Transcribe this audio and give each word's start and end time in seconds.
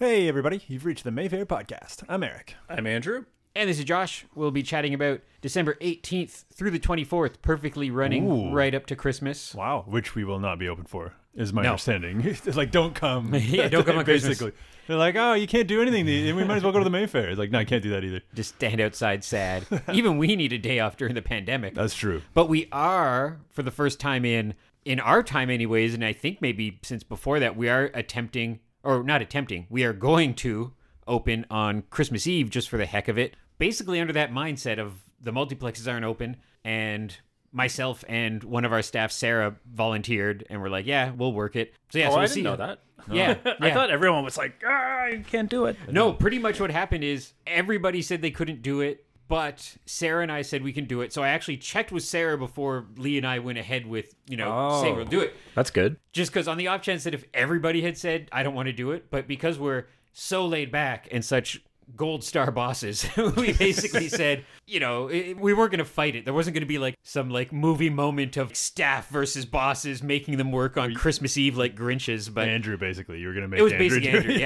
Hey, 0.00 0.28
everybody, 0.28 0.62
you've 0.66 0.86
reached 0.86 1.04
the 1.04 1.10
Mayfair 1.10 1.44
Podcast. 1.44 2.04
I'm 2.08 2.22
Eric. 2.22 2.54
I'm 2.70 2.86
Andrew. 2.86 3.26
And 3.54 3.68
this 3.68 3.78
is 3.78 3.84
Josh. 3.84 4.24
We'll 4.34 4.50
be 4.50 4.62
chatting 4.62 4.94
about 4.94 5.20
December 5.42 5.74
18th 5.82 6.44
through 6.54 6.70
the 6.70 6.78
24th, 6.80 7.42
perfectly 7.42 7.90
running 7.90 8.26
Ooh. 8.26 8.50
right 8.50 8.74
up 8.74 8.86
to 8.86 8.96
Christmas. 8.96 9.54
Wow, 9.54 9.84
which 9.86 10.14
we 10.14 10.24
will 10.24 10.38
not 10.40 10.58
be 10.58 10.70
open 10.70 10.86
for, 10.86 11.12
is 11.34 11.52
my 11.52 11.60
No. 11.64 11.72
understanding. 11.72 12.22
It's 12.24 12.56
like, 12.56 12.70
don't 12.70 12.94
come. 12.94 13.34
Yeah, 13.34 13.68
don't 13.68 13.84
come 13.84 13.98
on 13.98 14.06
Christmas. 14.06 14.38
Basically. 14.38 14.58
They're 14.86 14.96
like, 14.96 15.16
oh, 15.16 15.34
you 15.34 15.46
can't 15.46 15.68
do 15.68 15.82
anything. 15.82 16.08
And 16.08 16.34
we 16.34 16.44
might 16.44 16.56
as 16.56 16.62
well 16.62 16.72
go 16.72 16.78
to 16.78 16.84
the 16.84 16.88
Mayfair. 16.88 17.28
It's 17.28 17.38
like, 17.38 17.50
no, 17.50 17.58
I 17.58 17.66
can't 17.66 17.82
do 17.82 17.90
that 17.90 18.02
either. 18.02 18.22
Just 18.32 18.54
stand 18.54 18.80
outside 18.80 19.22
sad. 19.22 19.66
Even 19.92 20.16
we 20.16 20.34
need 20.34 20.54
a 20.54 20.58
day 20.58 20.80
off 20.80 20.96
during 20.96 21.14
the 21.14 21.20
pandemic. 21.20 21.74
That's 21.74 21.94
true. 21.94 22.22
But 22.32 22.48
we 22.48 22.68
are, 22.72 23.42
for 23.50 23.62
the 23.62 23.70
first 23.70 24.00
time 24.00 24.24
in 24.24 24.54
in 24.86 24.98
our 24.98 25.22
time 25.22 25.50
anyways, 25.50 25.92
and 25.92 26.02
I 26.02 26.14
think 26.14 26.40
maybe 26.40 26.78
since 26.82 27.02
before 27.02 27.38
that, 27.40 27.54
we 27.54 27.68
are 27.68 27.90
attempting 27.92 28.60
or 28.82 29.02
not 29.02 29.22
attempting, 29.22 29.66
we 29.70 29.84
are 29.84 29.92
going 29.92 30.34
to 30.34 30.72
open 31.06 31.44
on 31.50 31.82
Christmas 31.90 32.26
Eve 32.26 32.50
just 32.50 32.68
for 32.68 32.76
the 32.76 32.86
heck 32.86 33.08
of 33.08 33.18
it. 33.18 33.34
Basically 33.58 34.00
under 34.00 34.12
that 34.12 34.32
mindset 34.32 34.78
of 34.78 34.94
the 35.20 35.32
multiplexes 35.32 35.90
aren't 35.90 36.04
open 36.04 36.36
and 36.64 37.16
myself 37.52 38.04
and 38.08 38.42
one 38.44 38.64
of 38.64 38.72
our 38.72 38.82
staff, 38.82 39.10
Sarah, 39.12 39.56
volunteered 39.70 40.46
and 40.48 40.62
we're 40.62 40.68
like, 40.68 40.86
Yeah, 40.86 41.10
we'll 41.10 41.32
work 41.32 41.56
it. 41.56 41.74
So 41.90 41.98
yeah, 41.98 42.06
oh, 42.08 42.10
so 42.10 42.14
I 42.14 42.18
we'll 42.18 42.26
didn't 42.26 42.34
see 42.34 42.42
know 42.42 42.50
you. 42.52 42.56
that. 42.58 42.78
Yeah, 43.10 43.36
I 43.60 43.70
thought 43.70 43.90
everyone 43.90 44.24
was 44.24 44.36
like, 44.36 44.62
ah, 44.64 44.70
I 45.04 45.24
can't 45.30 45.48
do 45.48 45.64
it. 45.64 45.76
No, 45.90 46.12
pretty 46.12 46.38
much 46.38 46.60
what 46.60 46.70
happened 46.70 47.02
is 47.02 47.32
everybody 47.46 48.02
said 48.02 48.20
they 48.20 48.30
couldn't 48.30 48.60
do 48.60 48.82
it, 48.82 49.06
but 49.30 49.76
Sarah 49.86 50.24
and 50.24 50.32
I 50.32 50.42
said 50.42 50.64
we 50.64 50.72
can 50.72 50.86
do 50.86 51.02
it. 51.02 51.12
So 51.12 51.22
I 51.22 51.28
actually 51.28 51.56
checked 51.56 51.92
with 51.92 52.02
Sarah 52.02 52.36
before 52.36 52.86
Lee 52.96 53.16
and 53.16 53.24
I 53.24 53.38
went 53.38 53.58
ahead 53.58 53.86
with, 53.86 54.12
you 54.28 54.36
know, 54.36 54.50
Oh. 54.52 54.82
saying 54.82 54.96
we'll 54.96 55.06
oh, 55.06 55.08
do 55.08 55.20
it. 55.20 55.36
That's 55.54 55.70
good. 55.70 55.98
Just 56.12 56.32
because 56.32 56.48
on 56.48 56.58
the 56.58 56.66
off 56.66 56.82
chance 56.82 57.04
that 57.04 57.14
if 57.14 57.24
everybody 57.32 57.80
had 57.80 57.96
said, 57.96 58.28
I 58.32 58.42
don't 58.42 58.54
want 58.54 58.66
to 58.66 58.72
do 58.72 58.90
it, 58.90 59.08
but 59.08 59.28
because 59.28 59.56
we're 59.56 59.86
so 60.12 60.44
laid 60.44 60.72
back 60.72 61.06
and 61.12 61.24
such 61.24 61.62
gold 61.96 62.24
star 62.24 62.50
bosses, 62.50 63.06
we 63.36 63.52
basically 63.52 64.08
said, 64.20 64.44
you 64.66 64.80
know, 64.80 65.08
it, 65.08 65.38
we 65.38 65.52
weren't 65.54 65.70
going 65.70 65.78
to 65.78 65.84
fight 65.84 66.14
it. 66.16 66.24
There 66.24 66.34
wasn't 66.34 66.54
going 66.54 66.62
to 66.62 66.66
be 66.68 66.78
like 66.78 66.96
some 67.02 67.30
like 67.30 67.52
movie 67.52 67.90
moment 67.90 68.36
of 68.36 68.54
staff 68.56 69.08
versus 69.08 69.44
bosses 69.46 70.02
making 70.02 70.36
them 70.36 70.52
work 70.52 70.76
on 70.76 70.94
Christmas 70.94 71.36
Eve 71.36 71.56
like 71.56 71.76
Grinches, 71.76 72.32
but 72.32 72.48
Andrew, 72.48 72.76
basically, 72.76 73.18
you 73.20 73.26
were 73.28 73.32
going 73.34 73.42
to 73.42 73.48
make 73.48 73.60
It 73.60 73.62
was 73.62 73.72
Andrew 73.72 73.88
basically 74.00 74.10
Andrew, 74.10 74.32
it. 74.34 74.40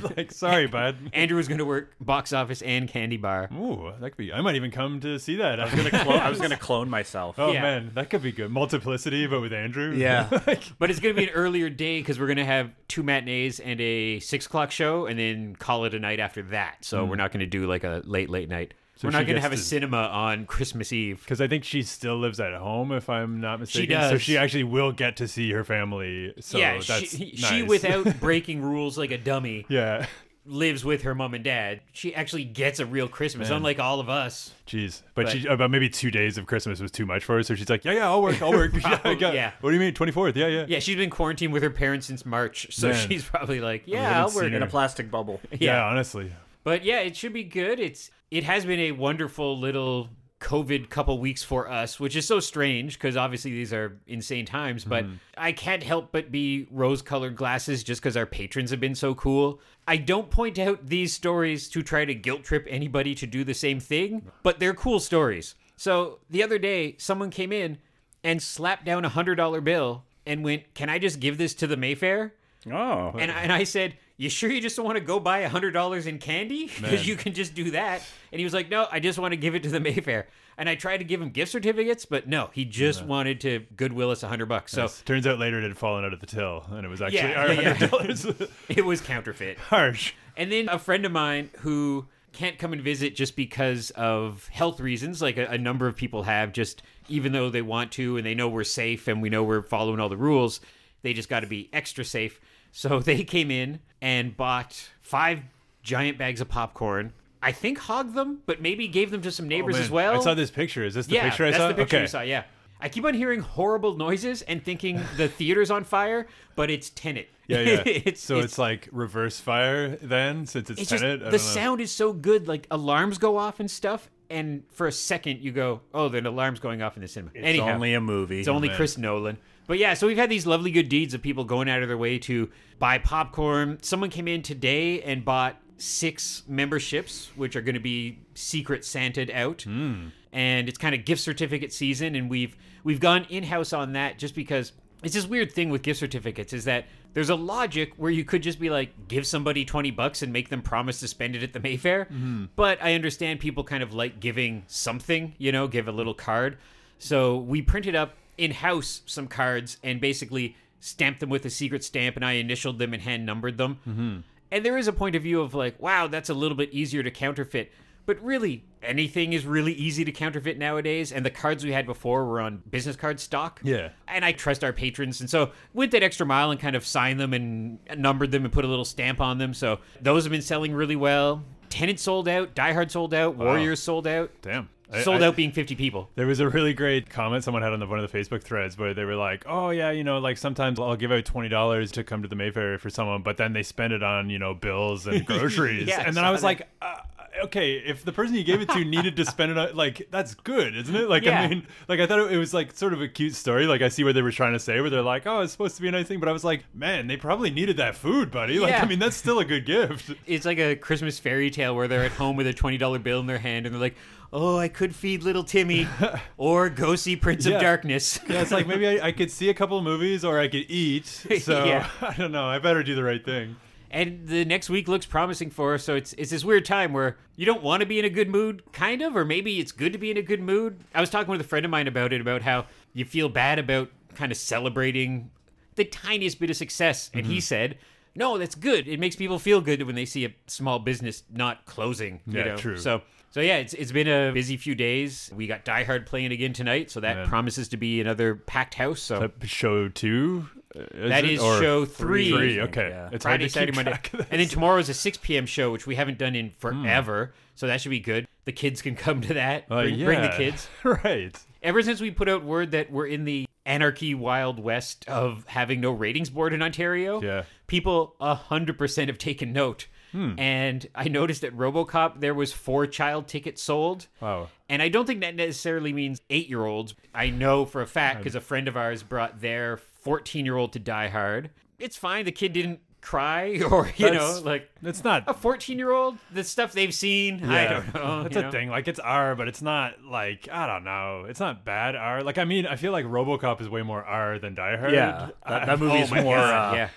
yeah. 0.02 0.10
like, 0.16 0.32
sorry, 0.32 0.66
bud. 0.66 0.96
Andrew 1.12 1.36
was 1.36 1.48
going 1.48 1.58
to 1.58 1.64
work 1.64 1.92
box 2.00 2.32
office 2.32 2.62
and 2.62 2.88
candy 2.88 3.16
bar. 3.16 3.48
Ooh, 3.52 3.92
that 4.00 4.10
could 4.10 4.16
be. 4.18 4.32
I 4.32 4.40
might 4.40 4.54
even 4.56 4.70
come 4.70 5.00
to 5.00 5.18
see 5.18 5.36
that. 5.36 5.58
I 5.60 5.64
was 5.64 5.74
gonna 5.74 5.90
Clo- 5.90 6.14
I 6.16 6.28
was 6.30 6.40
gonna 6.40 6.56
clone 6.56 6.88
myself. 6.88 7.38
Oh 7.38 7.52
Yeah. 7.52 7.62
man, 7.62 7.90
that 7.94 8.10
could 8.10 8.22
be 8.22 8.32
good. 8.32 8.50
Multiplicity, 8.50 9.26
but 9.26 9.40
with 9.40 9.52
Andrew. 9.52 9.94
Yeah. 9.94 10.28
Like, 10.46 10.62
But 10.78 10.90
it's 10.90 11.00
going 11.00 11.14
to 11.14 11.20
be 11.20 11.28
an 11.28 11.34
earlier 11.34 11.68
day 11.68 12.00
because 12.00 12.18
we're 12.18 12.26
going 12.26 12.36
to 12.38 12.44
have 12.44 12.70
two 12.88 13.02
matinees 13.02 13.60
and 13.60 13.80
a 13.80 14.18
six 14.20 14.46
o'clock 14.46 14.70
show, 14.70 15.06
and 15.06 15.18
then 15.18 15.54
call 15.56 15.84
it 15.84 15.94
a 15.94 15.98
night 15.98 16.20
after 16.20 16.42
that. 16.44 16.84
So 16.90 17.04
we're 17.04 17.14
mm. 17.14 17.18
not 17.18 17.32
going 17.32 17.40
to 17.40 17.46
do 17.46 17.66
like 17.66 17.84
a 17.84 18.02
late, 18.04 18.28
late 18.28 18.48
night. 18.48 18.74
So 18.96 19.06
we're 19.06 19.12
not 19.12 19.24
going 19.24 19.36
to 19.36 19.40
have 19.40 19.52
a 19.52 19.56
cinema 19.56 19.96
on 19.96 20.44
Christmas 20.44 20.92
Eve. 20.92 21.20
Because 21.20 21.40
I 21.40 21.46
think 21.46 21.64
she 21.64 21.82
still 21.84 22.18
lives 22.18 22.38
at 22.40 22.52
home, 22.52 22.92
if 22.92 23.08
I'm 23.08 23.40
not 23.40 23.60
mistaken. 23.60 23.94
So 23.94 24.00
does. 24.00 24.10
So 24.10 24.18
she 24.18 24.36
actually 24.36 24.64
will 24.64 24.92
get 24.92 25.16
to 25.18 25.28
see 25.28 25.52
her 25.52 25.64
family. 25.64 26.34
So 26.40 26.58
yeah, 26.58 26.74
that's 26.74 27.16
she, 27.16 27.36
nice. 27.40 27.50
she 27.50 27.62
without 27.62 28.20
breaking 28.20 28.60
rules 28.60 28.98
like 28.98 29.12
a 29.12 29.16
dummy 29.18 29.64
yeah. 29.70 30.06
lives 30.44 30.84
with 30.84 31.02
her 31.02 31.14
mom 31.14 31.32
and 31.32 31.44
dad. 31.44 31.80
She 31.92 32.12
actually 32.14 32.44
gets 32.44 32.80
a 32.80 32.84
real 32.84 33.08
Christmas, 33.08 33.48
Man. 33.48 33.58
unlike 33.58 33.78
all 33.78 34.00
of 34.00 34.10
us. 34.10 34.52
Jeez, 34.66 35.00
but, 35.14 35.26
But- 35.26 35.32
she 35.32 35.48
uh, 35.48 35.54
about 35.54 35.70
maybe 35.70 35.88
two 35.88 36.10
days 36.10 36.36
of 36.36 36.46
Christmas 36.46 36.80
was 36.80 36.90
too 36.90 37.06
much 37.06 37.24
for 37.24 37.36
her, 37.36 37.42
so 37.42 37.54
she's 37.54 37.70
like, 37.70 37.84
"Yeah, 37.84 37.92
yeah, 37.92 38.10
I'll 38.10 38.20
work, 38.20 38.42
I'll 38.42 38.52
work." 38.52 38.72
yeah, 38.74 38.98
Probably, 38.98 39.14
got- 39.14 39.32
yeah. 39.32 39.52
What 39.60 39.70
do 39.70 39.76
you 39.76 39.80
mean, 39.80 39.94
twenty 39.94 40.12
fourth? 40.12 40.36
Yeah, 40.36 40.48
yeah, 40.48 40.66
Yeah, 40.68 40.80
she's 40.80 40.96
been 40.96 41.10
quarantined 41.10 41.54
with 41.54 41.62
her 41.62 41.70
parents 41.70 42.06
since 42.06 42.26
March, 42.26 42.66
so 42.70 42.88
Man. 42.88 43.08
she's 43.08 43.24
probably 43.24 43.60
like, 43.60 43.84
"Yeah, 43.86 44.20
I'll 44.20 44.34
work." 44.34 44.50
her. 44.50 44.56
In 44.56 44.62
a 44.62 44.66
plastic 44.66 45.10
bubble. 45.10 45.40
Yeah, 45.52 45.86
honestly, 45.86 46.32
But 46.64 46.84
yeah, 46.84 47.00
it 47.00 47.16
should 47.16 47.32
be 47.32 47.44
good. 47.44 47.80
It's 47.80 48.10
it 48.30 48.44
has 48.44 48.64
been 48.64 48.80
a 48.80 48.92
wonderful 48.92 49.58
little 49.58 50.10
COVID 50.40 50.88
couple 50.88 51.18
weeks 51.18 51.42
for 51.42 51.70
us, 51.70 52.00
which 52.00 52.16
is 52.16 52.26
so 52.26 52.40
strange 52.40 52.94
because 52.94 53.16
obviously 53.16 53.50
these 53.50 53.72
are 53.72 53.98
insane 54.06 54.46
times. 54.46 54.84
But 54.84 55.04
mm-hmm. 55.04 55.14
I 55.36 55.52
can't 55.52 55.82
help 55.82 56.12
but 56.12 56.32
be 56.32 56.66
rose-colored 56.70 57.36
glasses 57.36 57.84
just 57.84 58.00
because 58.00 58.16
our 58.16 58.26
patrons 58.26 58.70
have 58.70 58.80
been 58.80 58.94
so 58.94 59.14
cool. 59.14 59.60
I 59.86 59.98
don't 59.98 60.30
point 60.30 60.58
out 60.58 60.86
these 60.86 61.12
stories 61.12 61.68
to 61.70 61.82
try 61.82 62.06
to 62.06 62.14
guilt 62.14 62.44
trip 62.44 62.66
anybody 62.70 63.14
to 63.16 63.26
do 63.26 63.44
the 63.44 63.54
same 63.54 63.80
thing, 63.80 64.30
but 64.42 64.58
they're 64.58 64.74
cool 64.74 64.98
stories. 64.98 65.54
So 65.76 66.20
the 66.30 66.42
other 66.42 66.58
day, 66.58 66.96
someone 66.98 67.30
came 67.30 67.52
in 67.52 67.78
and 68.24 68.42
slapped 68.42 68.84
down 68.84 69.04
a 69.04 69.10
hundred 69.10 69.34
dollar 69.36 69.60
bill 69.60 70.04
and 70.24 70.42
went, 70.42 70.74
"Can 70.74 70.88
I 70.88 70.98
just 70.98 71.20
give 71.20 71.36
this 71.36 71.54
to 71.54 71.66
the 71.66 71.76
Mayfair?" 71.76 72.34
Oh. 72.70 73.12
And, 73.18 73.30
and 73.30 73.52
I 73.52 73.64
said, 73.64 73.96
You 74.20 74.28
sure 74.28 74.50
you 74.50 74.60
just 74.60 74.76
don't 74.76 74.84
want 74.84 74.98
to 74.98 75.00
go 75.02 75.18
buy 75.18 75.42
$100 75.44 76.06
in 76.06 76.18
candy? 76.18 76.70
Because 76.80 77.06
you 77.06 77.16
can 77.16 77.32
just 77.32 77.54
do 77.54 77.70
that. 77.70 78.02
And 78.30 78.38
he 78.38 78.44
was 78.44 78.52
like, 78.52 78.68
No, 78.68 78.86
I 78.92 79.00
just 79.00 79.18
want 79.18 79.32
to 79.32 79.36
give 79.36 79.54
it 79.54 79.62
to 79.62 79.70
the 79.70 79.80
Mayfair. 79.80 80.28
And 80.58 80.68
I 80.68 80.74
tried 80.74 80.98
to 80.98 81.04
give 81.04 81.22
him 81.22 81.30
gift 81.30 81.52
certificates, 81.52 82.04
but 82.04 82.28
no, 82.28 82.50
he 82.52 82.66
just 82.66 83.02
wanted 83.02 83.40
to 83.40 83.60
Goodwill 83.76 84.10
us 84.10 84.20
100 84.22 84.44
bucks. 84.44 84.72
So 84.72 84.88
turns 85.06 85.26
out 85.26 85.38
later 85.38 85.58
it 85.58 85.62
had 85.62 85.78
fallen 85.78 86.04
out 86.04 86.12
of 86.12 86.20
the 86.20 86.26
till, 86.26 86.66
and 86.70 86.84
it 86.84 86.88
was 86.90 87.00
actually 87.00 87.20
Yeah, 87.20 87.40
our 87.40 87.48
yeah, 87.52 87.60
yeah. 87.62 87.72
hundred 87.72 87.90
dollars. 87.90 88.26
it 88.68 88.84
was 88.84 89.00
counterfeit. 89.00 89.56
Harsh. 89.58 90.12
And 90.36 90.52
then 90.52 90.68
a 90.68 90.78
friend 90.78 91.06
of 91.06 91.12
mine 91.12 91.48
who 91.60 92.06
can't 92.32 92.58
come 92.58 92.74
and 92.74 92.82
visit 92.82 93.16
just 93.16 93.36
because 93.36 93.88
of 93.92 94.48
health 94.48 94.80
reasons, 94.80 95.22
like 95.22 95.38
a, 95.38 95.46
a 95.46 95.56
number 95.58 95.86
of 95.86 95.96
people 95.96 96.24
have, 96.24 96.52
just 96.52 96.82
even 97.08 97.32
though 97.32 97.48
they 97.48 97.62
want 97.62 97.90
to 97.92 98.18
and 98.18 98.26
they 98.26 98.34
know 98.34 98.50
we're 98.50 98.64
safe 98.64 99.08
and 99.08 99.22
we 99.22 99.30
know 99.30 99.42
we're 99.42 99.62
following 99.62 99.98
all 99.98 100.10
the 100.10 100.16
rules, 100.18 100.60
they 101.00 101.14
just 101.14 101.30
got 101.30 101.40
to 101.40 101.46
be 101.46 101.70
extra 101.72 102.04
safe. 102.04 102.38
So 102.72 102.98
they 103.00 103.24
came 103.24 103.50
in 103.50 103.80
and 104.00 104.36
bought 104.36 104.90
five 105.00 105.40
giant 105.82 106.18
bags 106.18 106.40
of 106.40 106.48
popcorn. 106.48 107.12
I 107.42 107.52
think 107.52 107.78
hogged 107.78 108.14
them, 108.14 108.42
but 108.44 108.60
maybe 108.60 108.86
gave 108.86 109.10
them 109.10 109.22
to 109.22 109.30
some 109.30 109.46
oh, 109.46 109.48
neighbors 109.48 109.76
Oh, 109.76 109.80
as 109.80 109.90
well. 109.90 110.20
I 110.20 110.22
saw 110.22 110.34
this 110.34 110.50
picture. 110.50 110.84
Is 110.84 110.94
this 110.94 111.06
the 111.06 111.14
yeah, 111.14 111.28
picture 111.28 111.46
I 111.46 111.50
that's 111.50 111.62
saw? 111.62 111.68
the 111.68 111.74
picture 111.74 111.96
okay. 111.96 112.04
you 112.04 112.08
saw. 112.08 112.20
Yeah. 112.20 112.44
I 112.82 112.88
keep 112.88 113.04
on 113.04 113.14
hearing 113.14 113.40
horrible 113.40 113.96
noises 113.96 114.42
and 114.42 114.64
thinking 114.64 115.00
the 115.16 115.28
theater's 115.28 115.70
on 115.70 115.84
fire, 115.84 116.26
but 116.56 116.70
it's 116.70 116.90
Tenet. 116.90 117.28
Yeah, 117.46 117.60
yeah. 117.60 117.82
it's, 117.84 118.22
so 118.22 118.38
it's, 118.38 118.58
like 118.58 118.88
reverse 118.92 119.40
fire 119.40 119.96
then, 119.96 120.46
since 120.46 120.70
it's, 120.70 120.80
it's 120.82 120.90
just 120.90 121.02
Tenet. 121.02 121.22
I 121.22 121.24
the 121.26 121.32
know. 121.32 121.36
sound 121.38 121.80
is 121.80 121.90
so 121.92 122.12
good 122.12 122.46
like 122.46 122.66
alarms 122.70 123.18
go 123.18 123.36
off 123.36 123.58
and 123.58 123.70
stuff 123.70 124.08
and 124.30 124.62
for 124.70 124.86
a 124.86 124.92
second 124.92 125.40
you 125.40 125.50
go 125.50 125.80
oh 125.92 126.08
the 126.08 126.20
alarm's 126.20 126.60
going 126.60 126.80
off 126.80 126.96
in 126.96 127.02
the 127.02 127.08
cinema 127.08 127.32
It's 127.34 127.44
anyhow 127.44 127.74
only 127.74 127.94
a 127.94 128.00
movie. 128.00 128.38
it's 128.38 128.48
only 128.48 128.68
man. 128.68 128.76
chris 128.76 128.96
nolan 128.96 129.36
but 129.70 129.78
yeah 129.78 129.94
so 129.94 130.08
we've 130.08 130.16
had 130.16 130.28
these 130.28 130.48
lovely 130.48 130.72
good 130.72 130.88
deeds 130.88 131.14
of 131.14 131.22
people 131.22 131.44
going 131.44 131.68
out 131.68 131.80
of 131.80 131.86
their 131.86 131.96
way 131.96 132.18
to 132.18 132.50
buy 132.80 132.98
popcorn. 132.98 133.78
Someone 133.82 134.10
came 134.10 134.26
in 134.26 134.42
today 134.42 135.00
and 135.02 135.24
bought 135.24 135.60
six 135.76 136.42
memberships 136.48 137.30
which 137.36 137.54
are 137.54 137.60
going 137.60 137.76
to 137.76 137.80
be 137.80 138.18
secret 138.34 138.84
santed 138.84 139.30
out. 139.30 139.62
Hmm. 139.62 140.08
And 140.32 140.68
it's 140.68 140.76
kind 140.76 140.92
of 140.92 141.04
gift 141.04 141.20
certificate 141.20 141.72
season 141.72 142.16
and 142.16 142.28
we've 142.28 142.56
we've 142.82 142.98
gone 142.98 143.26
in-house 143.30 143.72
on 143.72 143.92
that 143.92 144.18
just 144.18 144.34
because 144.34 144.72
it's 145.04 145.14
this 145.14 145.28
weird 145.28 145.52
thing 145.52 145.70
with 145.70 145.82
gift 145.82 146.00
certificates 146.00 146.52
is 146.52 146.64
that 146.64 146.86
there's 147.14 147.30
a 147.30 147.36
logic 147.36 147.92
where 147.96 148.10
you 148.10 148.24
could 148.24 148.42
just 148.42 148.58
be 148.58 148.70
like 148.70 149.06
give 149.06 149.24
somebody 149.24 149.64
20 149.64 149.92
bucks 149.92 150.22
and 150.22 150.32
make 150.32 150.48
them 150.48 150.62
promise 150.62 150.98
to 150.98 151.06
spend 151.06 151.36
it 151.36 151.44
at 151.44 151.52
the 151.52 151.60
mayfair. 151.60 152.06
Mm-hmm. 152.06 152.46
But 152.56 152.82
i 152.82 152.94
understand 152.94 153.38
people 153.38 153.62
kind 153.62 153.84
of 153.84 153.94
like 153.94 154.18
giving 154.18 154.64
something 154.66 155.36
you 155.38 155.52
know 155.52 155.68
give 155.68 155.86
a 155.86 155.92
little 155.92 156.14
card. 156.14 156.58
So 156.98 157.36
we 157.36 157.62
printed 157.62 157.94
up 157.94 158.16
in-house 158.40 159.02
some 159.06 159.26
cards 159.28 159.76
and 159.82 160.00
basically 160.00 160.56
stamped 160.80 161.20
them 161.20 161.28
with 161.28 161.44
a 161.44 161.50
secret 161.50 161.84
stamp 161.84 162.16
and 162.16 162.24
i 162.24 162.32
initialed 162.32 162.78
them 162.78 162.94
and 162.94 163.02
hand 163.02 163.24
numbered 163.26 163.58
them 163.58 163.78
mm-hmm. 163.88 164.18
and 164.50 164.64
there 164.64 164.78
is 164.78 164.88
a 164.88 164.92
point 164.92 165.14
of 165.14 165.22
view 165.22 165.40
of 165.40 165.54
like, 165.54 165.80
wow, 165.80 166.06
that's 166.06 166.28
a 166.30 166.34
little 166.34 166.56
bit 166.56 166.72
easier 166.72 167.02
to 167.02 167.10
counterfeit. 167.10 167.70
But 168.06 168.20
really, 168.24 168.64
anything 168.82 169.32
is 169.34 169.46
really 169.46 169.72
easy 169.72 170.04
to 170.04 170.10
counterfeit 170.10 170.58
nowadays. 170.58 171.12
And 171.12 171.24
the 171.24 171.30
cards 171.30 171.64
we 171.64 171.72
had 171.72 171.86
before 171.86 172.24
were 172.24 172.40
on 172.40 172.62
business 172.68 172.96
card 172.96 173.20
stock. 173.20 173.60
Yeah. 173.62 173.90
And 174.08 174.24
I 174.24 174.32
trust 174.32 174.64
our 174.64 174.72
patrons. 174.72 175.20
And 175.20 175.30
so 175.30 175.52
went 175.74 175.92
that 175.92 176.02
extra 176.02 176.26
mile 176.26 176.50
and 176.50 176.58
kind 176.58 176.74
of 176.74 176.84
signed 176.84 177.20
them 177.20 177.32
and 177.32 177.78
numbered 177.96 178.32
them 178.32 178.44
and 178.44 178.52
put 178.52 178.64
a 178.64 178.68
little 178.68 178.84
stamp 178.84 179.20
on 179.20 179.38
them. 179.38 179.54
So 179.54 179.78
those 180.00 180.24
have 180.24 180.32
been 180.32 180.42
selling 180.42 180.72
really 180.74 180.96
well. 180.96 181.44
Tenet 181.68 182.00
sold 182.00 182.26
out, 182.26 182.56
Die 182.56 182.72
Hard 182.72 182.90
sold 182.90 183.14
out, 183.14 183.36
Warriors 183.36 183.80
sold 183.80 184.08
out. 184.08 184.32
Damn. 184.42 184.68
I- 184.92 185.02
Sold 185.02 185.22
I- 185.22 185.26
out 185.28 185.36
being 185.36 185.52
50 185.52 185.74
people. 185.76 186.10
There 186.16 186.26
was 186.26 186.40
a 186.40 186.48
really 186.48 186.74
great 186.74 187.08
comment 187.10 187.44
someone 187.44 187.62
had 187.62 187.72
on 187.72 187.78
the, 187.80 187.86
one 187.86 187.98
of 188.00 188.10
the 188.10 188.18
Facebook 188.18 188.42
threads 188.42 188.76
where 188.76 188.92
they 188.94 189.04
were 189.04 189.14
like, 189.16 189.44
"Oh 189.46 189.70
yeah, 189.70 189.90
you 189.90 190.02
know, 190.04 190.18
like 190.18 190.36
sometimes 190.36 190.80
I'll 190.80 190.96
give 190.96 191.12
out 191.12 191.24
twenty 191.24 191.48
dollars 191.48 191.92
to 191.92 192.04
come 192.04 192.22
to 192.22 192.28
the 192.28 192.36
Mayfair 192.36 192.78
for 192.78 192.90
someone, 192.90 193.22
but 193.22 193.36
then 193.36 193.52
they 193.52 193.62
spend 193.62 193.92
it 193.92 194.02
on 194.02 194.30
you 194.30 194.38
know 194.38 194.54
bills 194.54 195.06
and 195.06 195.24
groceries." 195.26 195.86
Yeah, 195.88 196.02
and 196.06 196.16
then 196.16 196.24
I 196.24 196.30
was 196.32 196.42
like, 196.42 196.68
uh, 196.82 196.96
"Okay, 197.44 197.74
if 197.74 198.04
the 198.04 198.12
person 198.12 198.34
you 198.34 198.42
gave 198.44 198.60
it 198.60 198.68
to 198.70 198.84
needed 198.84 199.14
to 199.16 199.24
spend 199.24 199.52
it 199.52 199.58
on, 199.58 199.76
like 199.76 200.08
that's 200.10 200.34
good, 200.34 200.76
isn't 200.76 200.94
it?" 200.96 201.08
Like 201.08 201.24
Yeah. 201.24 201.42
I 201.42 201.48
mean, 201.48 201.66
like 201.88 202.00
I 202.00 202.06
thought 202.06 202.18
it, 202.18 202.32
it 202.32 202.38
was 202.38 202.52
like 202.52 202.72
sort 202.72 202.92
of 202.92 203.00
a 203.00 203.06
cute 203.08 203.34
story. 203.36 203.66
Like 203.66 203.82
I 203.82 203.88
see 203.88 204.02
what 204.02 204.14
they 204.16 204.22
were 204.22 204.32
trying 204.32 204.54
to 204.54 204.58
say, 204.58 204.80
where 204.80 204.90
they're 204.90 205.02
like, 205.02 205.24
"Oh, 205.26 205.40
it's 205.42 205.52
supposed 205.52 205.76
to 205.76 205.82
be 205.82 205.88
a 205.88 205.92
nice 205.92 206.08
thing," 206.08 206.18
but 206.18 206.28
I 206.28 206.32
was 206.32 206.42
like, 206.44 206.64
"Man, 206.74 207.06
they 207.06 207.16
probably 207.16 207.50
needed 207.50 207.76
that 207.76 207.94
food, 207.94 208.30
buddy." 208.32 208.58
Like 208.58 208.70
Yeah. 208.70 208.82
I 208.82 208.86
mean, 208.86 208.98
that's 208.98 209.16
still 209.16 209.38
a 209.38 209.44
good 209.44 209.66
gift. 209.66 210.10
It's 210.26 210.44
like 210.44 210.58
a 210.58 210.74
Christmas 210.74 211.18
fairy 211.20 211.50
tale 211.50 211.74
where 211.76 211.86
they're 211.88 212.04
at 212.04 212.12
home 212.12 212.36
with 212.36 212.46
a 212.48 212.52
$20 212.52 213.02
bill 213.02 213.20
in 213.20 213.26
their 213.26 213.38
hand 213.38 213.66
and 213.66 213.74
they're 213.74 213.80
like, 213.80 213.96
oh, 214.32 214.56
I 214.58 214.68
could 214.68 214.94
feed 214.94 215.22
little 215.22 215.44
Timmy 215.44 215.88
or 216.36 216.68
go 216.70 216.94
see 216.96 217.16
Prince 217.16 217.46
Yeah. 217.46 217.56
of 217.56 217.62
Darkness. 217.62 218.20
Yeah, 218.28 218.42
it's 218.42 218.50
like 218.52 218.66
maybe 218.66 218.86
I, 218.86 219.08
I 219.08 219.12
could 219.12 219.30
see 219.30 219.48
a 219.50 219.54
couple 219.54 219.76
of 219.78 219.84
movies 219.84 220.24
or 220.24 220.38
I 220.38 220.48
could 220.48 220.66
eat. 220.70 221.06
So 221.40 221.64
Yeah. 221.64 221.88
I 222.00 222.14
don't 222.14 222.32
know. 222.32 222.44
I 222.46 222.58
better 222.58 222.82
do 222.82 222.94
the 222.94 223.02
right 223.04 223.24
thing. 223.24 223.56
And 223.92 224.28
the 224.28 224.44
next 224.44 224.70
week 224.70 224.86
looks 224.86 225.04
promising 225.04 225.50
for 225.50 225.74
us. 225.74 225.82
So 225.82 225.96
it's 225.96 226.12
it's 226.12 226.30
this 226.30 226.44
weird 226.44 226.64
time 226.64 226.92
where 226.92 227.16
you 227.34 227.44
don't 227.44 227.60
want 227.62 227.80
to 227.80 227.86
be 227.86 227.98
in 227.98 228.04
a 228.04 228.10
good 228.10 228.28
mood, 228.28 228.62
kind 228.72 229.02
of, 229.02 229.16
or 229.16 229.24
maybe 229.24 229.58
it's 229.58 229.72
good 229.72 229.92
to 229.92 229.98
be 229.98 230.12
in 230.12 230.16
a 230.16 230.22
good 230.22 230.40
mood. 230.40 230.78
I 230.94 231.00
was 231.00 231.10
talking 231.10 231.32
with 231.32 231.40
a 231.40 231.44
friend 231.44 231.64
of 231.66 231.70
mine 231.72 231.88
about 231.88 232.12
it, 232.12 232.20
about 232.20 232.42
how 232.42 232.66
you 232.92 233.04
feel 233.04 233.28
bad 233.28 233.58
about 233.58 233.90
kind 234.14 234.30
of 234.30 234.38
celebrating 234.38 235.30
the 235.74 235.84
tiniest 235.84 236.38
bit 236.38 236.50
of 236.50 236.56
success. 236.56 237.10
And 237.14 237.24
Mm-hmm. 237.24 237.32
he 237.32 237.40
said, 237.40 237.78
no, 238.14 238.38
that's 238.38 238.54
good. 238.54 238.86
It 238.86 239.00
makes 239.00 239.16
people 239.16 239.40
feel 239.40 239.60
good 239.60 239.82
when 239.82 239.96
they 239.96 240.04
see 240.04 240.24
a 240.24 240.32
small 240.46 240.78
business 240.78 241.24
not 241.32 241.64
closing. 241.66 242.20
You 242.26 242.38
Yeah, 242.38 242.44
know? 242.44 242.56
true. 242.58 242.76
So 242.76 243.02
so 243.30 243.40
yeah, 243.40 243.56
it's 243.56 243.74
it's 243.74 243.92
been 243.92 244.08
a 244.08 244.32
busy 244.32 244.56
few 244.56 244.74
days. 244.74 245.30
We 245.34 245.46
got 245.46 245.64
Die 245.64 245.84
Hard 245.84 246.06
playing 246.06 246.32
again 246.32 246.52
tonight, 246.52 246.90
so 246.90 247.00
that 247.00 247.16
Man. 247.16 247.26
promises 247.28 247.68
to 247.68 247.76
be 247.76 248.00
another 248.00 248.34
packed 248.34 248.74
house. 248.74 249.00
So 249.00 249.20
That 249.20 249.48
show 249.48 249.88
two. 249.88 250.48
uh, 250.74 250.80
That 251.08 251.24
it? 251.24 251.30
is 251.32 251.40
Or 251.40 251.60
show 251.60 251.84
three. 251.84 252.30
Three. 252.30 252.60
Okay. 252.60 252.88
yeah. 252.90 253.08
It's 253.12 253.24
Friday, 253.24 253.48
Saturday, 253.48 253.72
Monday, 253.76 253.92
track 253.92 254.12
of 254.14 254.20
and 254.30 254.40
then 254.40 254.48
tomorrow 254.48 254.78
is 254.78 254.88
a 254.88 254.94
6 254.94 255.18
p.m. 255.18 255.46
show, 255.46 255.70
which 255.72 255.86
we 255.86 255.94
haven't 255.96 256.18
done 256.18 256.34
in 256.34 256.52
forever. 256.58 257.32
So 257.54 257.66
that 257.66 257.80
should 257.80 257.90
be 257.90 258.00
good. 258.00 258.26
The 258.46 258.52
kids 258.52 258.80
can 258.82 258.96
come 258.96 259.20
to 259.22 259.34
that. 259.34 259.64
Uh, 259.70 259.82
Bring, 259.82 260.04
bring 260.04 260.20
the 260.22 260.28
yeah. 260.28 260.36
kids. 260.36 260.68
right. 260.82 261.36
Ever 261.62 261.82
since 261.82 262.00
we 262.00 262.10
put 262.10 262.28
out 262.28 262.42
word 262.44 262.70
that 262.70 262.90
we're 262.90 263.06
in 263.06 263.24
the 263.24 263.46
anarchy 263.66 264.14
wild 264.14 264.58
west 264.58 265.04
of 265.08 265.44
having 265.46 265.80
no 265.80 265.90
ratings 265.92 266.30
board 266.30 266.52
in 266.54 266.62
Ontario, 266.62 267.20
Yeah. 267.22 267.42
people 267.66 268.16
hundred 268.20 268.78
percent 268.78 269.08
have 269.08 269.18
taken 269.18 269.52
note. 269.52 269.86
Hmm. 270.12 270.38
And 270.38 270.88
I 270.94 271.08
noticed 271.08 271.44
at 271.44 271.56
RoboCop 271.56 272.20
there 272.20 272.34
was 272.34 272.52
four 272.52 272.86
child 272.86 273.28
tickets 273.28 273.62
sold. 273.62 274.06
Wow. 274.20 274.48
And 274.68 274.82
I 274.82 274.88
don't 274.88 275.06
think 275.06 275.20
that 275.20 275.34
necessarily 275.34 275.92
means 275.92 276.20
eight 276.30 276.48
year 276.48 276.64
olds. 276.64 276.94
I 277.14 277.30
know 277.30 277.64
for 277.64 277.80
a 277.82 277.86
fact 277.86 278.18
because 278.18 278.34
a 278.34 278.40
friend 278.40 278.68
of 278.68 278.76
ours 278.76 279.02
brought 279.02 279.40
their 279.40 279.76
14 279.76 280.44
year 280.44 280.56
old 280.56 280.72
to 280.74 280.78
Die 280.78 281.08
Hard. 281.08 281.50
It's 281.78 281.96
fine. 281.96 282.24
The 282.24 282.32
kid 282.32 282.52
didn't 282.52 282.80
cry 283.00 283.60
or, 283.70 283.90
you 283.96 284.10
know, 284.10 284.40
like 284.44 284.70
It's 284.82 285.02
not. 285.02 285.24
a 285.26 285.32
14 285.34 285.78
year 285.78 285.90
old, 285.90 286.18
the 286.32 286.44
stuff 286.44 286.72
they've 286.72 286.92
seen. 286.92 287.42
I 287.44 287.66
don't 287.66 287.94
know. 287.94 288.22
That's 288.24 288.36
a 288.36 288.42
know? 288.42 288.50
thing. 288.50 288.68
Like 288.68 288.88
it's 288.88 289.00
R, 289.00 289.34
but 289.34 289.48
it's 289.48 289.62
not 289.62 290.02
like 290.04 290.48
I 290.52 290.66
don't 290.66 290.84
know. 290.84 291.24
It's 291.28 291.40
not 291.40 291.64
bad 291.64 291.96
R. 291.96 292.22
Like 292.22 292.38
I 292.38 292.44
mean, 292.44 292.66
I 292.66 292.76
feel 292.76 292.92
like 292.92 293.06
RoboCop 293.06 293.60
is 293.60 293.68
way 293.68 293.82
more 293.82 294.04
R 294.04 294.38
than 294.38 294.54
Die 294.54 294.76
Hard. 294.76 294.92
Yeah, 294.92 295.30
that, 295.48 295.66
that 295.66 295.78
movie 295.78 295.92
Oh 295.98 296.02
is 296.02 296.10
my 296.10 296.22
more 296.22 296.36
God, 296.36 296.74
uh, 296.74 296.76
yeah. 296.76 296.88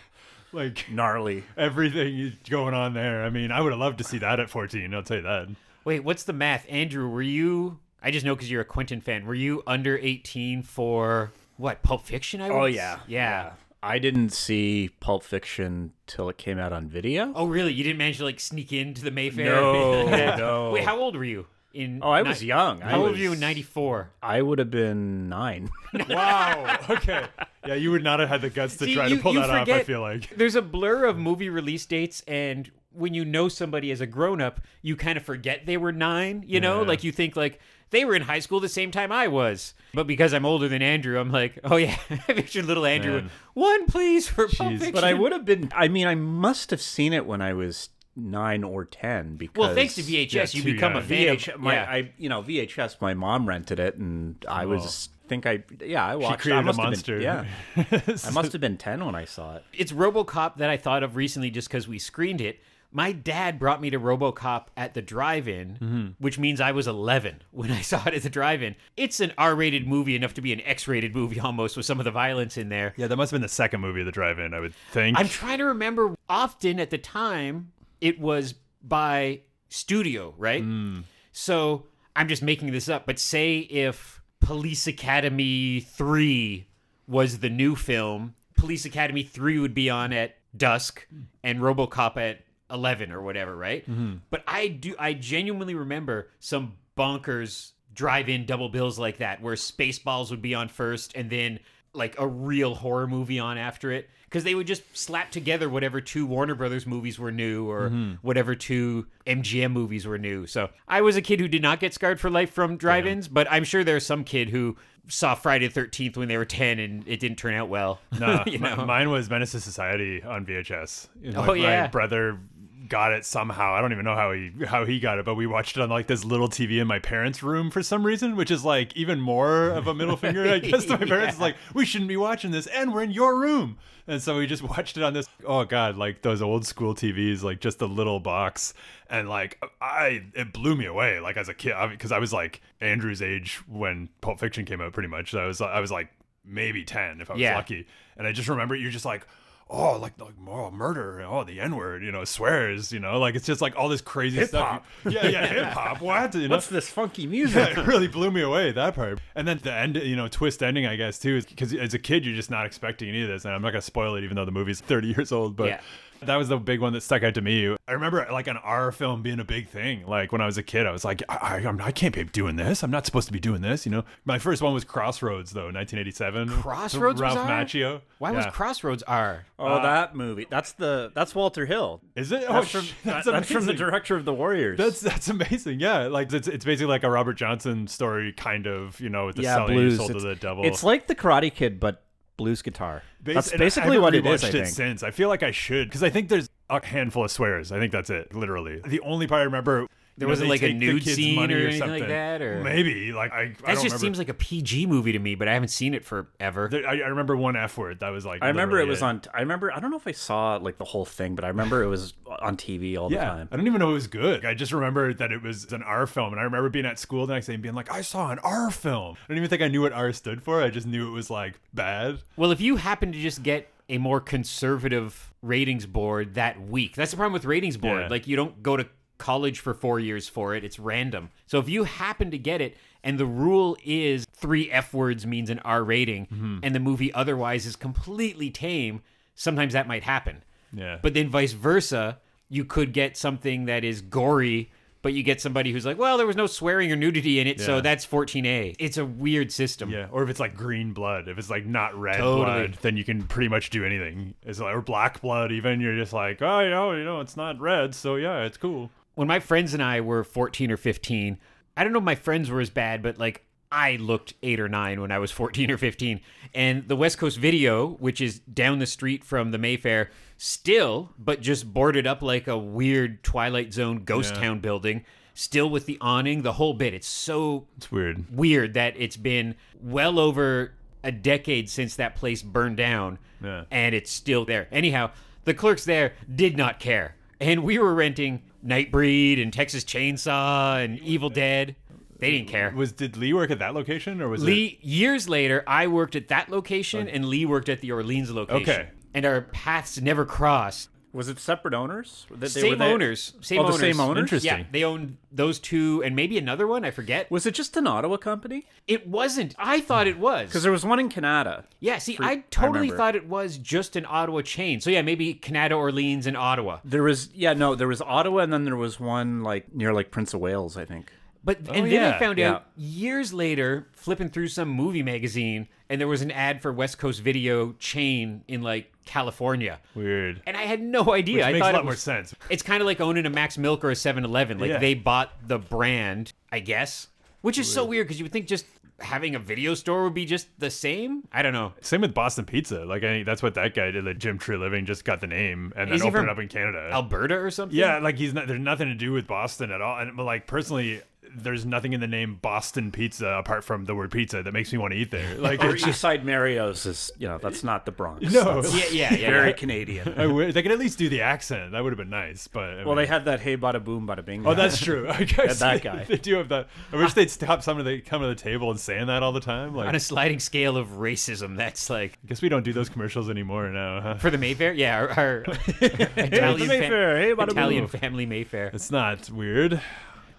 Like 0.53 0.85
gnarly. 0.89 1.43
everything 1.57 2.19
is 2.19 2.33
going 2.49 2.73
on 2.73 2.93
there. 2.93 3.25
I 3.25 3.29
mean, 3.29 3.51
I 3.51 3.59
would 3.61 3.71
have 3.71 3.79
loved 3.79 3.97
to 3.97 4.03
see 4.03 4.19
that 4.19 4.39
at 4.39 4.49
14. 4.49 4.93
I'll 4.93 5.03
tell 5.03 5.17
you 5.17 5.23
that. 5.23 5.47
Wait, 5.83 6.03
what's 6.03 6.23
the 6.23 6.33
math? 6.33 6.65
Andrew, 6.69 7.09
were 7.09 7.21
you. 7.21 7.79
I 8.01 8.11
just 8.11 8.25
know 8.25 8.35
because 8.35 8.49
you're 8.51 8.61
a 8.61 8.65
Quentin 8.65 9.01
fan. 9.01 9.25
Were 9.25 9.33
you 9.33 9.63
under 9.65 9.97
18 9.97 10.61
for 10.63 11.31
what? 11.57 11.81
Pulp 11.83 12.05
Fiction? 12.05 12.41
I 12.41 12.49
Oh 12.49 12.59
was? 12.61 12.75
yeah, 12.75 12.99
Yeah. 13.07 13.51
I 13.81 13.99
didn't 13.99 14.29
see 14.29 14.91
Pulp 15.01 15.23
Fiction 15.25 15.91
till 16.07 16.29
it 16.29 16.37
came 16.37 16.57
out 16.57 16.71
on 16.71 16.87
video. 16.87 17.33
Oh, 17.35 17.47
really? 17.47 17.73
You 17.73 17.83
didn't 17.83 17.97
manage 17.97 18.17
to 18.19 18.23
like 18.23 18.39
sneak 18.39 18.71
into 18.71 19.03
the 19.03 19.11
Mayfair? 19.11 19.55
No, 19.55 20.05
no. 20.37 20.71
Wait, 20.71 20.85
how 20.85 20.97
old 20.99 21.17
were 21.17 21.25
you? 21.25 21.47
In 21.73 22.01
Oh, 22.03 22.11
I 22.11 22.21
was 22.21 22.41
ni- 22.41 22.49
young. 22.49 22.83
I 22.83 22.91
How 22.91 22.97
old 22.99 23.09
was- 23.11 23.17
were 23.17 23.23
you 23.23 23.33
in 23.33 23.39
'94? 23.39 24.11
I 24.21 24.41
would 24.43 24.59
have 24.59 24.69
been 24.69 25.27
nine. 25.29 25.69
Wow. 26.09 26.77
Okay. 26.89 27.25
Yeah, 27.65 27.75
you 27.75 27.91
would 27.91 28.03
not 28.03 28.19
have 28.19 28.29
had 28.29 28.41
the 28.41 28.49
guts 28.49 28.77
to 28.77 28.85
See, 28.85 28.93
try 28.95 29.07
you- 29.07 29.15
to 29.17 29.21
pull 29.21 29.33
you 29.33 29.39
that 29.39 29.49
off. 29.49 29.55
I 29.55 29.59
forget- 29.61 29.85
feel 29.85 30.01
like. 30.01 30.35
There's 30.35 30.55
a 30.55 30.61
blur 30.61 31.05
of 31.05 31.17
movie 31.17 31.49
release 31.49 31.85
dates, 31.85 32.21
and 32.27 32.69
when 32.91 33.13
you 33.15 33.25
know 33.25 33.47
somebody 33.49 33.89
as 33.91 34.01
a 34.01 34.05
grown 34.05 34.39
up, 34.41 34.61
you 34.83 34.95
kind 34.95 35.17
of 35.17 35.23
forget 35.23 35.65
they 35.65 35.77
were 35.77 35.91
nine. 35.91 36.43
You 36.45 36.59
know, 36.59 36.81
Yeah. 36.81 36.87
like 36.87 37.03
you 37.03 37.11
think 37.11 37.35
like 37.35 37.59
they 37.89 38.05
were 38.05 38.13
in 38.15 38.23
high 38.23 38.39
school 38.39 38.59
the 38.59 38.69
same 38.69 38.91
time 38.91 39.11
I 39.11 39.27
was. 39.27 39.73
But 39.95 40.05
because 40.05 40.33
I'm 40.33 40.45
older 40.45 40.67
than 40.67 40.81
Andrew, 40.83 41.19
I'm 41.19 41.31
like, 41.31 41.57
oh 41.63 41.77
yeah, 41.77 41.95
I 42.09 42.33
pictured 42.33 42.65
little 42.65 42.85
Andrew. 42.85 43.13
Man. 43.21 43.29
One, 43.55 43.85
please, 43.87 44.27
for 44.27 44.47
Pulp 44.47 44.73
Jeez. 44.73 44.77
Fiction. 44.79 44.93
But 44.93 45.03
I 45.03 45.13
would 45.15 45.31
have 45.31 45.45
been. 45.45 45.71
I 45.75 45.87
mean, 45.87 46.05
I 46.05 46.13
must 46.15 46.69
have 46.69 46.81
seen 46.81 47.13
it 47.13 47.25
when 47.25 47.41
I 47.41 47.53
was 47.53 47.89
nine 48.15 48.63
or 48.63 48.85
ten. 48.85 49.35
Because 49.35 49.57
Well, 49.57 49.75
thanks 49.75 49.95
to 49.95 50.01
VHS, 50.03 50.33
Yeah, 50.33 50.41
you 50.51 50.63
too 50.63 50.73
become 50.73 50.93
a 50.93 50.99
young. 50.99 51.07
fan. 51.07 51.37
VH, 51.37 51.57
my, 51.59 51.73
yeah. 51.73 51.83
I, 51.89 52.11
you 52.17 52.29
know, 52.29 52.41
VHS. 52.43 53.01
My 53.01 53.13
mom 53.13 53.47
rented 53.47 53.79
it, 53.79 53.95
and 53.95 54.35
I 54.47 54.65
was 54.65 55.09
think 55.27 55.45
I, 55.45 55.63
yeah, 55.83 56.05
I 56.05 56.15
watched. 56.15 56.43
she 56.43 56.49
created 56.49 56.57
I 56.57 56.61
a 56.61 56.65
must 56.65 56.79
have 56.79 56.85
monster. 56.87 57.13
Been, 57.17 57.21
yeah, 57.23 58.25
I 58.27 58.29
must 58.31 58.51
have 58.51 58.61
been 58.61 58.77
ten 58.77 59.05
when 59.05 59.15
I 59.15 59.25
saw 59.25 59.55
it. 59.55 59.63
it's 59.73 59.91
RoboCop 59.91 60.57
that 60.57 60.69
I 60.69 60.77
thought 60.77 61.01
of 61.03 61.15
recently 61.15 61.49
just 61.49 61.67
because 61.69 61.87
we 61.87 61.97
screened 61.99 62.41
it. 62.41 62.59
My 62.95 63.11
dad 63.11 63.57
brought 63.57 63.81
me 63.81 63.89
to 63.89 63.99
RoboCop 63.99 64.65
at 64.77 64.93
the 64.93 65.01
drive-in, 65.01 65.77
Mm-hmm. 65.81 66.07
which 66.19 66.37
means 66.37 66.61
I 66.61 66.73
was 66.73 66.87
11 66.87 67.41
when 67.49 67.71
I 67.71 67.81
saw 67.91 68.03
it 68.07 68.13
at 68.13 68.21
the 68.21 68.29
drive-in. 68.29 68.75
It's 68.95 69.19
an 69.19 69.33
R-rated 69.35 69.87
movie 69.87 70.15
enough 70.15 70.35
to 70.35 70.41
be 70.41 70.53
an 70.53 70.61
X-rated 70.61 71.15
movie 71.15 71.39
almost 71.39 71.75
with 71.75 71.87
some 71.87 71.97
of 71.99 72.03
the 72.05 72.11
violence 72.11 72.55
in 72.55 72.69
there. 72.69 72.93
Yeah, 72.95 73.07
that 73.07 73.15
must 73.15 73.31
have 73.31 73.35
been 73.37 73.41
the 73.41 73.47
second 73.49 73.81
movie 73.81 74.01
of 74.01 74.05
the 74.05 74.11
drive-in. 74.11 74.53
I 74.53 74.59
would 74.59 74.75
think. 74.91 75.17
I'm 75.17 75.27
trying 75.27 75.57
to 75.57 75.65
remember. 75.65 76.13
Often 76.29 76.79
at 76.79 76.91
the 76.91 76.99
time, 76.99 77.71
it 78.03 78.19
was 78.19 78.53
by 78.83 79.39
studio, 79.69 80.35
right? 80.37 80.61
Mm. 80.61 81.05
So 81.31 81.85
I'm 82.15 82.27
just 82.27 82.43
making 82.43 82.71
this 82.71 82.89
up. 82.89 83.05
But 83.05 83.17
say 83.17 83.59
if 83.59 84.21
Police 84.41 84.87
Academy 84.87 85.79
3 85.79 86.67
was 87.07 87.39
the 87.39 87.49
new 87.49 87.77
film, 87.77 88.35
Police 88.57 88.83
Academy 88.83 89.23
3 89.23 89.57
would 89.59 89.73
be 89.73 89.89
on 89.89 90.11
at 90.11 90.35
dusk 90.55 91.07
and 91.43 91.59
Robocop 91.59 92.17
at 92.17 92.41
11 92.69 93.13
or 93.13 93.21
whatever, 93.21 93.55
right? 93.55 93.89
Mm-hmm. 93.89 94.15
But 94.29 94.43
I 94.47 94.67
do 94.67 94.95
I 94.99 95.13
genuinely 95.13 95.73
remember 95.73 96.29
some 96.41 96.73
bonkers 96.97 97.71
drive-in 97.93 98.45
double 98.45 98.67
bills 98.67 98.99
like 98.99 99.19
that 99.19 99.41
where 99.41 99.55
Spaceballs 99.55 100.29
would 100.29 100.41
be 100.41 100.53
on 100.53 100.67
first 100.67 101.15
and 101.15 101.29
then 101.29 101.59
like 101.93 102.19
a 102.19 102.27
real 102.27 102.75
horror 102.75 103.07
movie 103.07 103.39
on 103.39 103.57
after 103.57 103.91
it 103.91 104.09
because 104.33 104.43
they 104.43 104.55
would 104.55 104.65
just 104.65 104.81
slap 104.97 105.29
together 105.29 105.69
whatever 105.69 106.01
two 106.01 106.25
Warner 106.25 106.55
Brothers 106.55 106.87
movies 106.87 107.19
were 107.19 107.31
new 107.31 107.69
or 107.69 107.89
mm-hmm. 107.89 108.13
whatever 108.23 108.55
two 108.55 109.05
MGM 109.27 109.71
movies 109.71 110.07
were 110.07 110.17
new. 110.17 110.47
So 110.47 110.71
I 110.87 111.01
was 111.01 111.15
a 111.15 111.21
kid 111.21 111.39
who 111.39 111.47
did 111.47 111.61
not 111.61 111.79
get 111.79 111.93
scarred 111.93 112.19
for 112.19 112.31
life 112.31 112.51
from 112.51 112.75
drive-ins, 112.75 113.27
but 113.27 113.45
I'm 113.51 113.63
sure 113.63 113.83
there's 113.83 114.07
some 114.07 114.23
kid 114.23 114.49
who 114.49 114.75
saw 115.07 115.35
Friday 115.35 115.67
the 115.67 115.79
13th 115.79 116.17
when 116.17 116.29
they 116.29 116.37
were 116.37 116.45
10 116.45 116.79
and 116.79 117.07
it 117.07 117.19
didn't 117.19 117.37
turn 117.37 117.53
out 117.53 117.69
well. 117.69 117.99
No, 118.19 118.43
you 118.47 118.57
know? 118.57 118.85
mine 118.87 119.11
was 119.11 119.29
Menace 119.29 119.51
to 119.51 119.59
Society 119.59 120.23
on 120.23 120.47
VHS. 120.47 121.09
Oh, 121.35 121.41
like, 121.41 121.61
yeah. 121.61 121.81
my 121.81 121.87
brother 121.87 122.39
got 122.87 123.13
it 123.13 123.25
somehow. 123.25 123.73
I 123.73 123.81
don't 123.81 123.91
even 123.93 124.05
know 124.05 124.15
how 124.15 124.31
he 124.31 124.51
how 124.65 124.85
he 124.85 124.99
got 124.99 125.19
it, 125.19 125.25
but 125.25 125.35
we 125.35 125.47
watched 125.47 125.77
it 125.77 125.81
on 125.81 125.89
like 125.89 126.07
this 126.07 126.23
little 126.25 126.49
TV 126.49 126.81
in 126.81 126.87
my 126.87 126.99
parents' 126.99 127.41
room 127.43 127.69
for 127.71 127.81
some 127.83 128.05
reason, 128.05 128.35
which 128.35 128.51
is 128.51 128.65
like 128.65 128.95
even 128.95 129.21
more 129.21 129.69
of 129.69 129.87
a 129.87 129.93
middle 129.93 130.17
finger, 130.17 130.47
I 130.47 130.59
guess, 130.59 130.85
to 130.85 130.97
my 130.97 131.05
parents. 131.05 131.37
Yeah. 131.37 131.43
like 131.43 131.55
we 131.73 131.85
shouldn't 131.85 132.09
be 132.09 132.17
watching 132.17 132.51
this, 132.51 132.67
and 132.67 132.93
we're 132.93 133.03
in 133.03 133.11
your 133.11 133.39
room. 133.39 133.77
And 134.05 134.21
so 134.21 134.37
we 134.37 134.47
just 134.47 134.63
watched 134.69 134.97
it 134.97 135.03
on 135.03 135.13
this. 135.13 135.27
Oh 135.45 135.63
god, 135.65 135.97
like 135.97 136.21
those 136.21 136.41
old 136.41 136.65
school 136.65 136.93
TVs, 136.93 137.41
like 137.43 137.59
just 137.59 137.81
a 137.81 137.85
little 137.85 138.19
box, 138.19 138.73
and 139.09 139.29
like 139.29 139.63
I, 139.81 140.23
it 140.33 140.51
blew 140.53 140.75
me 140.75 140.85
away. 140.85 141.19
Like 141.19 141.37
as 141.37 141.49
a 141.49 141.53
kid, 141.53 141.73
because 141.91 142.11
I 142.11 142.19
was 142.19 142.33
like 142.33 142.61
Andrew's 142.81 143.21
age 143.21 143.61
when 143.67 144.09
Pulp 144.21 144.39
Fiction 144.39 144.65
came 144.65 144.81
out, 144.81 144.93
pretty 144.93 145.09
much. 145.09 145.31
So 145.31 145.39
I 145.39 145.45
was 145.45 145.61
I 145.61 145.79
was 145.79 145.91
like 145.91 146.09
maybe 146.45 146.83
ten 146.83 147.21
if 147.21 147.29
I 147.29 147.33
was 147.33 147.41
Yeah. 147.41 147.55
lucky, 147.55 147.87
and 148.17 148.27
I 148.27 148.31
just 148.33 148.49
remember 148.49 148.75
you're 148.75 148.91
just 148.91 149.05
like. 149.05 149.25
Oh, 149.69 149.97
like 149.97 150.19
like 150.19 150.33
oh, 150.47 150.69
murder! 150.69 151.21
Oh, 151.21 151.43
the 151.43 151.59
N 151.59 151.75
word! 151.75 152.03
You 152.03 152.11
know, 152.11 152.25
swears. 152.25 152.91
You 152.91 152.99
know, 152.99 153.17
like 153.19 153.33
it's 153.33 153.45
just 153.45 153.61
like 153.61 153.75
all 153.75 153.89
this 153.89 154.01
crazy 154.01 154.45
stuff. 154.45 154.83
Yeah, 155.07 155.27
yeah, 155.27 155.45
hip 155.53 155.63
hop. 155.65 156.01
What? 156.01 156.35
You 156.35 156.47
know, 156.47 156.55
What's 156.55 156.67
this 156.67 156.89
funky 156.89 157.25
music? 157.25 157.55
yeah, 157.75 157.79
it 157.81 157.87
really 157.87 158.07
blew 158.07 158.29
me 158.29 158.41
away 158.41 158.71
that 158.71 158.93
part. 158.95 159.19
And 159.35 159.47
then 159.47 159.59
the 159.63 159.73
end, 159.73 159.95
you 159.95 160.15
know, 160.15 160.27
twist 160.27 160.61
ending, 160.61 160.85
I 160.85 160.95
guess 160.95 161.17
too, 161.17 161.37
is 161.37 161.45
because 161.45 161.73
as 161.73 161.93
a 161.93 161.99
kid 161.99 162.25
you're 162.25 162.35
just 162.35 162.51
not 162.51 162.65
expecting 162.65 163.09
any 163.09 163.23
of 163.23 163.29
this. 163.29 163.45
And 163.45 163.53
I'm 163.53 163.61
not 163.61 163.71
gonna 163.71 163.81
spoil 163.81 164.15
it, 164.15 164.23
even 164.23 164.35
though 164.35 164.45
the 164.45 164.51
movie's 164.51 164.79
30 164.81 165.07
years 165.07 165.31
old. 165.31 165.55
But 165.55 165.67
Yeah. 165.69 165.81
That 166.27 166.35
was 166.35 166.49
the 166.49 166.57
big 166.57 166.79
one 166.79 166.93
that 166.93 167.01
stuck 167.01 167.23
out 167.23 167.33
to 167.35 167.41
me. 167.41 167.75
I 167.87 167.91
remember 167.91 168.25
like 168.31 168.47
an 168.47 168.57
R 168.57 168.91
film 168.91 169.21
being 169.21 169.39
a 169.39 169.43
big 169.43 169.67
thing. 169.67 170.05
Like 170.05 170.31
when 170.31 170.41
I 170.41 170.45
was 170.45 170.57
a 170.57 170.63
kid, 170.63 170.85
I 170.85 170.91
was 170.91 171.03
like, 171.05 171.21
I, 171.29 171.35
I, 171.35 171.55
I'm- 171.63 171.79
I 171.81 171.91
can't 171.91 172.13
be 172.13 172.23
doing 172.23 172.55
this. 172.55 172.83
I'm 172.83 172.91
not 172.91 173.05
supposed 173.05 173.27
to 173.27 173.33
be 173.33 173.39
doing 173.39 173.61
this. 173.61 173.85
You 173.85 173.91
know, 173.91 174.03
my 174.25 174.39
first 174.39 174.61
one 174.61 174.73
was 174.73 174.83
Crossroads 174.83 175.51
though, 175.51 175.65
1987. 175.71 176.49
Crossroads 176.49 177.21
was 177.21 177.21
Ralph 177.21 177.37
R? 177.37 177.47
Macchio. 177.47 178.01
Why 178.19 178.31
was 178.31 178.45
Crossroads 178.47 179.03
R? 179.03 179.45
Oh, 179.59 179.65
uh, 179.65 179.81
that 179.83 180.15
movie. 180.15 180.47
That's 180.49 180.73
the 180.73 181.11
that's 181.15 181.33
Walter 181.35 181.65
Hill. 181.65 182.01
Is 182.15 182.31
it? 182.31 182.43
Oh, 182.47 182.53
that's, 182.53 182.75
oh, 182.75 182.79
from, 182.79 182.81
sh- 182.87 182.93
that's, 183.03 183.25
that's, 183.25 183.51
from 183.51 183.65
the 183.65 183.73
director 183.73 184.15
of 184.15 184.25
the 184.25 184.33
Warriors. 184.33 184.77
That's 184.77 184.99
that's 185.01 185.29
amazing. 185.29 185.79
Yeah, 185.79 186.07
like 186.07 186.31
it's 186.33 186.47
it's 186.47 186.65
basically 186.65 186.87
like 186.89 187.03
a 187.03 187.09
Robert 187.09 187.33
Johnson 187.33 187.87
story, 187.87 188.33
kind 188.33 188.67
of. 188.67 188.99
You 188.99 189.09
know, 189.09 189.27
with 189.27 189.35
the 189.35 189.43
yeah, 189.43 189.55
selling 189.55 189.75
blues. 189.75 189.97
sold 189.97 190.13
to 190.13 190.19
the 190.19 190.35
devil. 190.35 190.65
it's 190.65 190.83
like 190.83 191.07
the 191.07 191.15
Karate 191.15 191.53
Kid, 191.53 191.79
but 191.79 192.02
blues 192.37 192.61
guitar. 192.61 193.03
Bas- 193.21 193.35
That's 193.35 193.57
basically 193.57 193.97
what 193.97 194.15
it 194.15 194.25
is. 194.25 194.43
I 194.43 194.51
think. 194.51 194.67
since 194.67 195.03
I 195.03 195.11
feel 195.11 195.29
like 195.29 195.43
I 195.43 195.51
should 195.51 195.87
because 195.87 196.03
I 196.03 196.09
think 196.09 196.29
there's 196.29 196.49
a 196.69 196.83
handful 196.85 197.23
of 197.25 197.31
swears. 197.31 197.71
I 197.71 197.79
think 197.79 197.91
that's 197.91 198.09
it, 198.09 198.33
literally. 198.33 198.81
The 198.85 198.99
only 199.01 199.27
part 199.27 199.41
I 199.41 199.43
remember. 199.45 199.87
There 200.15 200.27
wasn't 200.27 200.49
like 200.49 200.61
a 200.61 200.67
take 200.67 200.77
nude 200.77 201.03
kid's 201.03 201.15
scene 201.15 201.35
money 201.35 201.53
or 201.55 201.57
anything 201.57 201.79
like 201.81 201.89
something. 202.01 202.07
that, 202.09 202.41
or- 202.41 202.61
maybe 202.63 203.11
like 203.13 203.31
I. 203.31 203.41
I 203.41 203.45
That 203.47 203.55
don't 203.57 203.73
just 203.75 203.83
remember. 203.85 203.97
seems 203.99 204.17
like 204.19 204.29
a 204.29 204.33
PG 204.35 204.85
movie 204.85 205.11
to 205.13 205.19
me, 205.19 205.33
but 205.35 205.47
I 205.47 205.53
haven't 205.53 205.69
seen 205.69 205.93
it 205.93 206.05
forever. 206.05 206.67
There- 206.69 206.87
I, 206.87 206.99
I 206.99 207.07
remember 207.07 207.35
one 207.35 207.55
F 207.55 207.77
word 207.77 207.99
that 208.01 208.09
was 208.09 208.25
like. 208.25 208.43
I 208.43 208.47
remember 208.49 208.77
it 208.77 208.81
literally 208.81 208.89
was 208.91 209.01
on. 209.01 209.21
I 209.33 209.39
remember. 209.39 209.71
I 209.73 209.79
don't 209.79 209.89
know 209.89 209.97
if 209.97 210.07
I 210.07 210.11
saw 210.11 210.57
like 210.57 210.77
the 210.77 210.85
whole 210.85 211.05
thing, 211.05 211.33
but 211.35 211.43
I 211.43 211.47
remember 211.47 211.81
it 211.83 211.87
was 211.87 212.13
on 212.41 212.57
TV 212.57 212.97
all 212.97 213.09
the 213.09 213.15
time. 213.17 213.49
I 213.51 213.55
don't 213.55 213.65
even 213.67 213.79
know 213.79 213.89
it 213.89 213.93
was 213.93 214.07
good. 214.07 214.45
I 214.45 214.53
just 214.53 214.71
remember 214.71 215.13
that 215.15 215.31
it 215.31 215.41
was 215.41 215.71
an 215.73 215.81
R 215.83 216.05
film, 216.05 216.31
and 216.33 216.39
I 216.39 216.43
remember 216.43 216.69
being 216.69 216.85
at 216.85 216.99
school 216.99 217.25
the 217.25 217.33
next 217.33 217.47
day 217.47 217.53
and 217.55 217.63
being 217.63 217.75
like, 217.75 217.91
"I 217.91 218.01
saw 218.01 218.29
an 218.31 218.39
R 218.39 218.69
film." 218.69 219.15
I 219.15 219.27
don't 219.29 219.37
even 219.37 219.49
think 219.49 219.61
I 219.63 219.67
knew 219.67 219.81
what 219.81 219.93
R 219.93 220.13
stood 220.13 220.43
for. 220.43 220.61
I 220.61 220.69
just 220.69 220.85
knew 220.85 221.07
it 221.07 221.11
was 221.11 221.29
like 221.31 221.59
bad. 221.73 222.19
Well, 222.35 222.51
if 222.51 222.61
you 222.61 222.75
happen 222.75 223.11
to 223.11 223.19
just 223.19 223.41
get 223.41 223.69
a 223.89 223.97
more 223.97 224.21
conservative 224.63 225.33
ratings 225.41 225.85
board 225.85 226.35
that 226.35 226.61
week. 226.61 226.95
That's 226.95 227.11
the 227.11 227.17
problem 227.17 227.33
with 227.33 227.45
ratings 227.45 227.75
board. 227.77 228.01
Yeah. 228.03 228.07
Like 228.07 228.27
you 228.27 228.35
don't 228.35 228.63
go 228.63 228.77
to 228.77 228.87
college 229.23 229.59
for 229.59 229.73
4 229.73 229.99
years 229.99 230.27
for 230.27 230.53
it. 230.53 230.63
It's 230.63 230.77
random. 230.77 231.29
So 231.47 231.57
if 231.59 231.69
you 231.69 231.85
happen 231.85 232.29
to 232.31 232.37
get 232.37 232.59
it 232.61 232.75
and 233.03 233.17
the 233.17 233.25
rule 233.25 233.77
is 233.83 234.25
3 234.35 234.69
F 234.71 234.93
words 234.93 235.25
means 235.25 235.49
an 235.49 235.59
R 235.59 235.83
rating 235.83 236.27
Mm-hmm. 236.27 236.59
and 236.63 236.75
the 236.75 236.79
movie 236.79 237.13
otherwise 237.13 237.65
is 237.65 237.75
completely 237.75 238.49
tame, 238.51 239.01
sometimes 239.35 239.73
that 239.73 239.87
might 239.87 240.03
happen. 240.03 240.43
Yeah. 240.73 240.97
But 241.01 241.13
then 241.13 241.29
vice 241.29 241.53
versa, 241.53 242.19
you 242.49 242.65
could 242.65 242.93
get 242.93 243.15
something 243.17 243.65
that 243.65 243.83
is 243.83 244.01
gory, 244.01 244.71
but 245.01 245.13
you 245.13 245.21
get 245.21 245.41
somebody 245.41 245.71
who's 245.71 245.85
like, 245.85 245.97
well, 245.97 246.17
there 246.17 246.25
was 246.27 246.37
no 246.37 246.47
swearing 246.47 246.91
or 246.91 246.95
nudity 246.95 247.39
in 247.39 247.45
it, 247.47 247.59
so 247.59 247.81
that's 247.81 248.05
14A. 248.05 248.75
It's 248.79 248.97
a 248.97 249.05
weird 249.05 249.51
system. 249.51 249.89
Yeah, 249.89 250.07
or 250.11 250.23
if 250.23 250.29
it's 250.29 250.39
like 250.39 250.55
green 250.55 250.93
blood, 250.93 251.27
if 251.27 251.37
it's 251.37 251.49
like 251.49 251.65
not 251.65 251.93
red 251.99 252.17
Totally. 252.17 252.45
blood, 252.45 252.77
then 252.81 252.95
you 252.95 253.03
can 253.03 253.23
pretty 253.23 253.49
much 253.49 253.69
do 253.69 253.83
anything. 253.83 254.33
It's 254.43 254.59
like, 254.59 254.73
or 254.73 254.81
black 254.81 255.19
blood, 255.21 255.51
even 255.51 255.81
you're 255.81 255.97
just 255.97 256.13
like, 256.13 256.41
oh, 256.41 256.59
you 256.61 256.69
know, 256.69 256.93
you 256.93 257.03
know, 257.03 257.19
it's 257.19 257.35
not 257.35 257.59
red, 257.59 257.93
so 257.93 258.15
yeah, 258.15 258.43
it's 258.43 258.57
cool. 258.57 258.91
When 259.15 259.27
my 259.27 259.39
friends 259.39 259.73
and 259.73 259.83
I 259.83 260.01
were 260.01 260.23
14 260.23 260.71
or 260.71 260.77
15, 260.77 261.37
I 261.77 261.83
don't 261.83 261.93
know 261.93 261.99
if 261.99 262.05
my 262.05 262.15
friends 262.15 262.49
were 262.49 262.61
as 262.61 262.69
bad, 262.69 263.01
but 263.03 263.17
like 263.17 263.45
I 263.71 263.95
looked 263.97 264.33
eight 264.43 264.59
or 264.59 264.69
nine 264.69 265.01
when 265.01 265.11
I 265.11 265.19
was 265.19 265.31
14 265.39 265.71
or 265.71 265.77
15. 265.77 266.19
And 266.53 266.87
the 266.87 266.95
West 266.95 267.17
Coast 267.17 267.37
Video, 267.37 267.89
which 267.99 268.21
is 268.21 268.39
down 268.39 268.79
the 268.79 268.85
street 268.85 269.23
from 269.23 269.51
the 269.51 269.57
Mayfair, 269.57 270.09
still, 270.37 271.11
but 271.17 271.41
just 271.41 271.73
boarded 271.73 272.05
up 272.07 272.21
like 272.21 272.47
a 272.47 272.57
weird 272.57 273.23
Twilight 273.23 273.73
Zone 273.73 274.03
ghost 274.03 274.33
Yeah. 274.35 274.41
town 274.41 274.59
building, 274.59 275.05
still 275.33 275.69
with 275.69 275.85
the 275.85 275.97
awning, 276.01 276.41
the 276.41 276.53
whole 276.53 276.73
bit. 276.73 276.93
It's 276.93 277.07
so 277.07 277.65
It's 277.77 277.91
weird. 277.91 278.25
weird 278.35 278.73
that 278.73 278.95
it's 278.97 279.17
been 279.17 279.55
well 279.81 280.19
over 280.19 280.73
a 281.03 281.11
decade 281.11 281.69
since 281.69 281.95
that 281.97 282.15
place 282.15 282.41
burned 282.41 282.77
down 282.77 283.19
Yeah. 283.43 283.65
and 283.69 283.93
it's 283.93 284.09
still 284.11 284.45
there. 284.45 284.67
Anyhow, 284.71 285.11
the 285.43 285.53
clerks 285.53 285.85
there 285.85 286.13
did 286.33 286.55
not 286.57 286.79
care. 286.79 287.15
And 287.41 287.63
we 287.63 287.77
were 287.77 287.93
renting 287.93 288.41
Nightbreed 288.65 289.41
and 289.41 289.51
Texas 289.51 289.83
Chainsaw 289.83 290.83
and 290.83 290.99
Evil 290.99 291.29
Dead. 291.29 291.75
They 292.19 292.31
didn't 292.31 292.49
care. 292.49 292.71
Was 292.73 292.93
did 292.93 293.17
Lee 293.17 293.33
work 293.33 293.51
at 293.51 293.59
that 293.59 293.73
location 293.73 294.21
or 294.21 294.29
was 294.29 294.43
it? 294.43 294.45
Lee, 294.45 294.79
years 294.81 295.27
later, 295.27 295.63
I 295.67 295.87
worked 295.87 296.15
at 296.15 296.29
that 296.29 296.49
location 296.49 297.09
and 297.09 297.25
Lee 297.27 297.45
worked 297.45 297.67
at 297.67 297.81
the 297.81 297.91
Orleans 297.91 298.31
location. 298.31 298.61
Okay. 298.61 298.89
And 299.13 299.25
our 299.25 299.41
paths 299.41 299.99
never 299.99 300.25
crossed. 300.25 300.89
Was 301.13 301.29
it 301.29 301.39
separate 301.39 301.75
owners? 301.75 302.25
That 302.31 302.39
they 302.39 302.47
Same 302.47 302.69
were 302.71 302.75
there? 302.77 302.93
owners. 302.93 303.33
Same 303.41 303.59
Oh, 303.59 303.63
the 303.63 303.67
owners. 303.69 303.79
same 303.79 303.99
owners? 303.99 304.21
Interesting. 304.23 304.57
Yeah, 304.59 304.65
they 304.71 304.83
owned 304.83 305.17
those 305.31 305.59
two 305.59 306.01
and 306.03 306.15
maybe 306.15 306.39
another 306.39 306.65
one. 306.65 306.83
I 306.83 306.89
forget. 306.89 307.29
Was 307.29 307.45
it 307.45 307.53
just 307.53 307.77
an 307.77 307.85
Ottawa 307.85 308.17
company? 308.17 308.65
It 308.87 309.07
wasn't. 309.07 309.53
I 309.59 309.79
thought 309.79 310.07
it 310.07 310.17
was. 310.17 310.47
Because 310.47 310.63
there 310.63 310.71
was 310.71 310.83
one 310.83 310.99
in 310.99 311.09
Canada. 311.09 311.65
Yeah, 311.79 311.99
see, 311.99 312.17
I 312.19 312.37
totally 312.49 312.79
remember. 312.89 312.97
thought 312.97 313.15
it 313.15 313.27
was 313.27 313.59
just 313.59 313.95
an 313.95 314.07
Ottawa 314.09 314.41
chain. 314.41 314.81
So 314.81 314.89
yeah, 314.89 315.03
maybe 315.03 315.35
Canada, 315.35 315.75
Orleans, 315.75 316.25
and 316.25 316.35
Ottawa. 316.35 316.79
There 316.83 317.03
was 317.03 317.29
yeah 317.35 317.53
no 317.53 317.75
there 317.75 317.87
was 317.87 318.01
Ottawa 318.01 318.39
and 318.39 318.51
then 318.51 318.65
there 318.65 318.75
was 318.75 318.99
one 318.99 319.43
like 319.43 319.71
near 319.73 319.93
like 319.93 320.09
Prince 320.09 320.33
of 320.33 320.39
Wales 320.41 320.77
I 320.77 320.85
think. 320.85 321.11
But 321.45 321.59
oh, 321.67 321.73
and 321.73 321.85
then 321.87 321.91
yeah, 321.91 322.15
I 322.15 322.19
found 322.19 322.37
yeah. 322.39 322.51
out 322.51 322.65
years 322.77 323.33
later, 323.33 323.87
flipping 323.93 324.29
through 324.29 324.47
some 324.47 324.69
movie 324.69 325.03
magazine, 325.03 325.67
and 325.89 325.99
there 325.99 326.07
was 326.07 326.21
an 326.21 326.31
ad 326.31 326.61
for 326.61 326.71
West 326.71 326.97
Coast 326.97 327.19
Video 327.21 327.73
chain 327.73 328.43
in 328.47 328.61
like 328.61 328.91
California, 329.05 329.79
Weird. 329.93 330.41
and 330.47 330.55
I 330.55 330.61
had 330.63 330.81
no 330.81 331.13
idea. 331.13 331.37
Which 331.37 331.45
I 331.45 331.51
makes 331.51 331.63
thought 331.65 331.73
a 331.73 331.77
lot 331.77 331.83
it 331.83 331.85
more 331.85 331.95
sense. 331.97 332.33
It's 332.49 332.63
kind 332.63 332.79
of 332.81 332.85
like 332.87 333.01
owning 333.01 333.25
a 333.25 333.29
Mac's 333.29 333.57
Milk 333.57 333.83
or 333.83 333.91
a 333.91 333.93
7-Eleven. 333.93 334.57
Like 334.59 334.69
Yeah. 334.69 334.77
they 334.79 334.93
bought 334.93 335.31
the 335.45 335.59
brand, 335.59 336.31
I 336.51 336.59
guess, 336.61 337.09
which 337.41 337.57
is 337.57 337.69
so 337.71 337.83
weird 337.83 338.07
because 338.07 338.19
you 338.19 338.23
would 338.25 338.31
think 338.31 338.47
just 338.47 338.65
having 338.99 339.35
a 339.35 339.39
video 339.39 339.73
store 339.73 340.03
would 340.05 340.13
be 340.13 340.23
just 340.25 340.47
the 340.59 340.69
same. 340.69 341.23
I 341.33 341.41
don't 341.41 341.51
know. 341.51 341.73
Same 341.81 341.99
with 341.99 342.13
Boston 342.13 342.45
Pizza. 342.45 342.85
Like 342.85 343.03
I, 343.03 343.23
that's 343.23 343.43
what 343.43 343.55
that 343.55 343.75
guy 343.75 343.91
did. 343.91 344.05
Like 344.05 344.17
Jim 344.17 344.39
Treliving 344.39 344.85
just 344.85 345.03
got 345.03 345.19
the 345.19 345.27
name 345.27 345.73
and 345.75 345.89
then 345.89 345.95
Is 345.95 346.03
he 346.03 346.07
opened 346.07 346.23
it 346.23 346.29
up 346.29 346.39
in 346.39 346.47
Canada. 346.47 346.89
Alberta 346.93 347.35
or 347.35 347.51
something? 347.51 347.77
yeah, 347.77 347.97
like 347.97 348.17
he's 348.17 348.33
not. 348.33 348.47
There's 348.47 348.61
nothing 348.61 348.87
to 348.87 348.95
do 348.95 349.11
with 349.11 349.27
Boston 349.27 349.71
at 349.71 349.81
all. 349.81 349.99
And 349.99 350.15
but 350.15 350.23
like 350.23 350.47
personally, 350.47 351.01
there's 351.35 351.65
nothing 351.65 351.93
in 351.93 351.99
the 351.99 352.07
name 352.07 352.35
Boston 352.41 352.91
Pizza 352.91 353.27
apart 353.27 353.63
from 353.63 353.85
the 353.85 353.95
word 353.95 354.11
pizza 354.11 354.43
that 354.43 354.51
makes 354.53 354.71
me 354.71 354.77
want 354.77 354.93
to 354.93 354.99
eat 354.99 355.11
there. 355.11 355.35
Like 355.37 355.63
Or 355.63 355.71
it's 355.71 355.81
just, 355.81 355.89
East 355.89 356.01
Side 356.01 356.25
Mario's 356.25 356.85
is 356.85 357.11
you 357.17 357.27
know 357.27 357.37
that's 357.37 357.63
not 357.63 357.85
the 357.85 357.91
Bronx. 357.91 358.31
no. 358.33 358.61
That's 358.61 358.73
Yeah, 358.93 359.09
yeah, 359.11 359.13
yeah. 359.19 359.29
very. 359.31 359.53
Canadian. 359.53 360.13
I 360.17 360.25
wish, 360.27 360.53
they 360.53 360.61
could 360.61 360.71
at 360.71 360.79
least 360.79 360.97
do 360.97 361.09
the 361.09 361.21
accent. 361.21 361.71
That 361.73 361.83
would 361.83 361.91
have 361.91 361.97
been 361.97 362.09
nice. 362.09 362.47
But 362.47 362.63
I 362.63 362.75
Well, 362.77 362.87
mean- 362.87 362.95
they 362.97 363.05
had 363.05 363.25
that 363.25 363.39
hey 363.39 363.57
bada 363.57 363.83
boom 363.83 364.07
bada 364.07 364.23
bing. 364.25 364.45
Oh, 364.45 364.53
that's 364.53 364.79
true. 364.81 365.07
I 365.09 365.23
guess 365.23 365.59
that 365.59 365.81
guy. 365.81 366.03
They 366.05 366.17
do 366.17 366.35
have 366.35 366.49
that. 366.49 366.67
I 366.91 366.97
wish 366.97 367.13
they'd 367.13 367.29
stop 367.31 367.63
some 367.63 367.77
of 367.79 367.85
the 367.85 368.01
come 368.01 368.21
to 368.21 368.27
the 368.27 368.35
table 368.35 368.71
and 368.71 368.79
saying 368.79 369.07
that 369.07 369.23
all 369.23 369.31
the 369.31 369.39
time. 369.39 369.75
Like, 369.75 369.87
On 369.87 369.95
a 369.95 369.99
sliding 369.99 370.39
scale 370.39 370.77
of 370.77 370.87
racism, 370.97 371.57
that's 371.57 371.89
like 371.89 372.19
I 372.23 372.27
guess 372.27 372.41
we 372.41 372.49
don't 372.49 372.63
do 372.63 372.73
those 372.73 372.89
commercials 372.89 373.29
anymore 373.29 373.69
now. 373.69 374.01
Huh? 374.01 374.15
for 374.15 374.29
the 374.29 374.37
Mayfair. 374.37 374.73
Yeah, 374.73 374.97
our, 374.99 375.09
our 375.11 375.43
Italian, 375.81 376.59
fa- 376.67 376.67
Mayfair, 376.67 377.17
hey, 377.17 377.33
bada 377.33 377.51
Italian 377.51 377.85
boom. 377.87 377.99
family 377.99 378.25
Mayfair. 378.25 378.71
It's 378.73 378.91
not 378.91 379.29
weird. 379.29 379.81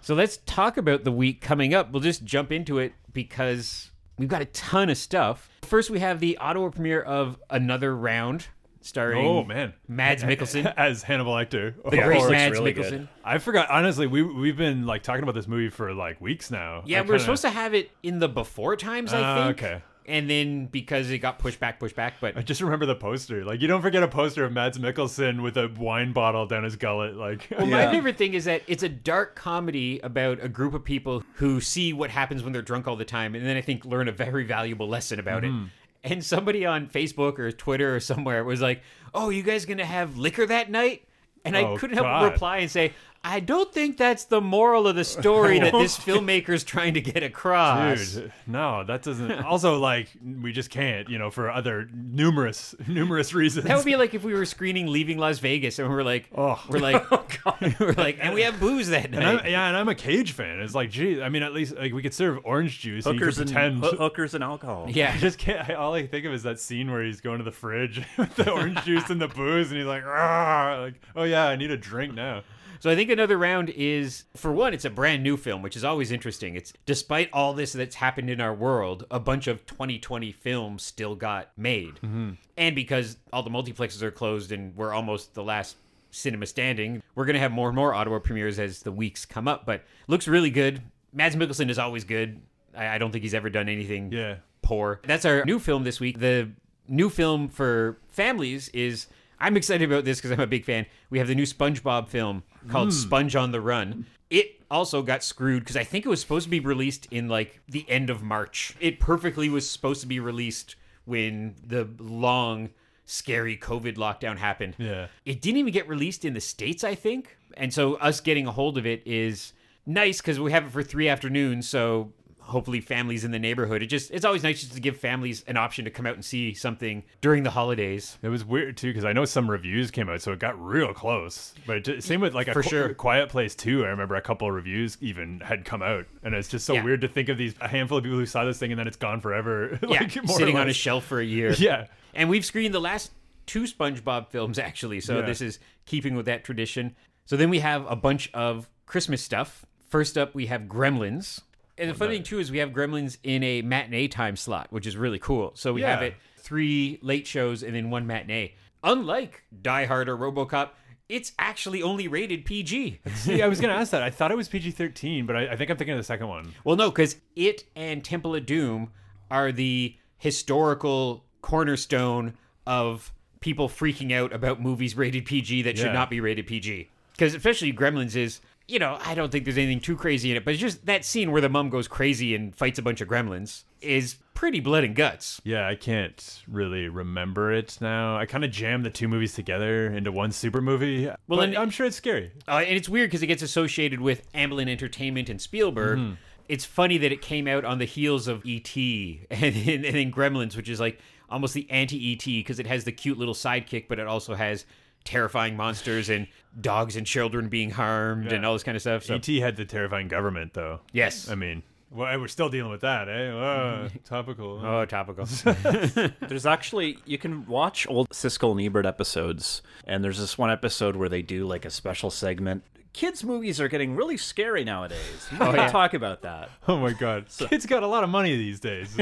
So 0.05 0.13
let's 0.13 0.37
talk 0.45 0.77
about 0.77 1.03
the 1.03 1.11
week 1.11 1.41
coming 1.41 1.73
up. 1.73 1.91
We'll 1.91 1.99
just 1.99 2.23
jump 2.23 2.51
into 2.51 2.77
it 2.77 2.93
because 3.11 3.89
we've 4.19 4.29
got 4.29 4.43
a 4.43 4.45
ton 4.45 4.91
of 4.91 4.99
stuff. 4.99 5.49
First, 5.63 5.89
we 5.89 5.97
have 5.99 6.19
the 6.19 6.37
Ottawa 6.37 6.69
premiere 6.69 7.01
of 7.01 7.39
Another 7.49 7.95
Round, 7.95 8.45
starring 8.81 9.25
Oh 9.25 9.43
man, 9.43 9.73
Mads 9.87 10.21
Mikkelsen, 10.23 10.71
as 10.77 11.01
Hannibal 11.01 11.33
Lecter. 11.33 11.73
the 11.89 11.97
great 11.97 12.19
looks 12.19 12.29
Mads 12.29 12.51
really 12.59 12.75
Mikkelsen. 12.75 12.89
good. 12.91 13.07
I 13.23 13.39
forgot. 13.39 13.71
Honestly, 13.71 14.05
we 14.05 14.21
we've 14.21 14.55
been 14.55 14.85
like 14.85 15.01
talking 15.01 15.23
about 15.23 15.33
this 15.33 15.47
movie 15.47 15.69
for 15.69 15.91
like 15.91 16.21
weeks 16.21 16.51
now. 16.51 16.83
Yeah, 16.85 16.99
I 16.99 17.01
we 17.01 17.07
were 17.07 17.13
kinda- 17.13 17.23
supposed 17.23 17.41
to 17.41 17.49
have 17.49 17.73
it 17.73 17.89
in 18.03 18.19
the 18.19 18.29
before 18.29 18.75
times, 18.75 19.11
I 19.11 19.21
Ah, 19.23 19.45
think. 19.47 19.57
okay. 19.63 19.81
And 20.07 20.29
then 20.29 20.67
because 20.67 21.09
it 21.09 21.17
got 21.19 21.39
pushed 21.39 21.59
back, 21.59 21.79
pushed 21.79 21.95
back, 21.95 22.15
but 22.21 22.37
I 22.37 22.41
just 22.41 22.61
remember 22.61 22.85
the 22.85 22.95
poster. 22.95 23.43
Like 23.43 23.61
you 23.61 23.67
don't 23.67 23.81
forget 23.81 24.03
a 24.03 24.07
poster 24.07 24.45
of 24.45 24.51
Mads 24.51 24.77
Mikkelsen 24.77 25.41
with 25.41 25.57
a 25.57 25.67
wine 25.77 26.13
bottle 26.13 26.45
down 26.45 26.63
his 26.63 26.75
gullet. 26.75 27.15
Like 27.15 27.47
Well, 27.57 27.65
my 27.65 27.89
favorite 27.91 28.17
thing 28.17 28.33
is 28.35 28.45
that 28.45 28.61
it's 28.67 28.83
a 28.83 28.89
dark 28.89 29.35
comedy 29.35 29.99
about 30.03 30.43
a 30.43 30.47
group 30.49 30.73
of 30.75 30.83
people 30.83 31.23
who 31.35 31.59
see 31.59 31.91
what 31.93 32.11
happens 32.11 32.43
when 32.43 32.53
they're 32.53 32.61
drunk 32.61 32.87
all 32.87 32.95
the 32.95 33.05
time, 33.05 33.33
and 33.35 33.45
then 33.45 33.57
I 33.57 33.61
think 33.61 33.83
learn 33.85 34.07
a 34.07 34.11
very 34.11 34.43
valuable 34.45 34.87
lesson 34.87 35.19
about 35.19 35.43
Mm-hmm. 35.43 35.65
it. 35.65 35.71
And 36.11 36.23
somebody 36.23 36.67
on 36.67 36.85
Facebook 36.87 37.39
or 37.39 37.51
Twitter 37.51 37.95
or 37.95 37.99
somewhere 37.99 38.43
was 38.43 38.61
like, 38.61 38.83
"Oh, 39.15 39.29
you 39.29 39.41
guys 39.41 39.65
gonna 39.65 39.85
have 39.85 40.17
liquor 40.19 40.45
that 40.45 40.69
night?" 40.69 41.03
And 41.43 41.57
I 41.57 41.63
Oh, 41.63 41.77
couldn't 41.77 41.95
help 41.95 42.07
but 42.07 42.31
reply 42.31 42.57
and 42.57 42.69
say, 42.69 42.93
"I 43.27 43.39
don't 43.39 43.73
think 43.73 43.97
that's 43.97 44.25
the 44.25 44.39
moral 44.39 44.87
of 44.87 44.95
the 44.95 45.03
story 45.03 45.59
that 45.59 45.73
this 45.73 45.97
filmmaker's 45.97 46.63
trying 46.63 46.93
to 46.93 47.01
get 47.01 47.23
across." 47.23 48.13
Dude, 48.13 48.31
no, 48.47 48.83
that 48.83 49.01
doesn't. 49.03 49.31
Also, 49.43 49.77
like, 49.79 50.09
we 50.23 50.51
just 50.51 50.69
can't, 50.69 51.09
you 51.09 51.17
know, 51.17 51.29
for 51.31 51.49
other 51.49 51.89
numerous, 51.93 52.75
numerous 52.87 53.33
reasons. 53.33 53.65
That 53.65 53.75
would 53.77 53.85
be 53.85 53.95
like 53.95 54.13
if 54.13 54.23
we 54.23 54.33
were 54.33 54.45
screening 54.45 54.87
Leaving 54.87 55.17
Las 55.17 55.39
Vegas 55.39 55.79
and 55.79 55.89
we're 55.89 56.03
like, 56.03 56.29
Oh. 56.35 56.61
we're 56.69 56.79
like, 56.79 57.03
oh, 57.11 57.25
God. 57.43 57.75
we're 57.79 57.93
like, 57.93 58.17
and 58.21 58.33
we 58.33 58.41
have 58.43 58.59
booze 58.59 58.89
that 58.89 59.11
night. 59.11 59.23
I'm, 59.45 59.45
yeah, 59.51 59.67
and 59.67 59.75
I'm 59.77 59.89
a 59.89 59.95
Cage 59.95 60.31
fan. 60.33 60.59
It's 60.59 60.75
like, 60.75 60.89
gee, 60.91 61.21
I 61.21 61.29
mean, 61.29 61.43
at 61.43 61.53
least 61.53 61.75
like 61.75 61.93
we 61.93 62.01
could 62.01 62.13
serve 62.13 62.39
orange 62.43 62.79
juice. 62.79 63.05
hookers 63.05 63.37
could 63.37 63.47
and 63.47 63.81
pretend. 63.81 63.83
hoo- 63.83 63.97
hookers 64.03 64.33
and 64.33 64.43
alcohol. 64.43 64.85
yeah, 64.89 65.11
I 65.13 65.17
just 65.17 65.37
can't. 65.39 65.69
I, 65.69 65.73
all 65.73 65.93
I 65.93 66.05
think 66.07 66.25
of 66.25 66.33
is 66.33 66.43
that 66.43 66.59
scene 66.59 66.91
where 66.91 67.03
he's 67.03 67.21
going 67.21 67.39
to 67.39 67.43
the 67.43 67.51
fridge 67.51 68.01
with 68.17 68.35
the 68.35 68.51
orange 68.51 68.83
juice 68.83 69.09
and 69.09 69.19
the 69.21 69.27
booze, 69.27 69.69
and 69.71 69.77
he's 69.77 69.87
like, 69.87 70.05
"Rah," 70.05 70.81
like, 70.81 70.95
oh 71.15 71.23
yeah, 71.23 71.45
I 71.47 71.55
need 71.55 71.71
a 71.71 71.77
drink 71.77 72.13
now. 72.13 72.43
So 72.79 72.89
I 72.89 72.95
think 72.95 73.09
another 73.09 73.37
round 73.37 73.69
is 73.69 74.25
for 74.35 74.51
one, 74.51 74.73
it's 74.73 74.85
a 74.85 74.89
brand 74.89 75.23
new 75.23 75.37
film, 75.37 75.61
which 75.61 75.75
is 75.75 75.83
always 75.83 76.11
interesting. 76.11 76.55
It's 76.55 76.73
despite 76.85 77.29
all 77.33 77.53
this 77.53 77.73
that's 77.73 77.95
happened 77.95 78.29
in 78.29 78.41
our 78.41 78.53
world, 78.53 79.05
a 79.09 79.19
bunch 79.19 79.47
of 79.47 79.65
2020 79.65 80.31
films 80.31 80.83
still 80.83 81.15
got 81.15 81.49
made, 81.57 81.95
mm-hmm. 81.95 82.31
and 82.57 82.75
because 82.75 83.17
all 83.33 83.43
the 83.43 83.49
multiplexes 83.49 84.01
are 84.01 84.11
closed 84.11 84.51
and 84.51 84.75
we're 84.75 84.93
almost 84.93 85.33
the 85.33 85.43
last 85.43 85.77
cinema 86.11 86.45
standing, 86.45 87.01
we're 87.15 87.25
gonna 87.25 87.39
have 87.39 87.51
more 87.51 87.67
and 87.67 87.75
more 87.75 87.93
Ottawa 87.93 88.19
premieres 88.19 88.59
as 88.59 88.81
the 88.83 88.91
weeks 88.91 89.25
come 89.25 89.47
up. 89.47 89.65
But 89.65 89.83
looks 90.07 90.27
really 90.27 90.49
good. 90.51 90.81
Mads 91.13 91.35
Mikkelsen 91.35 91.69
is 91.69 91.79
always 91.79 92.03
good. 92.03 92.41
I, 92.75 92.87
I 92.95 92.97
don't 92.97 93.11
think 93.11 93.23
he's 93.23 93.33
ever 93.33 93.49
done 93.49 93.69
anything 93.69 94.11
Yeah. 94.11 94.35
poor. 94.61 95.01
That's 95.03 95.25
our 95.25 95.43
new 95.45 95.59
film 95.59 95.83
this 95.83 95.99
week. 95.99 96.19
The 96.19 96.49
new 96.87 97.09
film 97.09 97.49
for 97.49 97.97
families 98.09 98.69
is 98.69 99.07
I'm 99.45 99.55
excited 99.57 99.87
about 99.87 100.05
this 100.05 100.17
because 100.17 100.31
I'm 100.31 100.39
a 100.39 100.47
big 100.47 100.65
fan. 100.65 100.87
We 101.11 101.19
have 101.19 101.27
the 101.27 101.35
new 101.35 101.43
SpongeBob 101.45 102.07
film 102.07 102.41
called 102.67 102.87
hmm. 102.87 102.95
Sponge 102.95 103.35
on 103.35 103.51
the 103.51 103.61
Run. 103.61 104.07
It 104.31 104.59
also 104.71 105.03
got 105.03 105.23
screwed 105.23 105.61
because 105.61 105.77
I 105.77 105.83
think 105.83 106.03
it 106.03 106.09
was 106.09 106.19
supposed 106.19 106.45
to 106.45 106.49
be 106.49 106.59
released 106.59 107.07
in 107.11 107.29
like 107.29 107.61
the 107.67 107.87
end 107.87 108.09
of 108.09 108.23
March. 108.23 108.75
It 108.79 108.99
perfectly 108.99 109.47
was 109.49 109.69
supposed 109.69 110.01
to 110.01 110.07
be 110.07 110.19
released 110.19 110.77
when 111.05 111.53
the 111.63 111.87
long 111.99 112.71
scary 113.05 113.55
COVID 113.55 113.97
lockdown 113.97 114.37
happened. 114.37 114.77
Yeah. 114.79 115.09
It 115.25 115.43
didn't 115.43 115.59
even 115.59 115.73
get 115.73 115.87
released 115.87 116.25
in 116.25 116.33
the 116.33 116.41
States, 116.41 116.83
I 116.83 116.95
think. 116.95 117.37
And 117.55 117.71
so 117.71 117.97
us 117.97 118.21
getting 118.21 118.47
a 118.47 118.51
hold 118.51 118.79
of 118.79 118.87
it 118.87 119.03
is 119.05 119.53
nice 119.85 120.21
because 120.21 120.39
we 120.39 120.53
have 120.53 120.65
it 120.65 120.71
for 120.71 120.81
three 120.81 121.07
afternoons. 121.07 121.69
So 121.69 122.13
hopefully 122.45 122.79
families 122.81 123.23
in 123.23 123.31
the 123.31 123.39
neighborhood. 123.39 123.81
It 123.81 123.87
just 123.87 124.11
it's 124.11 124.23
always 124.25 124.43
nice 124.43 124.61
just 124.61 124.73
to 124.73 124.79
give 124.79 124.97
families 124.97 125.43
an 125.47 125.57
option 125.57 125.85
to 125.85 125.91
come 125.91 126.05
out 126.05 126.13
and 126.15 126.23
see 126.23 126.53
something 126.53 127.03
during 127.21 127.43
the 127.43 127.49
holidays. 127.51 128.17
It 128.21 128.29
was 128.29 128.45
weird 128.45 128.77
too 128.77 128.89
because 128.89 129.05
I 129.05 129.13
know 129.13 129.25
some 129.25 129.49
reviews 129.49 129.91
came 129.91 130.09
out, 130.09 130.21
so 130.21 130.31
it 130.31 130.39
got 130.39 130.59
real 130.63 130.93
close. 130.93 131.53
But 131.67 131.77
it 131.77 131.83
ju- 131.85 132.01
same 132.01 132.21
with 132.21 132.33
like 132.33 132.47
a 132.47 132.53
For 132.53 132.63
Qu- 132.63 132.69
sure. 132.69 132.93
Quiet 132.93 133.29
Place 133.29 133.55
too. 133.55 133.83
I 133.85 133.89
remember 133.89 134.15
a 134.15 134.21
couple 134.21 134.47
of 134.47 134.53
reviews 134.53 134.97
even 135.01 135.39
had 135.41 135.65
come 135.65 135.81
out, 135.81 136.05
and 136.23 136.33
it's 136.35 136.49
just 136.49 136.65
so 136.65 136.73
Yeah. 136.75 136.83
weird 136.83 137.01
to 137.01 137.07
think 137.07 137.29
of 137.29 137.37
these 137.37 137.55
a 137.61 137.67
handful 137.67 137.97
of 137.97 138.03
people 138.03 138.19
who 138.19 138.25
saw 138.25 138.45
this 138.45 138.57
thing 138.59 138.71
and 138.71 138.79
then 138.79 138.87
it's 138.87 138.97
gone 138.97 139.21
forever. 139.21 139.77
Yeah, 139.87 140.01
like, 140.01 140.15
more 140.25 140.37
sitting 140.37 140.57
on 140.57 140.69
a 140.69 140.73
shelf 140.73 141.05
for 141.05 141.19
a 141.19 141.25
year. 141.25 141.53
Yeah, 141.57 141.87
And 142.13 142.29
we've 142.29 142.45
screened 142.45 142.73
the 142.73 142.79
last 142.81 143.11
two 143.45 143.63
SpongeBob 143.63 144.29
films 144.29 144.57
actually. 144.59 144.99
So 145.01 145.19
Yeah. 145.19 145.25
this 145.25 145.41
is 145.41 145.59
keeping 145.85 146.15
with 146.15 146.25
that 146.25 146.43
tradition. 146.43 146.95
So 147.25 147.37
then 147.37 147.49
we 147.49 147.59
have 147.59 147.85
a 147.89 147.95
bunch 147.95 148.29
of 148.33 148.69
Christmas 148.85 149.21
stuff. 149.23 149.65
First 149.89 150.17
up, 150.17 150.33
we 150.35 150.47
have 150.47 150.61
Gremlins. 150.63 151.41
And 151.77 151.89
the 151.89 151.93
funny 151.93 152.15
thing 152.15 152.23
too 152.23 152.39
is 152.39 152.51
we 152.51 152.59
have 152.59 152.69
Gremlins 152.69 153.17
in 153.23 153.43
a 153.43 153.61
matinee 153.61 154.07
time 154.07 154.35
slot, 154.35 154.67
which 154.69 154.87
is 154.87 154.95
really 154.95 155.19
cool. 155.19 155.51
So 155.55 155.73
we 155.73 155.81
have 155.81 156.01
it 156.01 156.15
three 156.37 156.99
late 157.01 157.27
shows 157.27 157.63
and 157.63 157.75
then 157.75 157.89
one 157.89 158.07
matinee. 158.07 158.53
Unlike 158.83 159.43
Die 159.61 159.85
Hard 159.85 160.07
or 160.07 160.17
RoboCop, 160.17 160.69
it's 161.09 161.33
actually 161.37 161.81
only 161.81 162.07
rated 162.07 162.45
PG. 162.45 162.99
See, 163.15 163.41
I 163.41 163.47
was 163.47 163.59
gonna 163.59 163.73
ask 163.73 163.91
that. 163.91 164.03
I 164.03 164.09
thought 164.09 164.31
it 164.31 164.37
was 164.37 164.47
PG 164.47 164.71
thirteen, 164.71 165.25
but 165.25 165.35
I, 165.35 165.49
I 165.49 165.55
think 165.55 165.69
I'm 165.69 165.77
thinking 165.77 165.93
of 165.93 165.99
the 165.99 166.03
second 166.03 166.27
one. 166.27 166.53
Well, 166.63 166.75
no, 166.75 166.89
because 166.89 167.17
it 167.35 167.65
and 167.75 168.03
Temple 168.03 168.35
of 168.35 168.45
Doom 168.45 168.91
are 169.29 169.51
the 169.51 169.95
historical 170.17 171.25
cornerstone 171.41 172.33
of 172.65 173.13
people 173.39 173.69
freaking 173.69 174.11
out 174.11 174.33
about 174.33 174.61
movies 174.61 174.95
rated 174.97 175.25
PG 175.25 175.63
that 175.63 175.77
should 175.77 175.93
not 175.93 176.09
be 176.09 176.19
rated 176.19 176.47
PG. 176.47 176.89
Because 177.11 177.35
especially 177.35 177.71
Gremlins 177.71 178.15
is, 178.15 178.41
you 178.67 178.79
know, 178.79 178.97
I 179.05 179.13
don't 179.13 179.31
think 179.31 179.45
there's 179.45 179.57
anything 179.57 179.79
too 179.79 179.95
crazy 179.95 180.31
in 180.31 180.37
it, 180.37 180.45
but 180.45 180.53
it's 180.53 180.61
just 180.61 180.85
that 180.85 181.05
scene 181.05 181.31
where 181.31 181.41
the 181.41 181.49
mom 181.49 181.69
goes 181.69 181.87
crazy 181.87 182.33
and 182.35 182.55
fights 182.55 182.79
a 182.79 182.81
bunch 182.81 182.99
of 183.01 183.07
gremlins 183.07 183.63
is 183.79 184.15
pretty 184.33 184.59
blood 184.59 184.83
and 184.83 184.95
guts. 184.95 185.39
Yeah, 185.43 185.67
I 185.67 185.75
can't 185.75 186.43
really 186.47 186.89
remember 186.89 187.53
it 187.53 187.77
now. 187.79 188.17
I 188.17 188.25
kind 188.25 188.43
of 188.43 188.51
jammed 188.51 188.83
the 188.83 188.89
two 188.89 189.07
movies 189.07 189.33
together 189.33 189.87
into 189.87 190.11
one 190.11 190.31
super 190.31 190.61
movie. 190.61 191.05
Well, 191.05 191.17
but 191.27 191.35
then- 191.41 191.57
I'm 191.57 191.69
sure 191.69 191.85
it's 191.85 191.95
scary. 191.95 192.31
Uh, 192.47 192.63
and 192.65 192.75
it's 192.75 192.89
weird 192.89 193.09
because 193.09 193.21
it 193.21 193.27
gets 193.27 193.43
associated 193.43 194.01
with 194.01 194.31
Amblin 194.33 194.67
Entertainment 194.67 195.29
and 195.29 195.39
Spielberg. 195.39 195.99
Mm-hmm. 195.99 196.13
It's 196.47 196.65
funny 196.65 196.97
that 196.99 197.11
it 197.11 197.21
came 197.21 197.47
out 197.47 197.65
on 197.65 197.77
the 197.79 197.85
heels 197.85 198.27
of 198.27 198.45
E.T. 198.45 199.25
and, 199.31 199.43
and, 199.43 199.85
and 199.85 199.95
then 199.95 200.11
Gremlins, 200.11 200.55
which 200.55 200.69
is 200.69 200.79
like 200.79 200.99
almost 201.29 201.53
the 201.53 201.69
anti 201.69 201.97
E.T. 202.11 202.39
because 202.39 202.59
it 202.59 202.67
has 202.67 202.83
the 202.83 202.91
cute 202.91 203.17
little 203.17 203.33
sidekick, 203.33 203.87
but 203.87 203.99
it 203.99 204.07
also 204.07 204.33
has 204.35 204.65
terrifying 205.05 205.55
monsters 205.55 206.09
and 206.09 206.27
dogs 206.59 206.95
and 206.95 207.07
children 207.07 207.47
being 207.47 207.69
harmed 207.69 208.31
and 208.31 208.45
all 208.45 208.53
this 208.53 208.63
kind 208.63 208.75
of 208.75 208.81
stuff. 208.81 209.03
So, 209.03 209.15
ET 209.15 209.25
had 209.25 209.55
the 209.55 209.65
terrifying 209.65 210.07
government, 210.07 210.53
though. 210.53 210.81
yes. 210.91 211.29
I 211.29 211.35
mean, 211.35 211.63
well, 211.91 212.19
we're 212.19 212.27
still 212.27 212.49
dealing 212.49 212.71
with 212.71 212.81
that, 212.81 213.07
eh? 213.07 213.29
Oh, 213.29 213.87
topical. 214.03 214.59
Oh, 214.63 214.85
topical. 214.85 215.25
There's 216.27 216.45
actually 216.45 216.97
you 217.05 217.17
can 217.17 217.45
watch 217.45 217.87
old 217.87 218.09
Siskel 218.09 218.51
and 218.51 218.61
Ebert 218.61 218.85
episodes, 218.85 219.61
and 219.85 220.03
there's 220.03 220.19
this 220.19 220.37
one 220.37 220.51
episode 220.51 220.95
where 220.95 221.09
they 221.09 221.21
do 221.21 221.47
like 221.47 221.63
a 221.63 221.69
special 221.69 222.09
segment. 222.09 222.63
Kids' 222.91 223.23
movies 223.23 223.59
are 223.59 223.67
getting 223.67 223.95
really 223.95 224.17
scary 224.17 224.63
nowadays. 224.63 225.27
You 225.31 225.37
might 225.37 225.55
yeah. 225.55 225.67
talk 225.67 225.93
about 225.93 226.21
that. 226.23 226.49
Oh 226.67 226.79
my 226.79 226.93
God, 226.93 227.27
kids 227.49 227.65
got 227.65 227.83
a 227.83 227.87
lot 227.87 228.03
of 228.03 228.09
money 228.09 228.35
these 228.35 228.59
days. 228.59 228.97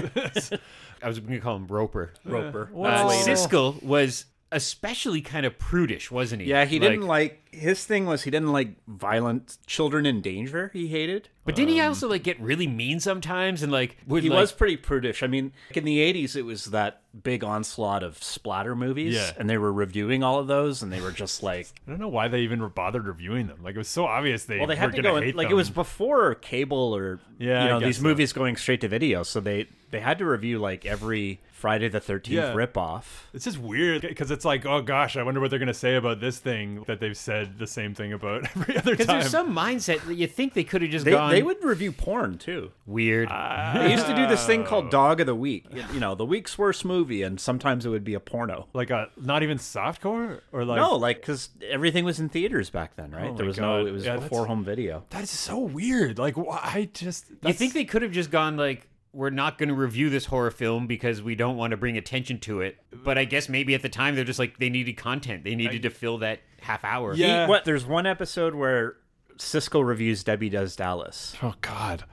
I 1.01 1.07
was 1.07 1.19
going 1.19 1.33
to 1.33 1.39
call 1.39 1.57
him 1.57 1.67
Roeper. 1.67 2.13
Roeper. 2.25 2.69
Uh, 2.75 2.83
That's 2.83 3.27
later. 3.27 3.31
Siskel 3.31 3.83
was 3.83 4.25
especially 4.53 5.21
kind 5.21 5.45
of 5.45 5.57
prudish, 5.57 6.11
wasn't 6.11 6.43
he? 6.43 6.47
Yeah, 6.47 6.65
he 6.65 6.79
didn't 6.79 7.01
like 7.01 7.47
his 7.51 7.85
thing 7.85 8.05
was 8.05 8.23
he 8.23 8.31
didn't 8.31 8.51
like 8.51 8.75
violent 8.87 9.57
children 9.65 10.05
in 10.05 10.21
danger. 10.21 10.69
He 10.73 10.87
hated. 10.87 11.29
But 11.45 11.55
didn't 11.55 11.73
he 11.73 11.81
also 11.81 12.07
like 12.07 12.23
get 12.23 12.39
really 12.39 12.67
mean 12.67 12.99
sometimes 13.01 13.63
and 13.63 13.71
like 13.71 13.97
would 14.07 14.19
Um, 14.19 14.23
He 14.23 14.29
like, 14.29 14.39
was 14.39 14.51
pretty 14.53 14.77
prudish. 14.77 15.23
I 15.23 15.27
mean, 15.27 15.51
in 15.73 15.83
the 15.83 15.99
'80s, 15.99 16.35
it 16.37 16.43
was 16.43 16.65
that 16.67 17.01
big 17.21 17.43
onslaught 17.43 18.01
of 18.01 18.23
splatter 18.23 18.75
movies, 18.75 19.13
Yeah. 19.15 19.31
and 19.37 19.49
they 19.49 19.57
were 19.57 19.71
reviewing 19.73 20.23
all 20.23 20.39
of 20.39 20.47
those, 20.47 20.81
and 20.81 20.91
they 20.91 21.01
were 21.01 21.11
just 21.11 21.43
like, 21.43 21.67
I 21.87 21.91
don't 21.91 21.99
know 21.99 22.07
why 22.07 22.27
they 22.29 22.39
even 22.41 22.65
bothered 22.69 23.05
reviewing 23.07 23.47
them. 23.47 23.59
Like 23.61 23.75
it 23.75 23.77
was 23.79 23.89
so 23.89 24.05
obvious 24.05 24.45
they 24.45 24.57
well, 24.57 24.67
they 24.67 24.75
were 24.75 24.79
had 24.79 24.95
to 24.95 25.01
go. 25.01 25.19
Hate 25.21 25.35
like 25.35 25.49
it 25.49 25.53
was 25.53 25.69
before 25.69 26.33
cable 26.35 26.95
or 26.95 27.19
Yeah, 27.39 27.63
you 27.63 27.69
know 27.71 27.79
these 27.81 27.97
so. 27.97 28.03
movies 28.03 28.31
going 28.33 28.55
straight 28.55 28.81
to 28.81 28.87
video, 28.87 29.23
so 29.23 29.39
they 29.41 29.67
they 29.91 29.99
had 29.99 30.17
to 30.19 30.25
review 30.25 30.59
like 30.59 30.85
every 30.85 31.39
Friday 31.51 31.87
the 31.87 31.99
Thirteenth 31.99 32.35
Yeah. 32.35 32.53
ripoff. 32.53 33.03
It's 33.33 33.45
just 33.45 33.57
weird 33.59 34.01
because 34.01 34.31
it's 34.31 34.43
like, 34.43 34.65
oh 34.65 34.81
gosh, 34.81 35.15
I 35.15 35.23
wonder 35.23 35.39
what 35.39 35.49
they're 35.51 35.59
gonna 35.59 35.73
say 35.73 35.95
about 35.95 36.19
this 36.19 36.39
thing 36.39 36.83
that 36.87 36.99
they've 36.99 37.15
said 37.15 37.57
the 37.59 37.67
same 37.67 37.93
thing 37.93 38.11
about 38.11 38.45
every 38.55 38.75
other 38.75 38.95
time. 38.95 38.97
Because 38.97 39.07
there's 39.07 39.29
some 39.29 39.55
mindset 39.55 40.03
that 40.07 40.15
you 40.15 40.25
think 40.27 40.55
they 40.55 40.63
could 40.65 40.81
have 40.81 40.89
just 40.91 41.05
They, 41.05 41.11
gone 41.11 41.32
they 41.33 41.41
um, 41.41 41.47
would 41.47 41.63
review 41.63 41.91
porn 41.91 42.37
too. 42.37 42.71
weird. 42.85 43.29
They 43.73 43.91
used 43.91 44.05
to 44.07 44.15
do 44.15 44.27
this 44.27 44.45
thing 44.45 44.61
Oh. 44.61 44.65
called 44.65 44.89
Dog 44.91 45.19
of 45.19 45.25
the 45.27 45.35
Week. 45.35 45.65
You- 45.73 45.83
You 45.93 45.99
know, 45.99 46.15
the 46.15 46.25
week's 46.25 46.57
worst 46.57 46.85
movie, 46.85 47.23
and 47.23 47.39
sometimes 47.39 47.85
it 47.85 47.89
would 47.89 48.03
be 48.03 48.13
a 48.13 48.19
porno. 48.19 48.67
like 48.73 48.89
a 48.89 49.09
not 49.17 49.43
even 49.43 49.57
softcore 49.57 50.39
or 50.51 50.65
like 50.65 50.77
no, 50.77 50.95
like 50.95 51.19
because 51.21 51.49
everything 51.69 52.05
was 52.05 52.19
in 52.19 52.29
theaters 52.29 52.69
back 52.69 52.95
then, 52.95 53.11
right? 53.11 53.31
Oh 53.31 53.35
there 53.35 53.45
my 53.45 53.47
was 53.47 53.57
no. 53.57 53.79
God. 53.81 53.87
It 53.87 53.91
was 53.91 54.05
Yeah, 54.05 54.17
before 54.17 54.45
home 54.47 54.63
video. 54.63 55.03
That's 55.09 55.31
so 55.31 55.59
weird. 55.59 56.17
Like 56.19 56.37
why 56.37 56.59
I 56.63 56.89
just 56.93 57.29
you 57.29 57.37
that's- 57.41 57.57
think 57.57 57.73
they 57.73 57.85
could 57.85 58.01
have 58.01 58.11
just 58.11 58.31
gone 58.31 58.57
like, 58.57 58.87
we're 59.11 59.29
not 59.29 59.59
going 59.59 59.69
to 59.69 59.75
review 59.75 60.09
this 60.09 60.25
horror 60.25 60.49
film 60.49 60.87
because 60.87 61.21
we 61.21 61.35
don't 61.35 61.55
want 61.55 61.69
to 61.71 61.77
bring 61.77 61.97
attention 61.97 62.39
to 62.39 62.61
it. 62.61 62.77
But 62.91 63.17
I 63.19 63.25
guess 63.25 63.47
maybe 63.47 63.75
at 63.75 63.83
the 63.83 63.89
time 63.89 64.15
they're 64.15 64.23
just 64.23 64.39
like 64.39 64.57
they 64.57 64.69
needed 64.69 64.93
content. 64.97 65.43
They 65.43 65.53
needed 65.55 65.83
to 65.83 65.89
fill 65.91 66.17
that 66.19 66.39
half 66.61 66.83
hour. 66.83 67.13
Yeah. 67.13 67.45
He- 67.45 67.49
what? 67.49 67.63
There's 67.65 67.85
one 67.85 68.05
episode 68.07 68.55
where 68.55 68.95
Siskel 69.37 69.85
reviews 69.85 70.23
Debbie 70.23 70.49
Does 70.49 70.75
Dallas, 70.75 71.35
Oh 71.41 71.53
God, 71.61 72.03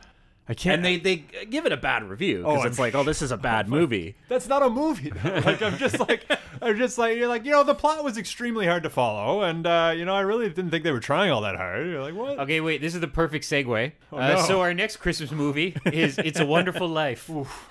I 0.49 0.55
can't. 0.55 0.77
and 0.77 0.85
they 0.85 0.97
they 0.99 1.25
give 1.49 1.67
it 1.67 1.73
a 1.73 1.77
bad 1.77 2.03
review 2.09 2.39
because 2.39 2.65
Oh, 2.65 2.67
it's 2.67 2.79
I'm 2.79 2.83
like, 2.83 2.95
oh, 2.95 3.05
this 3.05 3.23
is 3.23 3.31
a 3.31 3.37
bad 3.51 3.69
movie. 3.69 4.17
That's 4.29 4.49
not 4.49 4.63
a 4.63 4.71
movie. 4.71 5.11
like 5.25 5.63
I'm 5.63 5.77
just 5.79 6.01
like 6.01 6.25
I'm 6.61 6.77
just 6.77 6.99
like 6.99 7.17
you're 7.17 7.29
like 7.29 7.45
you 7.45 7.53
know 7.53 7.63
the 7.65 7.75
plot 7.75 8.03
was 8.03 8.17
extremely 8.19 8.67
hard 8.67 8.83
to 8.83 8.91
follow, 8.91 9.43
and 9.43 9.67
uh, 9.67 9.93
you 9.97 10.05
know 10.05 10.15
I 10.15 10.21
really 10.23 10.49
didn't 10.49 10.71
think 10.71 10.83
they 10.85 10.93
were 10.93 11.01
trying 11.01 11.31
all 11.31 11.43
that 11.43 11.57
hard. 11.57 11.87
You're 11.87 12.03
like 12.03 12.15
what? 12.15 12.39
Okay, 12.41 12.61
wait. 12.61 12.81
This 12.81 12.95
is 12.95 13.01
the 13.01 13.09
perfect 13.09 13.45
segue. 13.45 13.89
uh, 13.89 13.93
Oh, 14.13 14.19
no. 14.19 14.41
So 14.43 14.61
our 14.61 14.75
next 14.75 14.97
Christmas 14.97 15.31
movie 15.31 15.77
is 15.87 16.19
"It's 16.19 16.41
a 16.41 16.47
Wonderful 16.47 16.89
Life." 17.03 17.31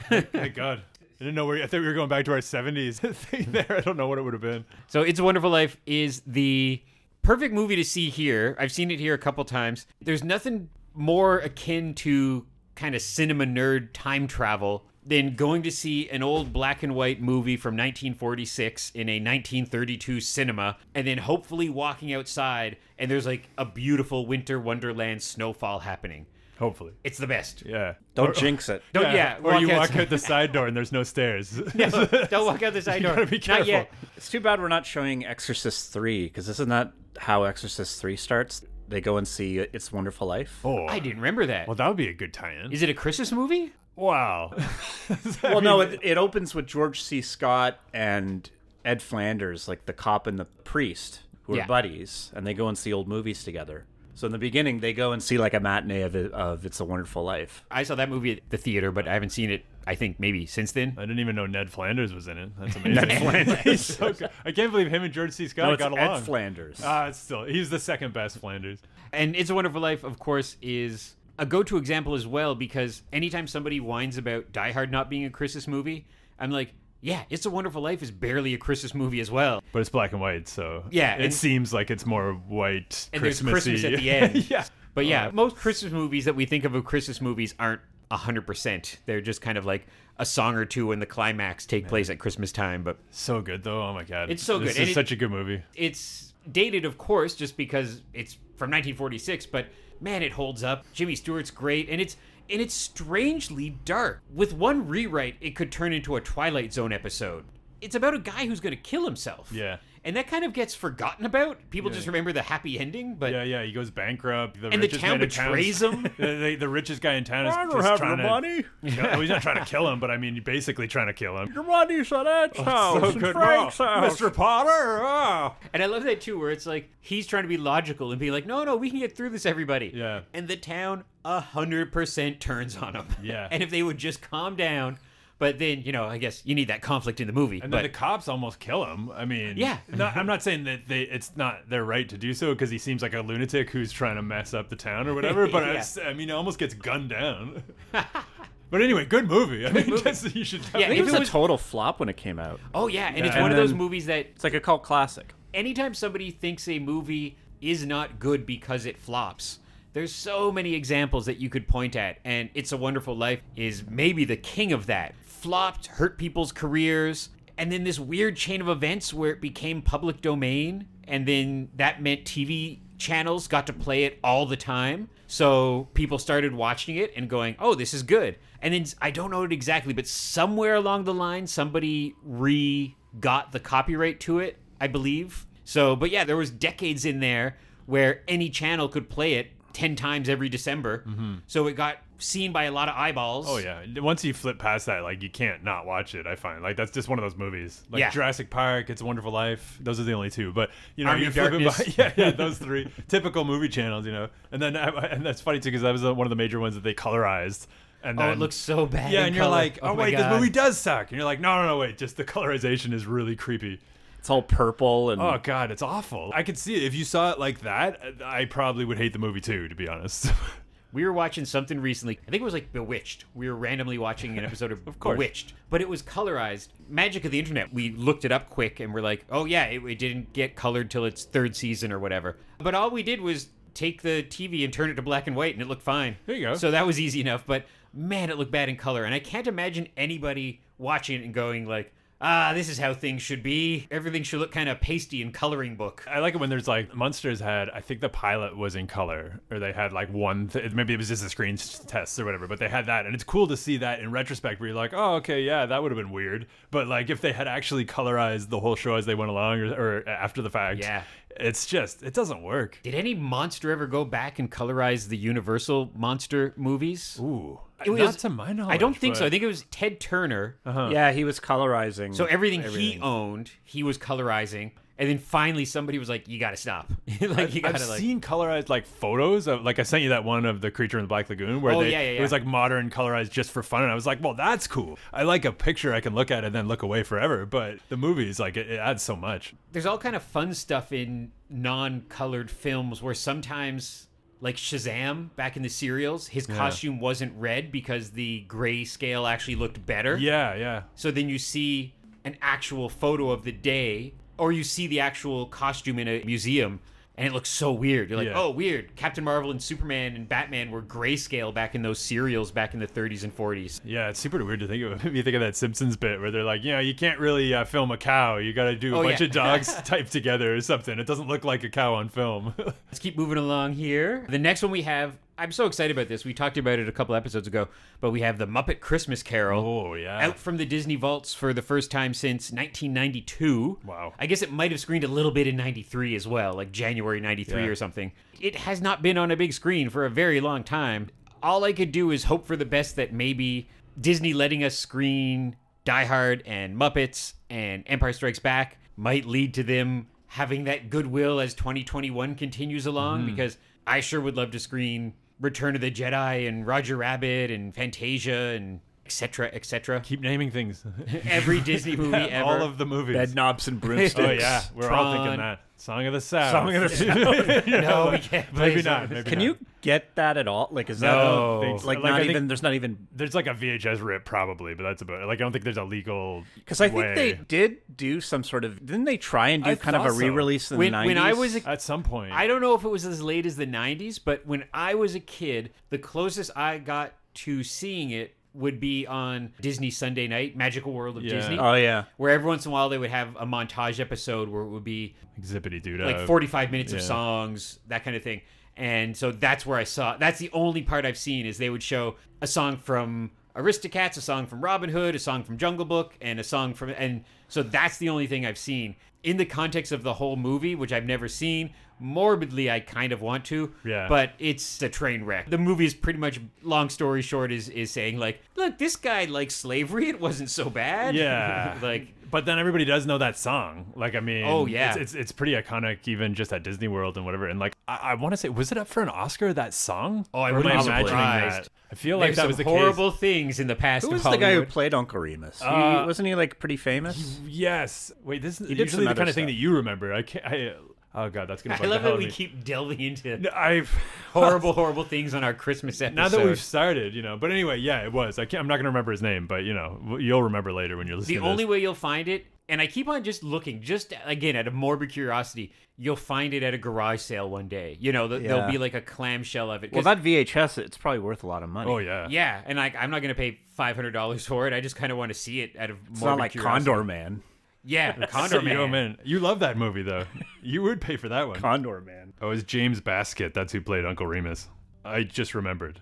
Thank 0.09 0.53
God. 0.55 0.81
I 1.21 1.25
didn't 1.25 1.35
know 1.35 1.45
where. 1.47 1.61
I 1.61 1.67
thought 1.67 1.81
we 1.81 1.85
were 1.87 1.93
going 1.93 2.07
back 2.07 2.23
to 2.25 2.31
our 2.31 2.37
70s 2.39 2.99
thing 3.13 3.51
there. 3.51 3.65
I 3.69 3.81
don't 3.81 3.97
know 3.97 4.07
what 4.07 4.17
it 4.19 4.21
would 4.21 4.31
have 4.33 4.41
been. 4.41 4.63
So 4.87 5.01
"It's 5.01 5.19
a 5.19 5.23
Wonderful 5.23 5.49
Life" 5.49 5.75
is 5.85 6.21
the 6.25 6.81
perfect 7.21 7.53
movie 7.53 7.75
to 7.75 7.83
see 7.83 8.09
here. 8.09 8.55
I've 8.59 8.71
seen 8.71 8.91
it 8.91 8.99
here 8.99 9.13
a 9.13 9.19
couple 9.19 9.43
times. 9.45 9.85
There's 10.01 10.23
nothing 10.23 10.69
more 10.93 11.39
akin 11.39 11.93
to 11.95 12.45
kind 12.75 12.95
of 12.95 13.01
cinema 13.01 13.45
nerd 13.45 13.89
time 13.93 14.27
travel 14.27 14.85
than 15.05 15.35
going 15.35 15.63
to 15.63 15.71
see 15.71 16.09
an 16.09 16.21
old 16.21 16.53
black 16.53 16.83
and 16.83 16.93
white 16.93 17.21
movie 17.21 17.57
from 17.57 17.73
1946 17.73 18.91
in 18.91 19.09
a 19.09 19.15
1932 19.15 20.21
cinema 20.21 20.77
and 20.93 21.07
then 21.07 21.17
hopefully 21.17 21.69
walking 21.69 22.13
outside 22.13 22.77
and 22.97 23.09
there's 23.09 23.25
like 23.25 23.49
a 23.57 23.65
beautiful 23.65 24.25
winter 24.25 24.59
wonderland 24.59 25.21
snowfall 25.21 25.79
happening. 25.79 26.25
Hopefully. 26.59 26.91
It's 27.03 27.17
the 27.17 27.25
best. 27.27 27.63
Yeah. 27.65 27.95
Don't 28.15 28.29
Or- 28.29 28.33
jinx 28.33 28.69
it. 28.69 28.83
Don't 28.93 29.13
yeah, 29.13 29.37
or 29.41 29.55
you 29.55 29.69
walk 29.69 29.95
out 29.95 30.09
the 30.09 30.17
side 30.17 30.51
door 30.51 30.67
and 30.67 30.75
there's 30.77 30.91
no 30.91 31.03
stairs. 31.03 31.49
Don't 31.75 32.45
walk 32.45 32.61
out 32.63 32.73
the 32.73 32.81
side 32.83 33.01
You 33.01 33.07
door. 33.07 33.15
gotta 33.15 33.27
be 33.27 33.37
Not 33.37 33.43
careful. 33.45 33.65
yet. 33.67 33.91
It's 34.17 34.29
too 34.29 34.39
bad 34.41 34.59
we're 34.61 34.67
not 34.67 34.85
showing 34.85 35.25
Exorcist 35.25 35.91
three 35.93 36.25
because 36.25 36.47
this 36.47 36.57
isn't 36.57 36.69
that 36.69 36.91
how 37.17 37.43
Exorcist 37.43 37.99
three 38.01 38.17
starts? 38.17 38.63
They 38.89 39.01
go 39.01 39.17
and 39.17 39.27
see 39.27 39.59
It's 39.59 39.91
a 39.91 39.95
Wonderful 39.95 40.27
Life. 40.27 40.59
oh, 40.65 40.85
I 40.87 40.99
didn't 40.99 41.17
remember 41.17 41.45
that. 41.45 41.67
well, 41.67 41.75
that 41.75 41.87
would 41.87 41.97
be 41.97 42.07
a 42.09 42.13
good 42.13 42.33
tie-in. 42.33 42.71
Is 42.71 42.81
it 42.83 42.89
a 42.89 42.93
Christmas 42.93 43.31
movie? 43.31 43.71
wow. 43.95 44.51
Well, 45.43 45.61
no, 45.61 45.81
it, 45.81 45.99
it 46.03 46.17
opens 46.17 46.53
with 46.55 46.67
George 46.67 47.01
C. 47.01 47.21
Scott 47.21 47.79
and 47.93 48.49
Ed 48.85 49.01
Flanders, 49.01 49.67
like 49.67 49.85
the 49.85 49.93
cop 49.93 50.27
and 50.27 50.37
the 50.39 50.45
priest, 50.45 51.21
who 51.43 51.53
are 51.53 51.57
Yeah. 51.57 51.67
buddies, 51.67 52.31
and 52.35 52.45
they 52.47 52.53
go 52.53 52.67
and 52.67 52.77
see 52.77 52.91
old 52.93 53.07
movies 53.07 53.43
together. 53.43 53.85
So 54.19 54.25
in 54.25 54.33
the 54.33 54.37
beginning, 54.37 54.81
they 54.81 54.91
go 54.91 55.13
and 55.13 55.23
see 55.23 55.37
like 55.37 55.53
a 55.53 55.61
matinee 55.61 56.01
of, 56.01 56.13
of 56.13 56.65
It's 56.65 56.81
a 56.81 56.83
Wonderful 56.83 57.23
Life. 57.23 57.63
I 57.71 57.83
saw 57.83 57.95
that 57.95 58.09
movie 58.09 58.33
at 58.33 58.49
the 58.49 58.57
theater, 58.57 58.91
but 58.91 59.07
I 59.07 59.13
haven't 59.13 59.29
seen 59.29 59.49
it. 59.49 59.63
I 59.87 59.95
think 59.95 60.19
maybe 60.19 60.45
since 60.45 60.73
then. 60.73 60.93
I 60.97 61.03
didn't 61.03 61.19
even 61.19 61.37
know 61.37 61.45
Ned 61.45 61.71
Flanders 61.71 62.13
was 62.13 62.27
in 62.27 62.37
it. 62.37 62.49
That's 62.59 62.75
amazing. 62.75 62.95
Ned 63.07 63.17
Flanders. 63.21 63.59
he's 63.59 63.85
so 63.85 64.11
good. 64.11 64.29
I 64.43 64.51
can't 64.51 64.73
believe 64.73 64.89
him 64.89 65.03
and 65.03 65.13
George 65.13 65.31
C. 65.31 65.47
Scott 65.47 65.67
No, 65.67 65.71
it's 65.71 65.79
got 65.81 65.97
Ed 65.97 66.07
along. 66.07 66.23
Flanders. 66.23 66.81
Ah, 66.83 67.07
it's 67.07 67.17
still 67.17 67.45
he's 67.45 67.69
the 67.69 67.79
second 67.79 68.11
best 68.11 68.39
Flanders. 68.39 68.79
And 69.13 69.37
It's 69.37 69.49
a 69.49 69.55
Wonderful 69.55 69.79
Life, 69.79 70.03
of 70.03 70.19
course, 70.19 70.57
is 70.61 71.15
a 71.37 71.45
go-to 71.45 71.77
example 71.77 72.13
as 72.13 72.27
well 72.27 72.55
because 72.55 73.03
anytime 73.13 73.47
somebody 73.47 73.79
whines 73.79 74.17
about 74.17 74.51
Die 74.51 74.71
Hard 74.73 74.91
not 74.91 75.09
being 75.09 75.23
a 75.23 75.29
Christmas 75.29 75.65
movie, 75.65 76.05
I'm 76.37 76.51
like, 76.51 76.73
yeah, 77.01 77.23
It's 77.29 77.45
a 77.45 77.49
Wonderful 77.49 77.81
Life 77.81 78.01
is 78.03 78.11
barely 78.11 78.53
a 78.53 78.57
Christmas 78.57 78.93
movie 78.93 79.19
as 79.21 79.31
well. 79.31 79.63
But 79.71 79.79
it's 79.79 79.89
black 79.89 80.11
and 80.11 80.21
white, 80.21 80.47
so 80.47 80.83
Yeah, 80.91 81.15
it 81.15 81.21
and- 81.25 81.33
seems 81.33 81.73
like 81.73 81.89
it's 81.91 82.05
more 82.05 82.33
white. 82.33 83.09
And 83.13 83.23
there's 83.23 83.41
Christmassy. 83.41 83.71
Christmas 83.71 83.93
at 83.93 83.99
the 83.99 84.09
end. 84.11 84.49
yeah. 84.49 84.65
But 84.95 85.05
yeah, 85.05 85.27
Uh, 85.27 85.31
most 85.31 85.55
Christmas 85.55 85.93
movies 85.93 86.25
that 86.25 86.35
we 86.35 86.45
think 86.45 86.65
of 86.65 86.75
as 86.75 86.83
Christmas 86.83 87.21
movies 87.21 87.55
aren't 87.59 87.81
100%. 88.11 88.97
They're 89.05 89.21
just 89.21 89.41
kind 89.41 89.57
of 89.57 89.65
like 89.65 89.87
a 90.17 90.25
song 90.25 90.55
or 90.55 90.65
two 90.65 90.91
and 90.91 91.01
the 91.01 91.05
climax 91.05 91.65
take 91.65 91.87
place 91.87 92.09
at 92.09 92.19
Christmas 92.19 92.51
time, 92.51 92.83
but 92.83 92.97
so 93.11 93.41
good 93.41 93.63
though. 93.63 93.81
Oh 93.83 93.93
my 93.93 94.03
god, 94.03 94.29
It's 94.29 94.43
so 94.43 94.59
This 94.59 94.73
good, 94.73 94.77
and 94.81 94.83
is 94.83 94.89
it- 94.89 94.93
such 94.93 95.11
a 95.11 95.15
good 95.15 95.31
movie. 95.31 95.61
it's 95.75 96.33
dated, 96.51 96.85
of 96.85 96.97
course, 96.97 97.35
just 97.35 97.55
because 97.55 98.01
it's 98.13 98.33
from 98.57 98.71
1946. 98.71 99.45
But 99.45 99.67
man, 100.01 100.23
it 100.23 100.31
holds 100.31 100.63
up. 100.63 100.85
Jimmy 100.93 101.15
Stewart's 101.15 101.51
great, 101.51 101.87
and 101.89 102.01
it's 102.01 102.17
and 102.49 102.61
it's 102.61 102.73
strangely 102.73 103.77
dark. 103.85 104.21
With 104.33 104.53
one 104.53 104.87
rewrite, 104.87 105.35
it 105.41 105.55
could 105.55 105.71
turn 105.71 105.93
into 105.93 106.15
a 106.15 106.21
Twilight 106.21 106.73
Zone 106.73 106.91
episode. 106.93 107.45
it's 107.81 107.95
about 107.95 108.13
a 108.13 108.19
guy 108.19 108.45
who's 108.45 108.59
going 108.59 108.75
to 108.75 108.81
kill 108.81 109.05
himself. 109.05 109.51
Yeah. 109.53 109.77
And 110.09 110.17
that 110.17 110.25
kind 110.25 110.43
of 110.43 110.53
gets 110.53 110.73
forgotten 110.73 111.23
about. 111.23 111.59
People 111.69 111.91
just 111.91 112.07
remember 112.07 112.33
the 112.33 112.41
happy 112.41 112.79
ending, 112.79 113.13
but 113.13 113.31
Yeah, 113.31 113.43
yeah, 113.43 113.61
he 113.63 113.71
goes 113.71 113.91
bankrupt. 113.91 114.59
The 114.59 114.69
And 114.69 114.81
the 114.81 114.87
richest 114.87 115.01
town 115.01 115.11
man 115.19 115.21
in 115.21 115.29
town 115.29 115.45
is- 115.59 115.79
betrays 115.79 115.81
him. 115.83 116.01
the, 116.17 116.35
the, 116.35 116.55
the 116.55 116.67
richest 116.67 117.01
guy 117.03 117.13
in 117.13 117.23
town 117.25 117.45
is 117.45 117.53
I 117.53 117.61
don't 117.65 117.73
just 117.73 117.87
have 117.87 117.99
trying 117.99 118.17
the 118.17 118.23
to. 118.23 118.29
money. 118.29 118.63
No, 118.81 119.21
he's 119.21 119.29
not 119.29 119.43
trying 119.43 119.63
to 119.63 119.65
kill 119.65 119.87
him, 119.87 119.99
but 119.99 120.09
I 120.09 120.17
mean, 120.17 120.41
basically 120.43 120.87
trying 120.87 121.05
to 121.07 121.13
kill 121.13 121.37
him. 121.37 121.53
Your 121.53 121.63
money's 121.63 122.11
at 122.11 122.25
Ed's 122.25 122.57
house 122.57 123.13
So 123.13 123.19
good, 123.19 123.33
Frank's 123.33 123.77
wow. 123.77 124.01
house. 124.01 124.19
Mr. 124.19 124.33
Potter. 124.33 124.99
ah. 125.03 125.55
And 125.73 125.83
I 125.83 125.85
love 125.85 126.01
that 126.05 126.21
too, 126.21 126.39
where 126.39 126.49
it's 126.49 126.65
like 126.65 126.89
he's 127.01 127.27
trying 127.27 127.43
to 127.43 127.49
be 127.49 127.57
logical 127.57 128.09
and 128.09 128.19
be 128.19 128.31
like, 128.31 128.47
"No, 128.47 128.63
no, 128.63 128.75
we 128.77 128.89
can 128.89 128.97
get 128.97 129.15
through 129.15 129.29
this, 129.29 129.45
everybody." 129.45 129.91
Yeah. 129.93 130.21
And 130.33 130.47
the 130.47 130.57
town 130.57 131.03
a 131.23 131.39
hundred 131.39 131.91
percent 131.91 132.39
turns 132.39 132.75
on 132.77 132.95
him. 132.95 133.05
Yeah. 133.21 133.47
And 133.51 133.61
if 133.61 133.69
they 133.69 133.83
would 133.83 133.99
just 133.99 134.21
calm 134.21 134.55
down, 134.55 134.97
but 135.39 135.57
then 135.57 135.81
you 135.83 135.91
know, 135.91 136.05
I 136.05 136.17
guess 136.19 136.41
you 136.45 136.53
need 136.53 136.67
that 136.67 136.81
conflict 136.81 137.19
in 137.19 137.25
the 137.27 137.33
movie. 137.33 137.59
And 137.61 137.71
but 137.71 137.77
then 137.77 137.83
the 137.83 137.89
cops 137.89 138.27
almost 138.27 138.59
kill 138.59 138.85
him. 138.85 139.09
I 139.11 139.25
mean, 139.25 139.55
Yeah. 139.57 139.77
not, 139.87 140.15
I'm 140.15 140.27
not 140.27 140.43
saying 140.43 140.65
that 140.65 140.87
they 140.87 141.01
it's 141.01 141.35
not 141.35 141.67
their 141.69 141.83
right 141.83 142.07
to 142.09 142.17
do 142.17 142.33
so 142.35 142.53
because 142.53 142.69
he 142.69 142.77
seems 142.77 143.01
like 143.01 143.13
a 143.15 143.21
lunatic 143.21 143.71
who's 143.71 143.91
trying 143.91 144.17
to 144.17 144.21
mess 144.21 144.53
up 144.53 144.69
the 144.69 144.75
town 144.75 145.07
or 145.07 145.15
whatever. 145.15 145.47
But 145.47 145.63
Yeah. 145.65 145.79
it's, 145.79 145.97
I 145.97 146.13
mean, 146.13 146.29
it 146.29 146.33
almost 146.33 146.59
gets 146.59 146.73
gunned 146.75 147.09
down. 147.09 147.63
but 148.69 148.81
anyway, 148.81 149.05
good 149.05 149.27
movie. 149.27 149.65
I 149.65 149.71
mean, 149.71 149.97
just, 149.97 150.35
you 150.35 150.43
should. 150.43 150.61
Yeah, 150.75 150.85
I 150.85 150.89
think 150.89 150.91
if 150.93 150.99
it 150.99 151.03
was 151.05 151.13
a 151.15 151.19
was- 151.21 151.29
total 151.29 151.57
flop 151.57 151.99
when 151.99 152.09
it 152.09 152.17
came 152.17 152.37
out. 152.39 152.59
oh 152.73 152.87
yeah, 152.87 153.07
and 153.07 153.25
it's 153.25 153.35
Yeah. 153.35 153.41
one 153.41 153.51
And 153.51 153.59
of 153.59 153.65
those 153.67 153.73
movies 153.75 154.05
that 154.07 154.27
It's 154.35 154.43
like 154.43 154.53
a 154.53 154.59
cult 154.59 154.83
classic. 154.83 155.33
anytime 155.53 155.93
somebody 155.93 156.31
thinks 156.31 156.67
a 156.67 156.79
movie 156.79 157.37
is 157.61 157.85
not 157.85 158.19
good 158.19 158.45
because 158.45 158.85
it 158.85 158.97
flops, 158.97 159.59
there's 159.93 160.13
so 160.13 160.51
many 160.51 160.75
examples 160.75 161.25
that 161.25 161.37
you 161.37 161.49
could 161.49 161.67
point 161.67 161.95
at, 161.95 162.19
and 162.23 162.49
It's 162.53 162.71
a 162.71 162.77
Wonderful 162.77 163.17
Life 163.17 163.41
is 163.55 163.83
maybe 163.89 164.23
the 164.23 164.37
king 164.37 164.71
of 164.71 164.85
that. 164.85 165.15
Flopped, 165.39 165.87
hurt 165.87 166.17
people's 166.17 166.51
careers, 166.51 167.29
and 167.57 167.71
then 167.71 167.85
this 167.85 167.97
weird 167.97 168.35
chain 168.35 168.59
of 168.61 168.67
events 168.67 169.13
where 169.13 169.31
it 169.31 169.39
became 169.39 169.81
public 169.81 170.21
domain, 170.21 170.87
and 171.07 171.25
then 171.25 171.69
that 171.75 172.01
meant 172.01 172.25
TV 172.25 172.79
channels 172.97 173.47
got 173.47 173.65
to 173.67 173.73
play 173.73 174.03
it 174.03 174.19
all 174.21 174.45
the 174.45 174.57
time. 174.57 175.09
So 175.27 175.87
people 175.93 176.17
started 176.17 176.53
watching 176.53 176.97
it 176.97 177.13
and 177.15 177.29
going, 177.29 177.55
"Oh, 177.57 177.73
this 177.73 177.93
is 177.93 178.03
good." 178.03 178.35
And 178.61 178.73
then 178.73 178.85
I 179.01 179.11
don't 179.11 179.31
know 179.31 179.43
it 179.43 179.53
exactly, 179.53 179.93
but 179.93 180.07
somewhere 180.07 180.75
along 180.75 181.05
the 181.05 181.13
line, 181.13 181.47
somebody 181.47 182.15
re 182.21 182.97
got 183.19 183.53
the 183.53 183.59
copyright 183.59 184.19
to 184.21 184.39
it, 184.39 184.57
I 184.81 184.87
believe. 184.87 185.45
So, 185.63 185.95
but 185.95 186.09
yeah, 186.09 186.25
there 186.25 186.35
was 186.35 186.51
decades 186.51 187.05
in 187.05 187.21
there 187.21 187.57
where 187.85 188.23
any 188.27 188.49
channel 188.49 188.89
could 188.89 189.09
play 189.09 189.35
it 189.35 189.51
ten 189.71 189.95
times 189.95 190.27
every 190.27 190.49
December. 190.49 191.05
Mm-hmm. 191.07 191.35
So 191.47 191.67
it 191.67 191.73
got 191.73 191.97
seen 192.19 192.51
by 192.51 192.65
a 192.65 192.71
lot 192.71 192.89
of 192.89 192.95
eyeballs. 192.95 193.45
Oh 193.49 193.57
yeah, 193.57 193.81
once 193.97 194.23
you 194.23 194.33
flip 194.33 194.59
past 194.59 194.85
that, 194.85 195.03
like 195.03 195.23
you 195.23 195.29
can't 195.29 195.63
not 195.63 195.85
watch 195.85 196.15
it. 196.15 196.27
I 196.27 196.35
find 196.35 196.61
like 196.61 196.77
that's 196.77 196.91
just 196.91 197.09
one 197.09 197.17
of 197.17 197.23
those 197.23 197.35
movies, 197.37 197.81
like 197.89 197.99
Yeah. 197.99 198.09
Jurassic 198.11 198.49
Park, 198.49 198.89
It's 198.89 199.01
a 199.01 199.05
Wonderful 199.05 199.31
Life. 199.31 199.77
Those 199.81 199.99
are 199.99 200.03
the 200.03 200.13
only 200.13 200.29
two. 200.29 200.51
But 200.53 200.69
you 200.95 201.05
know, 201.05 201.11
Army 201.11 201.23
you're 201.23 201.31
flipping 201.31 201.65
by, 201.65 201.93
yeah, 201.97 202.13
yeah, 202.15 202.31
those 202.31 202.57
three 202.57 202.91
typical 203.07 203.43
movie 203.45 203.69
channels, 203.69 204.05
you 204.05 204.11
know. 204.11 204.29
And 204.51 204.61
then 204.61 204.75
and 204.75 205.25
that's 205.25 205.41
funny 205.41 205.59
too 205.59 205.69
because 205.69 205.81
that 205.81 205.91
was 205.91 206.03
one 206.03 206.25
of 206.25 206.29
the 206.29 206.35
major 206.35 206.59
ones 206.59 206.75
that 206.75 206.83
they 206.83 206.93
colorized. 206.93 207.67
And 208.01 208.19
Oh, 208.19 208.31
it 208.31 208.37
looks 208.39 208.55
so 208.55 208.85
bad. 208.85 209.11
Yeah, 209.11 209.21
in 209.21 209.27
and 209.27 209.35
you're 209.35 209.47
like, 209.47 209.79
oh, 209.81 209.89
oh, 209.89 209.95
my 209.95 210.03
wait, 210.03 210.15
this 210.15 210.29
movie 210.29 210.49
does 210.49 210.77
suck. 210.77 211.09
And 211.09 211.17
you're 211.17 211.25
like, 211.25 211.41
no, 211.41 211.61
no, 211.61 211.67
no, 211.67 211.77
wait, 211.79 211.97
just 211.97 212.15
the 212.15 212.23
colorization 212.23 212.93
is 212.93 213.05
really 213.05 213.35
creepy. 213.35 213.79
It's 214.19 214.29
all 214.29 214.41
purple 214.41 215.11
and 215.11 215.21
Oh 215.21 215.39
god, 215.41 215.71
it's 215.71 215.81
awful. 215.81 216.31
I 216.33 216.43
could 216.43 216.57
see 216.57 216.75
it 216.75 216.83
if 216.83 216.93
you 216.93 217.05
saw 217.05 217.31
it 217.31 217.39
like 217.39 217.61
that. 217.61 217.99
I 218.23 218.45
probably 218.45 218.83
would 218.85 218.97
hate 218.97 219.13
the 219.13 219.19
movie 219.19 219.41
too, 219.41 219.67
to 219.69 219.75
be 219.75 219.87
honest. 219.87 220.31
We 220.91 221.05
were 221.05 221.13
watching 221.13 221.45
something 221.45 221.79
recently. 221.79 222.19
I 222.27 222.31
think 222.31 222.41
it 222.41 222.45
was 222.45 222.53
like 222.53 222.73
Bewitched. 222.73 223.25
We 223.35 223.47
were 223.47 223.55
randomly 223.55 223.97
watching 223.97 224.37
an 224.37 224.45
episode 224.45 224.71
of, 224.87 224.99
course. 224.99 225.15
Bewitched, 225.15 225.53
but 225.69 225.81
it 225.81 225.89
was 225.89 226.01
colorized. 226.01 226.69
Magic 226.87 227.25
of 227.25 227.31
the 227.31 227.39
internet. 227.39 227.73
We 227.73 227.91
looked 227.91 228.25
it 228.25 228.31
up 228.31 228.49
quick 228.49 228.79
and 228.79 228.93
we're 228.93 229.01
like, 229.01 229.25
oh 229.29 229.45
yeah, 229.45 229.65
it, 229.65 229.83
it 229.83 229.99
didn't 229.99 230.33
get 230.33 230.55
colored 230.55 230.89
till 230.89 231.05
its 231.05 231.25
third 231.25 231.55
season 231.55 231.91
or 231.91 231.99
whatever. 231.99 232.37
But 232.57 232.75
all 232.75 232.89
we 232.89 233.03
did 233.03 233.21
was 233.21 233.49
take 233.73 234.01
the 234.01 234.23
TV 234.23 234.63
and 234.63 234.73
turn 234.73 234.89
it 234.89 234.95
to 234.95 235.01
black 235.01 235.27
and 235.27 235.35
white, 235.35 235.53
and 235.53 235.61
it 235.61 235.67
looked 235.67 235.83
fine. 235.83 236.17
There 236.25 236.35
you 236.35 236.47
go. 236.47 236.55
So 236.55 236.71
that 236.71 236.85
was 236.85 236.99
easy 236.99 237.21
enough. 237.21 237.45
But 237.45 237.65
man, 237.93 238.29
it 238.29 238.37
looked 238.37 238.51
bad 238.51 238.69
in 238.69 238.75
color, 238.75 239.03
and 239.05 239.13
I 239.13 239.19
can't 239.19 239.47
imagine 239.47 239.87
anybody 239.95 240.61
watching 240.77 241.21
it 241.21 241.23
and 241.23 241.33
going 241.33 241.67
like. 241.67 241.93
Ah, 242.21 242.51
this 242.53 242.67
is 242.67 242.77
how 242.77 242.93
things 242.93 243.21
should 243.21 243.41
be. 243.41 243.87
Everything 243.89 244.23
should 244.23 244.41
look 244.41 244.51
kind 244.51 244.67
of 244.67 244.81
pasty 244.81 245.21
in 245.21 245.31
coloring 245.31 245.77
book. 245.77 246.03
I 246.09 246.19
like 246.19 246.33
it 246.33 246.37
when 246.37 246.49
there's 246.49 246.67
like 246.67 246.93
Munsters 246.93 247.39
had. 247.39 247.69
I 247.69 247.79
think 247.79 248.01
the 248.01 248.09
pilot 248.09 248.57
was 248.57 248.75
in 248.75 248.87
color, 248.87 249.39
or 249.49 249.59
they 249.59 249.71
had 249.71 249.93
like 249.93 250.11
one. 250.11 250.49
Th- 250.49 250.73
maybe 250.73 250.93
it 250.93 250.97
was 250.97 251.07
just 251.07 251.23
a 251.23 251.29
screen 251.29 251.55
test 251.55 252.19
or 252.19 252.25
whatever. 252.25 252.45
But 252.45 252.59
they 252.59 252.67
had 252.67 252.87
that, 252.87 253.05
and 253.05 253.15
it's 253.15 253.23
cool 253.23 253.47
to 253.47 253.55
see 253.55 253.77
that 253.77 254.01
in 254.01 254.11
retrospect, 254.11 254.59
where 254.59 254.67
you're 254.67 254.75
like, 254.75 254.93
oh, 254.93 255.15
okay, 255.15 255.41
yeah, 255.43 255.65
that 255.65 255.81
would 255.81 255.91
have 255.91 255.97
been 255.97 256.11
weird. 256.11 256.47
But 256.71 256.87
like 256.87 257.09
if 257.09 257.21
they 257.21 257.31
had 257.31 257.47
actually 257.47 257.85
colorized 257.85 258.49
the 258.49 258.59
whole 258.59 258.75
show 258.75 258.95
as 258.95 259.05
they 259.05 259.15
went 259.15 259.31
along, 259.31 259.59
or, 259.61 259.73
or 259.73 260.09
after 260.09 260.41
the 260.41 260.49
fact, 260.49 260.79
Yeah. 260.79 261.03
It's 261.39 261.65
just 261.65 262.03
it 262.03 262.13
doesn't 262.13 262.41
work. 262.43 262.79
Did 262.83 262.95
any 262.95 263.15
monster 263.15 263.71
ever 263.71 263.87
go 263.87 264.05
back 264.05 264.39
and 264.39 264.49
colorize 264.51 265.07
the 265.07 265.17
Universal 265.17 265.91
monster 265.95 266.53
movies? 266.57 267.17
Ooh, 267.21 267.59
It 267.85 267.91
not 267.91 268.17
to 268.19 268.29
my 268.29 268.53
knowledge. 268.53 268.73
I 268.73 268.77
don't 268.77 268.95
think 268.97 269.15
so. 269.15 269.25
I 269.25 269.29
think 269.29 269.43
it 269.43 269.47
was 269.47 269.65
Ted 269.71 269.99
Turner. 269.99 270.57
Uh-huh. 270.65 270.89
yeah, 270.91 271.11
he 271.11 271.23
was 271.23 271.39
colorizing. 271.39 272.15
So 272.15 272.25
everything, 272.25 272.61
he 272.61 272.67
everything. 272.67 273.03
owned, 273.03 273.51
he 273.63 273.83
was 273.83 273.97
colorizing, 273.97 274.71
and 274.99 275.09
then 275.09 275.17
finally 275.17 275.63
somebody 275.65 275.97
was 275.97 276.09
like, 276.09 276.27
"You 276.27 276.39
got 276.39 276.51
to 276.51 276.57
stop! 276.57 276.91
like 277.21 277.55
you 277.55 277.61
got 277.61 277.73
I've 277.75 277.81
to 277.81 277.87
like." 277.87 277.99
seen 277.99 278.19
colorized 278.21 278.69
like 278.69 278.85
photos 278.85 279.47
of 279.47 279.63
like 279.63 279.79
I 279.79 279.83
sent 279.83 280.03
you 280.03 280.09
that 280.09 280.23
one 280.25 280.45
of 280.45 280.59
the 280.61 280.69
creature 280.69 280.99
in 280.99 281.05
the 281.05 281.07
Black 281.07 281.29
Lagoon 281.29 281.61
where 281.61 281.73
Oh, 281.73 281.81
they, 281.81 281.91
yeah, 281.91 282.01
yeah, 282.01 282.09
it 282.19 282.21
was 282.21 282.31
yeah. 282.31 282.37
like 282.39 282.45
modern 282.45 282.89
colorized 282.89 283.31
just 283.31 283.49
for 283.49 283.63
fun 283.63 283.81
and 283.83 283.91
I 283.91 283.95
was 283.95 284.05
like, 284.05 284.21
well, 284.21 284.33
that's 284.33 284.67
cool. 284.67 284.99
I 285.13 285.23
like 285.23 285.45
a 285.45 285.51
picture 285.53 285.93
I 285.93 286.01
can 286.01 286.13
look 286.13 286.29
at 286.29 286.43
and 286.43 286.53
then 286.53 286.67
look 286.67 286.83
away 286.83 287.03
forever. 287.03 287.45
But 287.45 287.79
the 287.89 287.97
movies 287.97 288.39
like 288.39 288.57
it, 288.57 288.69
it 288.69 288.77
adds 288.77 289.01
so 289.01 289.15
much. 289.15 289.55
There's 289.71 289.85
all 289.85 289.97
kind 289.97 290.15
of 290.15 290.21
fun 290.21 290.53
stuff 290.53 290.91
in 290.91 291.31
non-colored 291.49 292.51
films 292.51 293.01
where 293.01 293.13
sometimes. 293.15 294.05
Like 294.41 294.55
Shazam 294.55 295.35
back 295.35 295.57
in 295.57 295.63
the 295.63 295.69
serials, 295.69 296.27
his 296.29 296.47
costume 296.47 297.01
wasn't 297.01 297.33
red 297.35 297.73
because 297.73 298.11
the 298.11 298.39
gray 298.47 298.85
scale 298.85 299.27
actually 299.27 299.55
looked 299.55 299.85
better. 299.85 300.15
Yeah, 300.15 300.55
yeah. 300.55 300.83
So 300.95 301.11
then 301.11 301.27
you 301.27 301.37
see 301.37 301.93
an 302.23 302.37
actual 302.41 302.87
photo 302.87 303.31
of 303.31 303.43
the 303.43 303.51
day, 303.51 304.13
or 304.39 304.51
you 304.51 304.63
see 304.63 304.87
the 304.87 304.99
actual 305.01 305.45
costume 305.45 305.99
in 305.99 306.07
a 306.07 306.23
museum, 306.23 306.79
and 307.17 307.27
it 307.27 307.33
looks 307.33 307.49
so 307.49 307.71
weird. 307.73 308.09
You're 308.09 308.17
like, 308.17 308.27
Yeah. 308.29 308.39
oh, 308.39 308.49
weird. 308.49 308.95
Captain 308.95 309.23
Marvel 309.25 309.51
and 309.51 309.61
Superman 309.61 310.15
and 310.15 310.27
Batman 310.29 310.71
were 310.71 310.81
grayscale 310.81 311.53
back 311.53 311.75
in 311.75 311.81
those 311.81 311.99
serials 311.99 312.49
back 312.49 312.73
in 312.73 312.79
the 312.79 312.87
30s 312.87 313.23
and 313.25 313.35
40s. 313.35 313.81
Yeah, 313.83 314.07
it's 314.09 314.19
super 314.19 314.43
weird 314.45 314.61
to 314.61 314.67
think 314.67 314.83
of. 314.83 315.05
If 315.05 315.13
you 315.13 315.21
think 315.23 315.35
of 315.35 315.41
that 315.41 315.55
Simpsons 315.57 315.97
bit 315.97 316.21
where 316.21 316.31
they're 316.31 316.43
like, 316.45 316.63
you 316.63 316.71
know, 316.71 316.79
you 316.79 316.95
can't 316.95 317.19
really 317.19 317.53
uh, 317.53 317.65
film 317.65 317.91
a 317.91 317.97
cow. 317.97 318.37
You 318.37 318.53
got 318.53 318.65
to 318.65 318.75
do 318.75 318.95
a 318.95 318.99
Oh, 318.99 319.03
bunch 319.03 319.19
yeah. 319.19 319.25
of 319.27 319.31
dogs 319.33 319.73
typed 319.83 320.11
together 320.13 320.55
or 320.55 320.61
something. 320.61 320.97
It 320.97 321.07
doesn't 321.07 321.27
look 321.27 321.43
like 321.43 321.63
a 321.65 321.69
cow 321.69 321.95
on 321.95 322.07
film. 322.07 322.53
Let's 322.57 322.99
keep 322.99 323.17
moving 323.17 323.37
along 323.37 323.73
here. 323.73 324.25
The 324.29 324.39
next 324.39 324.61
one 324.63 324.71
we 324.71 324.83
have, 324.83 325.17
I'm 325.39 325.51
so 325.53 325.65
excited 325.65 325.95
about 325.95 326.09
this. 326.09 326.25
We 326.25 326.33
talked 326.33 326.57
about 326.57 326.79
it 326.79 326.89
a 326.89 326.91
couple 326.91 327.15
episodes 327.15 327.47
ago, 327.47 327.69
but 328.01 328.11
we 328.11 328.21
have 328.21 328.37
the 328.37 328.45
Muppet 328.47 328.79
Christmas 328.81 329.23
Carol. 329.23 329.63
oh 329.63 329.93
yeah. 329.95 330.25
Out 330.27 330.37
from 330.37 330.57
the 330.57 330.65
Disney 330.65 330.95
vaults 330.95 331.33
for 331.33 331.53
the 331.53 331.61
first 331.61 331.89
time 331.91 332.13
since 332.13 332.51
1992. 332.51 333.79
Wow. 333.85 334.13
I 334.19 334.25
guess 334.25 334.41
it 334.41 334.51
might 334.51 334.71
have 334.71 334.79
screened 334.79 335.03
a 335.03 335.07
little 335.07 335.31
bit 335.31 335.47
in 335.47 335.55
93 335.55 336.15
as 336.15 336.27
well, 336.27 336.53
like 336.53 336.71
January 336.71 337.19
93 337.19 337.61
Yeah. 337.63 337.67
or 337.69 337.75
something. 337.75 338.11
It 338.39 338.55
has 338.55 338.81
not 338.81 339.01
been 339.01 339.17
on 339.17 339.31
a 339.31 339.37
big 339.37 339.53
screen 339.53 339.89
for 339.89 340.05
a 340.05 340.09
very 340.09 340.41
long 340.41 340.63
time. 340.63 341.07
All 341.41 341.63
I 341.63 341.73
could 341.73 341.91
do 341.91 342.11
is 342.11 342.25
hope 342.25 342.45
for 342.45 342.55
the 342.57 342.65
best 342.65 342.95
that 342.97 343.13
maybe 343.13 343.69
Disney 343.99 344.33
letting 344.33 344.63
us 344.63 344.77
screen 344.77 345.55
Die 345.85 346.05
Hard 346.05 346.43
and 346.45 346.75
Muppets 346.75 347.33
and 347.49 347.83
Empire 347.87 348.13
Strikes 348.13 348.39
Back 348.39 348.77
might 348.97 349.25
lead 349.25 349.53
to 349.53 349.63
them 349.63 350.07
having 350.27 350.65
that 350.65 350.89
goodwill 350.89 351.39
as 351.39 351.53
2021 351.53 352.35
continues 352.35 352.85
along 352.85 353.21
Mm-hmm. 353.21 353.29
because 353.35 353.57
I 353.87 354.01
sure 354.01 354.21
would 354.21 354.35
love 354.37 354.51
to 354.51 354.59
screen 354.59 355.13
Return 355.39 355.75
of 355.75 355.81
the 355.81 355.91
Jedi 355.91 356.47
and 356.47 356.65
Roger 356.67 356.97
Rabbit 356.97 357.51
and 357.51 357.73
Fantasia 357.73 358.55
and 358.55 358.81
etc 359.05 359.49
etc 359.53 359.99
Keep 360.01 360.21
naming 360.21 360.51
things. 360.51 360.83
every 361.27 361.61
Disney 361.61 361.95
movie 361.97 362.15
ever. 362.17 362.45
All 362.45 362.61
of 362.61 362.77
the 362.77 362.85
movies. 362.85 363.15
bed 363.15 363.35
knobs 363.35 363.67
and 363.67 363.79
broomsticks. 363.81 364.19
oh 364.19 364.31
yeah, 364.31 364.63
we're 364.75 364.89
all 364.91 365.13
thinking 365.13 365.37
that. 365.37 365.61
Song 365.77 366.05
of 366.05 366.13
the 366.13 366.21
South. 366.21 366.51
Song 366.51 366.75
of 366.75 366.83
the 366.83 366.89
South. 366.95 367.67
no, 367.67 368.11
we 368.11 368.19
can't. 368.19 368.53
play 368.53 368.69
Maybe 368.69 368.81
not. 368.81 369.09
Maybe 369.09 369.23
Can 369.29 369.39
not. 369.39 369.43
you 369.45 369.57
get 369.81 370.15
that 370.15 370.37
at 370.37 370.47
all? 370.47 370.67
Like, 370.71 370.89
is 370.89 371.01
No. 371.01 371.07
that 371.07 371.17
I 371.17 371.23
don't 371.23 371.61
think 371.61 371.79
so. 371.81 371.87
like, 371.87 371.97
Like, 371.99 372.11
not 372.11 372.19
think- 372.19 372.29
even? 372.31 372.47
There's 372.47 372.63
not 372.63 372.73
even 372.73 373.07
There's 373.15 373.35
like 373.35 373.47
a 373.47 373.53
VHS 373.53 374.01
rip 374.01 374.25
probably, 374.25 374.73
but 374.73 374.83
that's 374.83 375.01
about. 375.01 375.27
Like 375.27 375.39
I 375.39 375.41
don't 375.41 375.51
think 375.51 375.63
there's 375.63 375.77
a 375.77 375.83
legal 375.83 376.43
because 376.55 376.81
I 376.81 376.89
think 376.89 377.15
they 377.15 377.33
did 377.47 377.77
do 377.95 378.21
some 378.21 378.43
sort 378.43 378.65
of. 378.65 378.85
Didn't 378.85 379.05
they 379.05 379.17
try 379.17 379.49
and 379.49 379.63
do 379.63 379.69
I 379.71 379.75
kind 379.75 379.95
of 379.95 380.05
a 380.05 380.11
re-release 380.11 380.71
in 380.71 380.77
When- 380.77 380.91
the 380.91 380.97
90s? 380.97 381.05
when 381.07 381.17
I 381.17 381.33
was 381.33 381.55
a- 381.55 381.67
at 381.69 381.81
some 381.81 382.03
point. 382.03 382.31
I 382.33 382.47
don't 382.47 382.61
know 382.61 382.75
if 382.75 382.83
it 382.83 382.89
was 382.89 383.05
as 383.05 383.21
late 383.21 383.45
as 383.45 383.55
the 383.55 383.65
90s, 383.67 384.19
but 384.19 384.45
when 384.45 384.63
I 384.73 384.95
was 384.95 385.15
a 385.15 385.19
kid, 385.19 385.71
the 385.89 385.97
closest 385.97 386.51
I 386.55 386.77
got 386.77 387.13
to 387.35 387.63
seeing 387.63 388.09
it 388.11 388.35
would 388.55 388.79
be 388.79 389.05
on 389.05 389.53
Disney 389.61 389.91
Sunday 389.91 390.27
Night, 390.27 390.57
Magical 390.57 390.91
World 390.91 391.17
of 391.17 391.23
Yeah. 391.23 391.35
Disney, 391.35 391.59
oh 391.59 391.75
yeah, 391.75 392.05
where 392.17 392.31
every 392.31 392.47
once 392.47 392.65
in 392.65 392.71
a 392.71 392.73
while 392.73 392.89
they 392.89 392.97
would 392.97 393.11
have 393.11 393.35
a 393.35 393.45
montage 393.45 393.99
episode 393.99 394.49
where 394.49 394.63
it 394.63 394.69
would 394.69 394.83
be 394.83 395.15
Zippity 395.39 395.81
doo 395.81 395.97
like 395.97 396.25
45 396.25 396.71
minutes 396.71 396.91
of 396.91 396.99
songs, 397.01 397.79
that 397.87 398.03
kind 398.03 398.17
of 398.17 398.23
thing. 398.23 398.41
And 398.79 399.15
so 399.15 399.31
that's 399.31 399.65
where 399.65 399.77
I 399.77 399.83
saw. 399.83 400.15
That's 400.17 400.39
the 400.39 400.49
only 400.53 400.81
part 400.81 401.05
I've 401.05 401.17
seen 401.17 401.45
is 401.45 401.57
they 401.57 401.69
would 401.69 401.83
show 401.83 402.15
a 402.41 402.47
song 402.47 402.77
from 402.77 403.31
Aristocats, 403.55 404.15
a 404.15 404.21
song 404.21 404.45
from 404.47 404.61
Robin 404.61 404.89
Hood, 404.89 405.15
a 405.15 405.19
song 405.19 405.43
from 405.43 405.57
Jungle 405.57 405.85
Book, 405.85 406.15
and 406.21 406.39
a 406.39 406.43
song 406.45 406.73
from 406.73 406.91
and 406.91 407.25
so 407.49 407.61
that's 407.61 407.97
the 407.97 408.07
only 408.07 408.25
thing 408.25 408.45
I've 408.45 408.57
seen 408.57 408.95
in 409.21 409.35
the 409.35 409.45
context 409.45 409.91
of 409.91 410.01
the 410.03 410.13
whole 410.13 410.37
movie, 410.37 410.75
which 410.75 410.93
I've 410.93 411.05
never 411.05 411.27
seen. 411.27 411.71
Morbidly, 412.01 412.71
I 412.71 412.79
kind 412.79 413.11
of 413.11 413.21
want 413.21 413.43
to, 413.45 413.73
Yeah. 413.83 414.07
but 414.07 414.31
it's 414.39 414.81
a 414.81 414.87
train 414.87 415.25
wreck. 415.25 415.49
The 415.49 415.57
movie 415.57 415.83
is 415.85 415.93
pretty 415.93 416.17
much, 416.19 416.39
long 416.63 416.87
story 416.89 417.21
short, 417.21 417.51
is 417.51 417.67
is 417.67 417.91
saying 417.91 418.17
like, 418.17 418.41
look, 418.55 418.77
this 418.77 418.95
guy 418.95 419.25
likes 419.25 419.55
slavery. 419.55 420.07
It 420.07 420.21
wasn't 420.21 420.49
so 420.49 420.69
bad. 420.69 421.15
Yeah. 421.15 421.77
like 421.81 422.07
But 422.29 422.45
then 422.45 422.59
everybody 422.59 422.85
does 422.85 423.05
know 423.05 423.17
that 423.17 423.37
song. 423.37 423.93
Like, 423.95 424.15
I 424.15 424.19
mean, 424.19 424.45
Oh, 424.45 424.65
yeah. 424.65 424.89
it's, 424.91 424.97
it's 424.97 425.13
it's 425.15 425.31
pretty 425.31 425.53
iconic, 425.53 426.07
even 426.07 426.33
just 426.35 426.51
at 426.53 426.63
Disney 426.63 426.87
World 426.87 427.17
and 427.17 427.25
whatever. 427.25 427.47
And 427.47 427.59
like, 427.59 427.75
I, 427.87 427.95
I 427.97 428.13
want 428.15 428.33
to 428.33 428.37
say, 428.37 428.49
was 428.49 428.71
it 428.71 428.77
up 428.77 428.87
for 428.87 429.01
an 429.01 429.09
Oscar 429.09 429.53
that 429.53 429.73
song? 429.73 430.25
Oh, 430.33 430.41
I 430.41 430.51
wouldn't 430.51 430.65
be 430.65 430.71
imagining 430.71 431.07
surprised. 431.07 431.65
that? 431.65 431.69
I 431.91 431.95
feel 431.95 432.17
like 432.19 432.27
there's 432.27 432.35
that 432.35 432.41
some 432.43 432.47
was 432.49 432.57
the 432.57 432.63
horrible 432.65 433.11
things 433.11 433.59
in 433.59 433.67
the 433.67 433.75
past. 433.75 434.05
Who 434.05 434.11
was 434.11 434.23
the 434.23 434.37
guy 434.37 434.53
who 434.53 434.63
played 434.65 434.93
Uncle 434.93 435.19
Remus? 435.19 435.59
He- 435.59 435.65
Uh, 435.65 436.05
wasn't 436.05 436.27
he 436.27 436.35
like 436.35 436.59
pretty 436.59 436.77
famous? 436.77 437.15
case. 437.15 437.39
Yes. 437.47 438.11
Wait, 438.23 438.41
this 438.43 438.61
is 438.61 438.69
usually 438.69 439.05
the 439.05 439.11
other 439.11 439.17
kind 439.17 439.29
of 439.29 439.35
thing 439.35 439.47
that 439.47 439.53
you 439.53 439.73
remember. 439.75 440.13
I 440.13 440.21
can't. 440.21 440.45
I, 440.45 440.73
oh 441.15 441.29
god, 441.29 441.47
that's 441.47 441.61
gonna. 441.61 441.75
I 441.75 441.85
love 441.85 441.89
the 442.03 442.09
hell 442.09 442.11
that 442.11 442.17
we 442.19 442.25
me. 442.25 442.31
keep 442.31 442.63
delving 442.63 442.99
into 442.99 443.55
I've 443.57 443.89
horrible, 444.33 444.73
horrible 444.73 445.03
things 445.03 445.33
on 445.33 445.43
our 445.43 445.53
Christmas 445.53 446.01
episode. 446.01 446.15
Now 446.21 446.29
that 446.29 446.43
we've 446.43 446.59
started, 446.59 447.13
you 447.13 447.21
know. 447.21 447.37
But 447.37 447.51
anyway, 447.51 447.77
yeah, 447.77 448.03
it 448.03 448.11
was. 448.13 448.39
I 448.39 448.45
can't, 448.45 448.61
I'm 448.61 448.67
not 448.67 448.77
gonna 448.77 448.89
remember 448.89 449.11
his 449.11 449.21
name, 449.21 449.47
but 449.47 449.63
you 449.63 449.73
know, 449.73 450.17
you'll 450.19 450.43
remember 450.43 450.71
later 450.73 450.97
when 450.97 451.07
you're 451.07 451.17
listening. 451.17 451.37
the 451.39 451.43
to 451.43 451.49
only 451.49 451.63
this. 451.65 451.69
way 451.71 451.79
you'll 451.79 451.93
find 451.95 452.27
it, 452.27 452.45
and 452.67 452.81
I 452.81 452.87
keep 452.87 453.07
on 453.07 453.23
just 453.23 453.43
looking, 453.43 453.81
just 453.81 454.13
again 454.25 454.55
out 454.55 454.67
of 454.67 454.73
morbid 454.73 455.09
curiosity, 455.11 455.73
you'll 455.97 456.15
find 456.15 456.53
it 456.53 456.63
at 456.63 456.73
a 456.73 456.77
garage 456.77 457.21
sale 457.21 457.49
one 457.49 457.67
day. 457.67 457.97
You 457.99 458.11
know, 458.11 458.27
th- 458.27 458.43
there'll 458.43 458.69
be 458.71 458.77
like 458.77 458.93
a 458.93 459.01
clamshell 459.01 459.71
of 459.71 459.83
it. 459.83 459.91
Well, 459.91 460.03
that 460.03 460.21
VHS, 460.23 460.77
it's 460.77 460.97
probably 460.97 461.19
worth 461.19 461.43
a 461.43 461.47
lot 461.47 461.63
of 461.63 461.69
money. 461.69 461.91
Oh 461.91 461.97
yeah. 461.97 462.27
yeah, 462.29 462.61
and 462.65 462.79
I, 462.79 462.93
I'm 462.97 463.09
not 463.11 463.21
going 463.21 463.33
to 463.33 463.39
pay 463.39 463.59
five 463.75 463.95
hundred 463.95 464.11
dollars 464.11 464.45
for 464.45 464.67
it. 464.67 464.73
I 464.73 464.81
just 464.81 464.95
kind 464.95 465.11
of 465.11 465.17
want 465.17 465.29
to 465.31 465.37
see 465.37 465.61
it 465.61 465.75
out 465.77 465.89
of 465.89 465.97
It's 466.11 466.21
morbid 466.21 466.25
not 466.25 466.39
like 466.39 466.51
curiosity. 466.51 466.85
Condor 466.85 467.03
Man. 467.03 467.41
Yeah, 467.89 468.25
Condor 468.27 468.61
Man. 468.61 468.75
yo, 468.75 468.87
man, 468.87 469.17
you 469.23 469.39
love 469.39 469.61
that 469.61 469.75
movie 469.75 470.03
though. 470.03 470.25
you 470.61 470.83
would 470.83 471.01
pay 471.01 471.17
for 471.17 471.27
that 471.29 471.47
one. 471.47 471.59
Condor 471.59 472.01
Man. 472.01 472.33
Oh, 472.39 472.47
it 472.47 472.49
was 472.51 472.63
James 472.63 473.01
Baskett. 473.01 473.55
That's 473.55 473.73
who 473.73 473.81
played 473.81 474.05
Uncle 474.05 474.27
Remus. 474.27 474.67
I 475.03 475.23
just 475.23 475.55
remembered. 475.55 475.99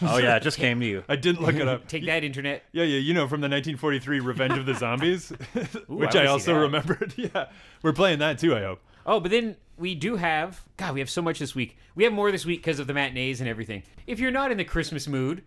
Oh 0.00 0.18
yeah, 0.18 0.36
it 0.36 0.44
just 0.44 0.58
came 0.58 0.78
to 0.78 0.86
you. 0.86 1.02
I 1.08 1.16
didn't 1.16 1.42
look 1.42 1.56
it 1.56 1.66
up. 1.66 1.88
Take 1.88 2.06
that, 2.06 2.22
internet. 2.22 2.62
Yeah, 2.70 2.84
yeah, 2.84 2.98
you 2.98 3.14
know 3.14 3.26
from 3.26 3.40
the 3.40 3.48
1943 3.48 4.20
Revenge 4.20 4.58
of 4.58 4.64
the 4.66 4.74
Zombies, 4.74 5.30
which 5.88 6.14
I 6.14 6.22
I, 6.22 6.26
also 6.26 6.54
remembered. 6.54 7.14
Yeah, 7.16 7.46
we're 7.82 7.92
playing 7.92 8.20
that 8.20 8.38
too. 8.38 8.54
I 8.54 8.60
hope. 8.60 8.80
Oh, 9.04 9.18
but 9.18 9.32
then 9.32 9.56
we 9.76 9.96
do 9.96 10.14
have 10.14 10.62
God. 10.76 10.94
We 10.94 11.00
have 11.00 11.10
so 11.10 11.20
much 11.20 11.40
this 11.40 11.52
week. 11.52 11.76
We 11.96 12.04
have 12.04 12.12
more 12.12 12.30
this 12.30 12.46
week 12.46 12.60
because 12.60 12.78
of 12.78 12.86
the 12.86 12.94
matinees 12.94 13.40
and 13.40 13.48
everything. 13.50 13.82
If 14.06 14.20
you're 14.20 14.30
not 14.30 14.52
in 14.52 14.58
the 14.58 14.64
Christmas 14.64 15.08
mood, 15.08 15.42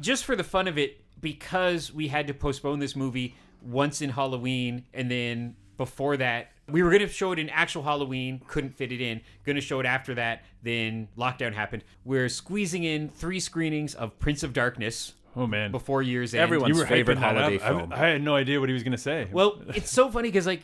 just 0.00 0.24
for 0.24 0.34
the 0.34 0.44
fun 0.44 0.66
of 0.66 0.78
it, 0.78 1.00
because 1.20 1.92
we 1.92 2.08
had 2.08 2.26
to 2.26 2.34
postpone 2.34 2.80
this 2.80 2.96
movie 2.96 3.36
once 3.66 4.00
in 4.02 4.10
Halloween, 4.10 4.84
and 4.94 5.10
then 5.10 5.56
before 5.76 6.16
that, 6.16 6.52
we 6.68 6.82
were 6.82 6.90
going 6.90 7.02
to 7.02 7.08
show 7.08 7.32
it 7.32 7.38
in 7.38 7.48
actual 7.50 7.82
Halloween, 7.82 8.40
couldn't 8.48 8.74
fit 8.74 8.90
it 8.92 9.00
in. 9.00 9.20
Going 9.44 9.56
to 9.56 9.62
show 9.62 9.78
it 9.80 9.86
after 9.86 10.14
that, 10.14 10.44
then 10.62 11.08
lockdown 11.16 11.52
happened. 11.54 11.84
We're 12.04 12.28
squeezing 12.28 12.84
in 12.84 13.08
three 13.08 13.40
screenings 13.40 13.94
of 13.94 14.18
Prince 14.18 14.42
of 14.42 14.52
Darkness 14.52 15.12
Oh 15.36 15.46
man, 15.46 15.70
before 15.70 16.02
year's 16.02 16.32
end. 16.34 16.42
Everyone- 16.42 16.70
you 16.72 16.76
were 16.76 16.86
favorite 16.86 17.18
holiday 17.18 17.56
up. 17.56 17.62
I- 17.62 17.68
film. 17.68 17.92
I, 17.92 18.06
had 18.08 18.22
no 18.22 18.34
idea 18.34 18.58
what 18.58 18.68
he 18.68 18.72
was 18.72 18.82
gonna 18.82 18.96
say. 18.96 19.28
Well, 19.30 19.60
it's 19.74 19.90
so 19.90 20.10
funny 20.10 20.28
because 20.28 20.46
like 20.46 20.62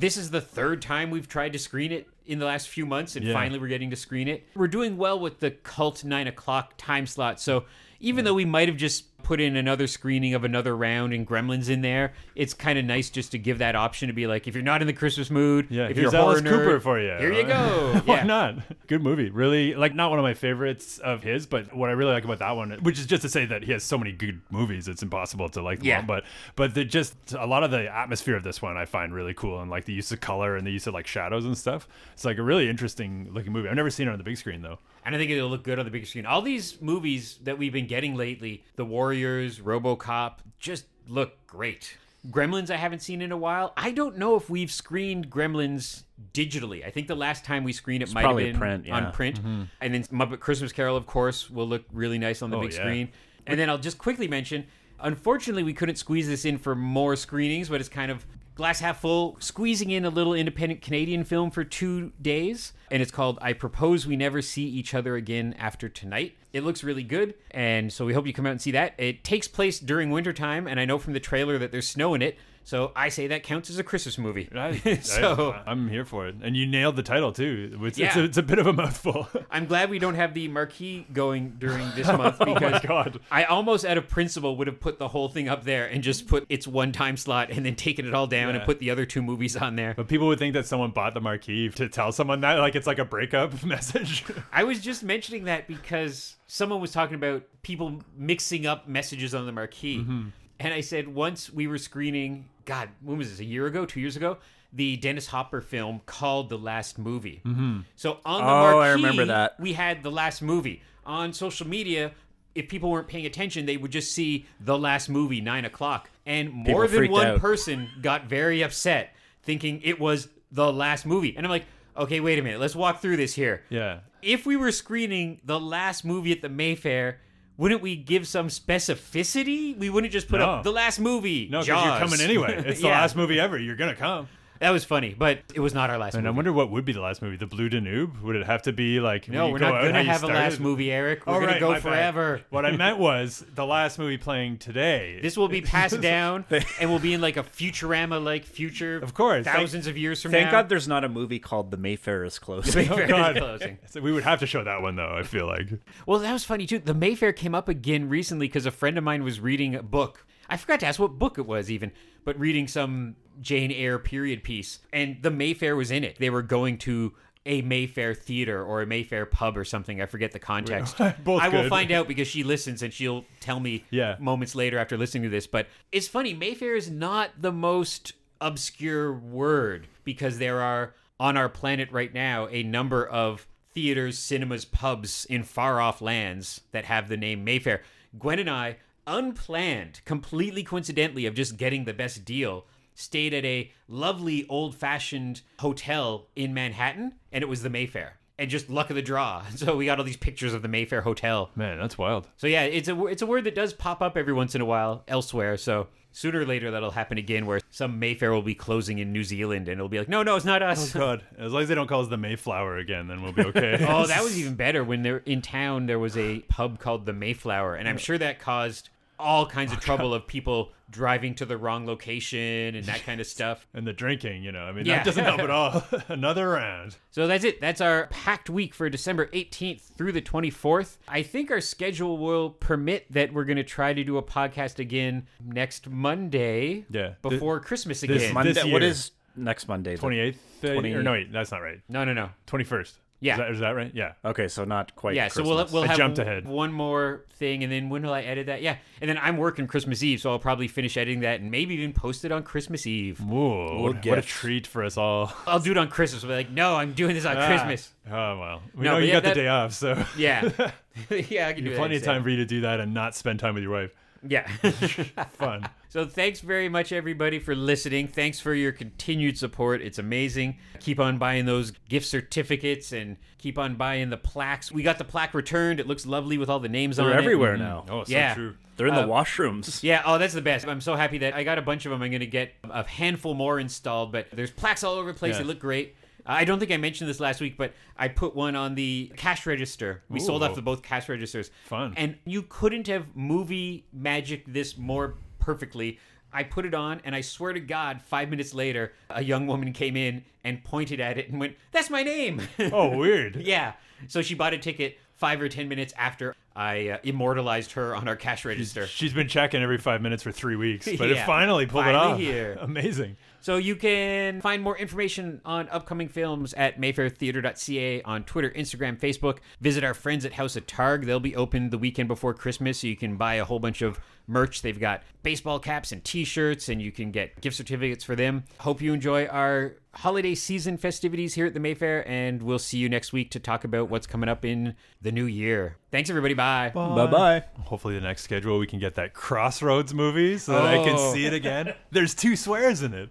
this 0.00 0.16
is 0.16 0.30
the 0.30 0.40
third 0.40 0.80
time 0.80 1.10
we've 1.10 1.28
tried 1.28 1.52
to 1.52 1.58
screen 1.58 1.92
it 1.92 2.08
in 2.24 2.38
the 2.38 2.46
last 2.46 2.68
few 2.70 2.86
months, 2.86 3.16
and 3.16 3.26
Yeah. 3.26 3.34
finally 3.34 3.58
we're 3.60 3.68
getting 3.68 3.90
to 3.90 3.96
screen 3.96 4.26
it. 4.28 4.46
We're 4.54 4.66
doing 4.66 4.96
well 4.96 5.20
with 5.20 5.40
the 5.40 5.50
cult 5.50 6.04
nine 6.04 6.26
o'clock 6.26 6.72
time 6.78 7.06
slot. 7.06 7.38
So 7.38 7.66
even 8.00 8.24
though 8.24 8.32
we 8.34 8.46
might 8.46 8.68
have 8.68 8.78
just 8.78 9.13
put 9.24 9.40
in 9.40 9.56
another 9.56 9.86
screening 9.88 10.34
of 10.34 10.44
another 10.44 10.76
round 10.76 11.12
and 11.12 11.26
Gremlins 11.26 11.68
in 11.68 11.80
there, 11.80 12.12
it's 12.36 12.54
kind 12.54 12.78
of 12.78 12.84
nice 12.84 13.10
just 13.10 13.32
to 13.32 13.38
give 13.38 13.58
that 13.58 13.74
option 13.74 14.06
to 14.08 14.14
be 14.14 14.26
like, 14.28 14.46
if 14.46 14.54
you're 14.54 14.62
not 14.62 14.80
in 14.82 14.86
the 14.86 14.92
Christmas 14.92 15.30
mood, 15.30 15.66
yeah, 15.70 15.88
if 15.88 15.96
here's 15.96 16.12
you're 16.12 16.20
Alice 16.22 16.42
Cooper 16.42 16.78
for 16.78 17.00
you. 17.00 17.16
Here 17.18 17.32
you 17.32 17.44
go. 17.44 18.00
Why 18.04 18.16
Yeah. 18.18 18.24
not? 18.24 18.54
Good 18.86 19.02
movie. 19.02 19.30
Really, 19.30 19.74
like 19.74 19.94
not 19.94 20.10
one 20.10 20.18
of 20.18 20.22
my 20.22 20.34
favorites 20.34 20.98
of 20.98 21.22
his, 21.24 21.46
but 21.46 21.74
what 21.74 21.88
I 21.88 21.92
really 21.94 22.12
like 22.12 22.24
about 22.24 22.38
that 22.38 22.52
one, 22.52 22.70
which 22.82 22.98
is 23.00 23.06
just 23.06 23.22
to 23.22 23.28
say 23.28 23.46
that 23.46 23.64
he 23.64 23.72
has 23.72 23.82
so 23.82 23.98
many 23.98 24.12
good 24.12 24.40
movies, 24.50 24.86
it's 24.86 25.02
impossible 25.02 25.48
to 25.48 25.62
like 25.62 25.78
them 25.80 25.86
Yeah. 25.88 25.96
all. 25.98 26.02
But 26.06 26.24
but 26.54 26.74
the 26.74 26.84
just 26.84 27.16
a 27.36 27.46
lot 27.46 27.64
of 27.64 27.70
the 27.70 27.92
atmosphere 27.92 28.36
of 28.36 28.44
this 28.44 28.60
one 28.62 28.76
I 28.76 28.84
find 28.84 29.14
really 29.14 29.34
cool, 29.34 29.60
and 29.60 29.70
like 29.70 29.86
the 29.86 29.92
use 29.94 30.12
of 30.12 30.20
color 30.20 30.56
and 30.56 30.66
the 30.66 30.70
use 30.70 30.86
of 30.86 30.94
like 30.94 31.06
shadows 31.06 31.44
and 31.44 31.56
stuff. 31.56 31.88
It's 32.12 32.24
like 32.24 32.38
a 32.38 32.42
really 32.42 32.68
interesting 32.68 33.28
looking 33.32 33.52
movie. 33.52 33.68
I've 33.68 33.76
never 33.76 33.90
seen 33.90 34.08
it 34.08 34.10
on 34.10 34.18
the 34.18 34.24
big 34.24 34.36
screen 34.36 34.60
though. 34.62 34.78
And 35.04 35.14
I 35.14 35.18
think 35.18 35.30
it'll 35.30 35.50
look 35.50 35.64
good 35.64 35.78
on 35.78 35.84
the 35.84 35.90
big 35.90 36.06
screen. 36.06 36.24
All 36.26 36.40
these 36.40 36.80
movies 36.80 37.38
that 37.42 37.58
we've 37.58 37.72
been 37.72 37.86
getting 37.86 38.14
lately, 38.14 38.64
The 38.76 38.84
Warriors, 38.84 39.60
RoboCop, 39.60 40.38
just 40.58 40.86
look 41.08 41.46
great. 41.46 41.96
Gremlins 42.30 42.70
I 42.70 42.76
haven't 42.76 43.00
seen 43.00 43.20
in 43.20 43.32
a 43.32 43.36
while. 43.36 43.74
I 43.76 43.90
don't 43.90 44.16
know 44.16 44.34
if 44.34 44.48
we've 44.48 44.72
screened 44.72 45.28
Gremlins 45.28 46.04
digitally. 46.32 46.86
I 46.86 46.90
think 46.90 47.06
the 47.06 47.14
last 47.14 47.44
time 47.44 47.64
we 47.64 47.72
screened 47.74 48.02
it 48.02 48.14
might 48.14 48.24
have 48.24 48.36
been 48.36 48.56
print, 48.56 48.86
yeah. 48.86 48.96
on 48.96 49.12
print. 49.12 49.38
And 49.80 49.92
then 49.94 50.04
Muppet 50.04 50.40
Christmas 50.40 50.72
Carol, 50.72 50.96
of 50.96 51.04
course, 51.06 51.50
will 51.50 51.68
look 51.68 51.84
really 51.92 52.18
nice 52.18 52.40
on 52.40 52.48
the 52.48 52.56
Oh, 52.56 52.62
big 52.62 52.72
yeah. 52.72 52.78
screen. 52.78 53.08
And 53.46 53.60
then 53.60 53.68
I'll 53.68 53.76
just 53.76 53.98
quickly 53.98 54.26
mention, 54.26 54.66
unfortunately, 55.00 55.64
we 55.64 55.74
couldn't 55.74 55.96
squeeze 55.96 56.26
this 56.26 56.46
in 56.46 56.56
for 56.56 56.74
more 56.74 57.14
screenings, 57.14 57.68
but 57.68 57.78
it's 57.78 57.90
kind 57.90 58.10
of 58.10 58.24
glass 58.54 58.80
half 58.80 59.00
full, 59.00 59.36
squeezing 59.40 59.90
in 59.90 60.04
a 60.04 60.10
little 60.10 60.34
independent 60.34 60.82
Canadian 60.82 61.24
film 61.24 61.50
for 61.50 61.64
two 61.64 62.12
days. 62.20 62.72
And 62.90 63.02
it's 63.02 63.10
called 63.10 63.38
I 63.42 63.52
Propose 63.52 64.06
We 64.06 64.16
Never 64.16 64.42
See 64.42 64.64
Each 64.64 64.94
Other 64.94 65.16
Again 65.16 65.54
After 65.58 65.88
Tonight. 65.88 66.36
It 66.54 66.62
looks 66.62 66.84
really 66.84 67.02
good, 67.02 67.34
and 67.50 67.92
so 67.92 68.06
we 68.06 68.14
hope 68.14 68.28
you 68.28 68.32
come 68.32 68.46
out 68.46 68.52
and 68.52 68.62
see 68.62 68.70
that. 68.70 68.94
It 68.96 69.24
takes 69.24 69.48
place 69.48 69.80
during 69.80 70.10
wintertime, 70.10 70.68
and 70.68 70.78
I 70.78 70.84
know 70.84 70.98
from 70.98 71.12
the 71.12 71.18
trailer 71.20 71.58
that 71.58 71.72
there's 71.72 71.88
snow 71.88 72.14
in 72.14 72.22
it, 72.22 72.38
so 72.64 72.92
I 72.96 73.10
say 73.10 73.26
that 73.26 73.42
counts 73.42 73.68
as 73.68 73.78
a 73.78 73.84
Christmas 73.84 74.16
movie. 74.16 74.48
I, 74.54 74.78
so 74.98 75.54
I, 75.66 75.70
am 75.70 75.88
here 75.88 76.04
for 76.04 76.26
it, 76.26 76.36
and 76.42 76.56
you 76.56 76.66
nailed 76.66 76.96
the 76.96 77.02
title 77.02 77.30
too. 77.30 77.78
It's, 77.82 77.98
it's, 77.98 77.98
Yeah. 77.98 78.18
a, 78.18 78.24
it's 78.24 78.38
a 78.38 78.42
bit 78.42 78.58
of 78.58 78.66
a 78.66 78.72
mouthful. 78.72 79.28
I'm 79.50 79.66
glad 79.66 79.90
we 79.90 79.98
don't 79.98 80.14
have 80.14 80.32
the 80.32 80.48
marquee 80.48 81.06
going 81.12 81.56
during 81.58 81.90
this 81.94 82.06
month 82.18 82.36
oh, 82.40 82.54
because 82.54 82.80
God. 82.82 83.20
I 83.30 83.44
almost 83.44 83.84
out 83.84 83.98
of 83.98 84.08
principle 84.08 84.56
would 84.56 84.66
have 84.66 84.80
put 84.80 84.98
the 84.98 85.08
whole 85.08 85.28
thing 85.28 85.48
up 85.48 85.64
there 85.64 85.86
and 85.86 86.02
just 86.02 86.26
put 86.26 86.46
its 86.48 86.66
one 86.66 86.90
time 86.90 87.16
slot 87.16 87.50
and 87.50 87.66
then 87.66 87.76
taken 87.76 88.06
it 88.06 88.14
all 88.14 88.26
down 88.26 88.54
and 88.54 88.64
put 88.64 88.78
the 88.78 88.90
other 88.90 89.04
two 89.04 89.22
movies 89.22 89.56
on 89.56 89.76
there. 89.76 89.92
But 89.94 90.08
people 90.08 90.26
would 90.28 90.38
think 90.38 90.54
that 90.54 90.66
someone 90.66 90.90
bought 90.90 91.12
the 91.14 91.20
marquee 91.20 91.68
to 91.68 91.88
tell 91.88 92.12
someone 92.12 92.40
that, 92.40 92.58
like 92.58 92.74
it's 92.74 92.86
like 92.86 92.98
a 92.98 93.04
breakup 93.04 93.62
message. 93.64 94.24
I 94.52 94.64
was 94.64 94.80
just 94.80 95.02
mentioning 95.02 95.44
that 95.44 95.68
because 95.68 96.36
someone 96.46 96.80
was 96.80 96.92
talking 96.92 97.14
about 97.14 97.42
people 97.62 98.00
mixing 98.16 98.66
up 98.66 98.86
messages 98.88 99.34
on 99.34 99.46
the 99.46 99.52
marquee. 99.52 99.98
Mm-hmm. 99.98 100.28
And 100.60 100.74
I 100.74 100.80
said 100.80 101.08
once 101.08 101.50
we 101.52 101.66
were 101.66 101.78
screening, 101.78 102.48
God, 102.64 102.88
when 103.02 103.18
was 103.18 103.30
this? 103.30 103.40
A 103.40 103.44
year 103.44 103.66
ago, 103.66 103.84
two 103.86 104.00
years 104.00 104.16
ago? 104.16 104.38
The 104.72 104.96
Dennis 104.96 105.26
Hopper 105.28 105.60
film 105.60 106.00
called 106.06 106.48
The 106.48 106.58
Last 106.58 106.98
Movie. 106.98 107.40
Mm-hmm. 107.44 107.80
So 107.96 108.18
on 108.24 108.40
the 108.42 108.50
Oh, 108.50 108.54
marquee, 108.72 108.78
I 108.88 108.92
remember 108.92 109.24
that. 109.26 109.58
we 109.60 109.72
had 109.72 110.02
The 110.02 110.10
Last 110.10 110.42
Movie. 110.42 110.82
On 111.06 111.32
social 111.32 111.66
media, 111.68 112.12
if 112.54 112.68
people 112.68 112.90
weren't 112.90 113.06
paying 113.08 113.26
attention, 113.26 113.66
they 113.66 113.76
would 113.76 113.90
just 113.92 114.12
see 114.12 114.46
The 114.60 114.76
Last 114.78 115.08
Movie, 115.08 115.40
nine 115.40 115.64
o'clock. 115.64 116.10
And 116.26 116.52
more 116.52 116.86
People 116.88 117.02
than 117.02 117.10
one 117.10 117.26
out. 117.26 117.40
person 117.40 117.88
got 118.00 118.24
very 118.26 118.62
upset 118.62 119.14
thinking 119.42 119.80
it 119.84 120.00
was 120.00 120.28
The 120.50 120.72
Last 120.72 121.04
Movie. 121.06 121.36
And 121.36 121.44
I'm 121.46 121.50
like, 121.50 121.66
okay, 121.96 122.20
wait 122.20 122.38
a 122.38 122.42
minute. 122.42 122.60
Let's 122.60 122.74
walk 122.76 123.00
through 123.00 123.16
this 123.16 123.34
here 123.34 123.62
yeah. 123.70 124.00
if 124.22 124.46
we 124.46 124.56
were 124.56 124.72
screening 124.72 125.40
the 125.44 125.58
last 125.60 126.04
movie 126.04 126.32
at 126.32 126.42
the 126.42 126.48
Mayfair, 126.48 127.18
wouldn't 127.56 127.82
we 127.82 127.94
give 127.96 128.26
some 128.26 128.48
specificity? 128.48 129.76
We 129.78 129.90
wouldn't 129.90 130.12
just 130.12 130.28
put 130.28 130.40
No. 130.40 130.46
up 130.50 130.64
the 130.64 130.72
last 130.72 130.98
movie. 131.00 131.48
No, 131.50 131.60
because 131.60 131.84
you're 131.84 131.98
coming 131.98 132.20
anyway. 132.20 132.62
It's 132.66 132.80
the 132.80 132.88
Yeah. 132.88 133.00
last 133.00 133.16
movie 133.16 133.38
ever. 133.38 133.58
You're 133.58 133.76
gonna 133.76 133.94
come. 133.94 134.28
That 134.64 134.70
was 134.70 134.82
funny, 134.82 135.12
but 135.12 135.40
it 135.54 135.60
was 135.60 135.74
not 135.74 135.90
our 135.90 135.98
last 135.98 136.14
movie. 136.14 136.20
And 136.20 136.28
I 136.28 136.30
wonder 136.30 136.50
what 136.50 136.70
would 136.70 136.86
be 136.86 136.94
the 136.94 137.02
last 137.02 137.20
movie. 137.20 137.36
The 137.36 137.46
Blue 137.46 137.68
Danube? 137.68 138.16
Would 138.22 138.34
it 138.34 138.46
have 138.46 138.62
to 138.62 138.72
be 138.72 138.98
like? 138.98 139.28
no, 139.28 139.50
we're 139.50 139.58
go 139.58 139.70
not 139.70 139.82
gonna 139.82 139.92
how 139.92 140.00
you 140.00 140.08
have 140.08 140.22
a 140.24 140.26
last 140.28 140.58
movie, 140.58 140.90
Eric. 140.90 141.26
We're 141.26 141.34
Oh, 141.34 141.40
gonna 141.40 141.52
right, 141.52 141.60
go 141.60 141.68
my 141.68 141.74
bad. 141.74 141.82
forever. 141.82 142.40
What 142.48 142.64
I 142.64 142.74
meant 142.74 142.96
was 142.98 143.44
the 143.54 143.66
last 143.66 143.98
movie 143.98 144.16
playing 144.16 144.56
today. 144.56 145.18
This 145.22 145.36
will 145.36 145.48
be 145.48 145.60
passed 145.60 146.00
down, 146.14 146.46
and 146.80 146.88
we'll 146.88 146.98
be 146.98 147.12
in 147.12 147.20
like 147.20 147.36
a 147.36 147.42
Futurama-like 147.42 148.44
future. 148.46 148.98
Of 149.00 149.12
course. 149.12 149.44
thousands 149.44 149.86
of 149.86 149.98
years 149.98 150.22
from 150.22 150.30
Thank 150.30 150.46
now. 150.46 150.50
Thank 150.50 150.62
God 150.64 150.68
there's 150.70 150.88
not 150.88 151.04
a 151.04 151.10
movie 151.10 151.38
called 151.38 151.70
The 151.70 151.76
Mayfair 151.76 152.24
is 152.24 152.38
Close. 152.38 152.74
Mayfair 152.74 153.00
Oh, 153.00 153.04
is 153.04 153.08
God. 153.10 153.36
closing. 153.36 153.78
So 153.90 154.00
we 154.02 154.12
would 154.12 154.24
have 154.24 154.40
to 154.40 154.46
show 154.46 154.64
that 154.64 154.80
one 154.80 154.96
though. 154.96 155.14
I 155.14 155.24
feel 155.24 155.46
like. 155.46 155.68
Well, 156.06 156.20
that 156.20 156.32
was 156.32 156.44
funny 156.44 156.66
too. 156.66 156.78
The 156.78 156.94
Mayfair 156.94 157.34
came 157.34 157.54
up 157.54 157.68
again 157.68 158.08
recently 158.08 158.46
because 158.48 158.64
a 158.64 158.70
friend 158.70 158.96
of 158.96 159.04
mine 159.04 159.24
was 159.24 159.40
reading 159.40 159.74
a 159.74 159.82
book. 159.82 160.24
I 160.48 160.56
forgot 160.56 160.80
to 160.80 160.86
ask 160.86 160.98
what 160.98 161.12
book 161.18 161.38
it 161.38 161.46
was 161.46 161.70
even, 161.70 161.92
but 162.24 162.38
reading 162.38 162.68
some 162.68 163.16
Jane 163.40 163.70
Eyre 163.70 163.98
period 163.98 164.42
piece, 164.44 164.80
and 164.92 165.18
the 165.22 165.30
Mayfair 165.30 165.76
was 165.76 165.90
in 165.90 166.04
it. 166.04 166.18
They 166.18 166.30
were 166.30 166.42
going 166.42 166.78
to 166.78 167.14
a 167.46 167.60
Mayfair 167.60 168.14
theater 168.14 168.64
or 168.64 168.80
a 168.80 168.86
Mayfair 168.86 169.26
pub 169.26 169.58
or 169.58 169.64
something. 169.64 170.00
I 170.00 170.06
forget 170.06 170.32
the 170.32 170.38
context. 170.38 170.98
I 171.00 171.14
will 171.24 171.38
good. 171.50 171.68
find 171.68 171.92
out 171.92 172.08
because 172.08 172.26
she 172.26 172.42
listens 172.42 172.82
and 172.82 172.90
she'll 172.92 173.26
tell 173.40 173.60
me 173.60 173.84
Yeah. 173.90 174.16
moments 174.18 174.54
later 174.54 174.78
after 174.78 174.96
listening 174.96 175.24
to 175.24 175.28
this. 175.28 175.46
But 175.46 175.66
it's 175.92 176.08
funny, 176.08 176.32
Mayfair 176.32 176.74
is 176.74 176.90
not 176.90 177.30
the 177.38 177.52
most 177.52 178.14
obscure 178.40 179.12
word 179.12 179.88
because 180.04 180.38
there 180.38 180.60
are 180.62 180.94
on 181.20 181.36
our 181.36 181.48
planet 181.50 181.92
right 181.92 182.12
now 182.14 182.48
a 182.50 182.62
number 182.62 183.06
of 183.06 183.46
theaters, 183.74 184.18
cinemas, 184.18 184.64
pubs 184.64 185.24
in 185.26 185.42
far 185.42 185.80
off 185.80 186.00
lands 186.00 186.62
that 186.72 186.86
have 186.86 187.08
the 187.08 187.16
name 187.16 187.44
Mayfair. 187.44 187.82
Gwen 188.18 188.38
and 188.38 188.48
I 188.48 188.76
unplanned, 189.06 190.00
completely 190.04 190.62
coincidentally, 190.62 191.26
of 191.26 191.34
just 191.34 191.56
getting 191.56 191.84
the 191.84 191.92
best 191.92 192.24
deal, 192.24 192.64
stayed 192.94 193.34
at 193.34 193.44
a 193.44 193.70
lovely 193.88 194.46
old 194.48 194.74
fashioned 194.74 195.42
hotel 195.58 196.28
in 196.36 196.54
Manhattan, 196.54 197.14
and 197.32 197.42
it 197.42 197.48
was 197.48 197.62
the 197.62 197.70
Mayfair. 197.70 198.18
And 198.36 198.50
just 198.50 198.68
luck 198.68 198.90
of 198.90 198.96
the 198.96 199.02
draw. 199.02 199.44
So 199.56 199.76
we 199.76 199.86
got 199.86 199.98
all 199.98 200.04
these 200.04 200.16
pictures 200.16 200.54
of 200.54 200.62
the 200.62 200.68
Mayfair 200.68 201.02
Hotel. 201.02 201.50
Man, 201.54 201.78
that's 201.78 201.96
wild. 201.96 202.26
So 202.36 202.46
yeah, 202.46 202.62
it's 202.62 202.88
a 202.88 203.06
it's 203.06 203.22
a 203.22 203.26
word 203.26 203.44
that 203.44 203.54
does 203.54 203.72
pop 203.72 204.02
up 204.02 204.16
every 204.16 204.32
once 204.32 204.54
in 204.54 204.60
a 204.60 204.64
while 204.64 205.04
elsewhere. 205.06 205.56
So 205.56 205.86
sooner 206.10 206.40
or 206.40 206.46
later 206.46 206.70
that'll 206.70 206.92
happen 206.92 207.18
again, 207.18 207.44
where 207.44 207.60
some 207.70 207.98
Mayfair 207.98 208.32
will 208.32 208.42
be 208.42 208.54
closing 208.54 208.98
in 208.98 209.12
New 209.12 209.24
Zealand, 209.24 209.68
and 209.68 209.78
it'll 209.78 209.88
be 209.88 209.98
like, 209.98 210.08
no, 210.08 210.22
no, 210.22 210.36
it's 210.36 210.44
not 210.44 210.62
us. 210.62 210.94
Oh 210.94 210.98
God, 210.98 211.24
as 211.38 211.52
long 211.52 211.62
as 211.62 211.68
they 211.68 211.74
don't 211.74 211.88
call 211.88 212.02
us 212.02 212.08
the 212.08 212.16
Mayflower 212.16 212.76
again, 212.78 213.08
then 213.08 213.22
we'll 213.22 213.32
be 213.32 213.42
okay. 213.46 213.84
Oh, 213.88 214.06
that 214.06 214.22
was 214.22 214.38
even 214.38 214.54
better. 214.54 214.82
When 214.82 215.02
they're 215.02 215.18
in 215.18 215.42
town, 215.42 215.86
there 215.86 215.98
was 215.98 216.16
a 216.16 216.40
pub 216.40 216.78
called 216.78 217.04
the 217.06 217.12
Mayflower, 217.12 217.74
and 217.74 217.88
I'm 217.88 217.98
sure 217.98 218.18
that 218.18 218.40
caused 218.40 218.88
all 219.18 219.46
kinds 219.46 219.72
of 219.72 219.80
trouble 219.88 220.12
of 220.14 220.26
people 220.26 220.72
driving 220.90 221.34
to 221.34 221.44
the 221.46 221.56
wrong 221.56 221.86
location 221.86 222.74
and 222.74 222.84
that 222.84 223.02
kind 223.04 223.20
of 223.20 223.26
stuff. 223.36 223.66
and 223.74 223.86
the 223.86 223.92
drinking, 223.92 224.42
you 224.44 224.52
know, 224.52 224.60
I 224.64 224.72
mean, 224.72 224.86
Yeah. 224.86 224.96
that 224.96 225.04
doesn't 225.04 225.24
help 225.24 225.40
at 225.40 225.50
all. 225.50 225.82
Another 226.08 226.48
round. 226.50 226.96
So 227.10 227.26
that's 227.26 227.42
it. 227.44 227.60
That's 227.60 227.80
our 227.80 228.06
packed 228.08 228.48
week 228.50 228.74
for 228.74 228.88
December 228.88 229.26
18th 229.28 229.80
through 229.96 230.12
the 230.12 230.22
24th. 230.22 230.98
I 231.08 231.22
think 231.22 231.50
our 231.50 231.60
schedule 231.60 232.18
will 232.18 232.50
permit 232.50 233.10
that 233.12 233.32
we're 233.32 233.44
going 233.44 233.56
to 233.56 233.64
try 233.64 233.92
to 233.92 234.04
do 234.04 234.18
a 234.18 234.22
podcast 234.22 234.78
again 234.78 235.26
next 235.44 235.88
Monday. 235.88 236.84
Yeah. 236.90 237.14
Before 237.22 237.60
Christmas 237.60 238.00
this 238.02 238.10
again. 238.10 238.34
Mon- 238.34 238.44
Monday, 238.46 238.72
what 238.72 238.82
year. 238.82 238.90
is 238.90 239.10
next 239.36 239.66
Monday? 239.68 239.96
28th? 239.96 240.36
uh, 240.62 240.72
20 240.74 240.92
Or 240.94 241.02
no, 241.02 241.12
wait, 241.12 241.32
that's 241.32 241.50
not 241.50 241.58
right. 241.62 241.80
no, 241.88 242.04
no, 242.04 242.12
no. 242.12 242.30
21st. 242.46 242.92
Yeah. 243.24 243.32
Is 243.32 243.38
that, 243.38 243.50
is 243.52 243.60
that 243.60 243.70
right? 243.70 243.90
Yeah. 243.94 244.12
Okay, 244.24 244.48
so 244.48 244.64
not 244.64 244.94
quite. 244.96 245.14
Yeah, 245.14 245.28
so 245.28 245.42
we'll 245.42 245.54
Christmas. 245.56 245.72
we'll 245.72 245.84
I 245.84 245.86
have 245.88 245.96
jumped 245.96 246.18
ahead. 246.18 246.46
one 246.46 246.72
more 246.72 247.24
thing, 247.36 247.64
and 247.64 247.72
then 247.72 247.88
when 247.88 248.02
will 248.02 248.12
I 248.12 248.20
edit 248.20 248.46
that? 248.46 248.60
Yeah, 248.60 248.76
and 249.00 249.08
then 249.08 249.16
I'm 249.16 249.38
working 249.38 249.66
Christmas 249.66 250.02
Eve, 250.02 250.20
so 250.20 250.30
I'll 250.30 250.38
probably 250.38 250.68
finish 250.68 250.96
editing 250.98 251.20
that 251.20 251.40
and 251.40 251.50
maybe 251.50 251.74
even 251.74 251.92
post 251.94 252.24
it 252.26 252.32
on 252.32 252.42
Christmas 252.42 252.86
Eve. 252.86 253.20
Whoa, 253.20 253.80
what, 253.80 254.04
what 254.04 254.18
a 254.18 254.22
treat 254.22 254.66
for 254.66 254.84
us 254.84 254.98
all. 254.98 255.32
I'll 255.46 255.58
do 255.58 255.70
it 255.70 255.78
on 255.78 255.88
Christmas. 255.88 256.22
Be 256.22 256.28
like, 256.28 256.50
no, 256.50 256.76
I'm 256.76 256.92
doing 256.92 257.14
this 257.14 257.24
on 257.24 257.36
Christmas. 257.36 257.92
Ah, 258.10 258.32
Oh, 258.32 258.38
well. 258.38 258.62
We 258.74 258.84
No, 258.84 258.92
know 258.92 258.98
you 258.98 259.06
yeah, 259.06 259.12
got 259.14 259.22
that- 259.24 259.34
the 259.36 259.40
day 259.42 259.48
off, 259.48 259.72
so 259.72 260.04
Yeah, 260.18 260.42
yeah, 261.10 261.48
I 261.48 261.54
can 261.54 261.64
do 261.64 261.70
that. 261.70 261.78
plenty 261.78 261.96
of 261.96 262.02
time 262.02 262.22
for 262.22 262.28
you 262.28 262.36
to 262.36 262.44
do 262.46 262.60
that 262.60 262.78
and 262.78 262.92
not 262.92 263.14
spend 263.14 263.40
time 263.40 263.54
with 263.54 263.62
your 263.62 263.72
wife. 263.72 263.90
Yeah. 264.26 264.48
Fun. 265.32 265.68
so 265.88 266.06
thanks 266.06 266.40
very 266.40 266.68
much, 266.68 266.92
everybody, 266.92 267.38
for 267.38 267.54
listening. 267.54 268.08
Thanks 268.08 268.40
for 268.40 268.54
your 268.54 268.72
continued 268.72 269.38
support. 269.38 269.82
It's 269.82 269.98
amazing. 269.98 270.58
Keep 270.80 271.00
on 271.00 271.18
buying 271.18 271.44
those 271.46 271.72
gift 271.88 272.06
certificates 272.06 272.92
and 272.92 273.16
keep 273.38 273.58
on 273.58 273.74
buying 273.74 274.10
the 274.10 274.16
plaques. 274.16 274.72
We 274.72 274.82
got 274.82 274.98
the 274.98 275.04
plaque 275.04 275.34
returned. 275.34 275.80
It 275.80 275.86
looks 275.86 276.06
lovely 276.06 276.38
with 276.38 276.48
all 276.48 276.60
the 276.60 276.68
names 276.68 276.98
on 276.98 277.06
it. 277.06 277.10
They're 277.10 277.18
everywhere 277.18 277.56
now. 277.56 277.84
Oh, 277.88 278.04
so 278.04 278.12
Yeah. 278.12 278.34
true. 278.34 278.54
They're 278.76 278.88
in 278.88 278.94
Uh, 278.94 279.02
the 279.06 279.08
washrooms. 279.12 279.82
Yeah, 279.84 280.02
oh, 280.04 280.18
that's 280.18 280.34
the 280.34 280.42
best. 280.42 280.66
I'm 280.66 280.80
so 280.80 280.96
happy 280.96 281.18
that 281.18 281.34
I 281.34 281.44
got 281.44 281.58
a 281.58 281.62
bunch 281.62 281.86
of 281.86 281.90
them. 281.92 282.02
I'm 282.02 282.10
going 282.10 282.20
to 282.20 282.26
get 282.26 282.52
a 282.64 282.84
handful 282.84 283.34
more 283.34 283.60
installed, 283.60 284.10
but 284.10 284.26
there's 284.32 284.50
plaques 284.50 284.82
all 284.82 284.94
over 284.94 285.12
the 285.12 285.18
place. 285.18 285.34
Yeah. 285.34 285.38
They 285.42 285.44
look 285.44 285.60
great. 285.60 285.94
I 286.26 286.44
don't 286.44 286.58
think 286.58 286.70
I 286.70 286.76
mentioned 286.76 287.08
this 287.08 287.20
last 287.20 287.40
week, 287.40 287.56
but 287.56 287.72
I 287.98 288.08
put 288.08 288.34
one 288.34 288.56
on 288.56 288.74
the 288.74 289.12
cash 289.16 289.46
register. 289.46 290.02
We 290.08 290.20
sold 290.20 290.42
Ooh. 290.42 290.46
off 290.46 290.54
the 290.54 290.62
both 290.62 290.82
cash 290.82 291.08
registers. 291.08 291.50
Fun. 291.64 291.94
And 291.96 292.16
you 292.24 292.42
couldn't 292.42 292.86
have 292.86 293.14
movie 293.14 293.86
magic 293.92 294.44
this 294.46 294.76
more 294.78 295.14
perfectly. 295.38 295.98
I 296.32 296.42
put 296.42 296.64
it 296.66 296.74
on, 296.74 297.00
and 297.04 297.14
I 297.14 297.20
swear 297.20 297.52
to 297.52 297.60
God, 297.60 298.02
five 298.02 298.28
minutes 298.28 298.54
later, 298.54 298.92
a 299.10 299.22
young 299.22 299.46
woman 299.46 299.72
came 299.72 299.96
in 299.96 300.24
and 300.42 300.64
pointed 300.64 300.98
at 300.98 301.16
it 301.16 301.30
and 301.30 301.38
went, 301.38 301.56
That's 301.70 301.90
my 301.90 302.02
name. 302.02 302.42
Oh, 302.58 302.88
weird. 302.96 303.36
yeah. 303.36 303.74
So 304.08 304.20
she 304.20 304.34
bought 304.34 304.52
a 304.52 304.58
ticket 304.58 304.98
five 305.14 305.40
or 305.40 305.48
10 305.48 305.68
minutes 305.68 305.94
after 305.96 306.34
I 306.56 306.88
uh, 306.88 306.98
immortalized 307.02 307.72
her 307.72 307.94
on 307.94 308.08
our 308.08 308.16
cash 308.16 308.44
register. 308.44 308.86
She's 308.86 309.12
been 309.12 309.28
checking 309.28 309.62
every 309.62 309.78
five 309.78 310.02
minutes 310.02 310.22
for 310.22 310.32
three 310.32 310.56
weeks, 310.56 310.88
but 310.98 311.10
it 311.10 311.24
finally 311.24 311.66
pulled 311.66 311.86
it 311.86 311.92
Finally 311.92 312.12
off. 312.12 312.18
here. 312.18 312.58
Amazing. 312.60 313.16
So 313.44 313.58
you 313.58 313.76
can 313.76 314.40
find 314.40 314.62
more 314.62 314.74
information 314.78 315.42
on 315.44 315.68
upcoming 315.68 316.08
films 316.08 316.54
at 316.54 316.80
mayfairtheatre.ca 316.80 318.00
on 318.00 318.24
Twitter, 318.24 318.48
Instagram, 318.48 318.98
Facebook. 318.98 319.40
Visit 319.60 319.84
our 319.84 319.92
friends 319.92 320.24
at 320.24 320.32
House 320.32 320.56
of 320.56 320.66
Targ. 320.66 321.04
They'll 321.04 321.20
be 321.20 321.36
open 321.36 321.68
the 321.68 321.76
weekend 321.76 322.08
before 322.08 322.32
Christmas, 322.32 322.78
so 322.78 322.86
you 322.86 322.96
can 322.96 323.16
buy 323.18 323.34
a 323.34 323.44
whole 323.44 323.58
bunch 323.58 323.82
of 323.82 324.00
merch. 324.26 324.62
They've 324.62 324.80
got 324.80 325.02
baseball 325.22 325.58
caps 325.58 325.92
and 325.92 326.02
t-shirts, 326.02 326.70
and 326.70 326.80
you 326.80 326.90
can 326.90 327.10
get 327.10 327.38
gift 327.42 327.56
certificates 327.56 328.02
for 328.02 328.16
them. 328.16 328.44
Hope 328.60 328.80
you 328.80 328.94
enjoy 328.94 329.26
our 329.26 329.74
holiday 329.92 330.34
season 330.34 330.78
festivities 330.78 331.34
here 331.34 331.44
at 331.44 331.52
the 331.52 331.60
Mayfair, 331.60 332.08
and 332.08 332.42
we'll 332.42 332.58
see 332.58 332.78
you 332.78 332.88
next 332.88 333.12
week 333.12 333.30
to 333.32 333.40
talk 333.40 333.64
about 333.64 333.90
what's 333.90 334.06
coming 334.06 334.30
up 334.30 334.46
in 334.46 334.74
the 335.02 335.12
new 335.12 335.26
year. 335.26 335.76
Thanks, 335.90 336.08
everybody. 336.08 336.32
Bye. 336.32 336.70
Bye 336.74 337.06
bye. 337.08 337.42
Hopefully, 337.64 337.94
the 337.94 338.00
next 338.00 338.22
schedule 338.22 338.58
we 338.58 338.66
can 338.66 338.78
get 338.78 338.94
that 338.94 339.12
Crossroads 339.12 339.92
movie 339.92 340.38
so 340.38 340.52
that 340.52 340.64
I 340.64 340.82
can 340.82 340.96
Oh. 340.96 341.12
see 341.12 341.26
it 341.26 341.34
again. 341.34 341.74
There's 341.90 342.14
two 342.14 342.36
swears 342.36 342.80
in 342.80 342.94
it. 342.94 343.10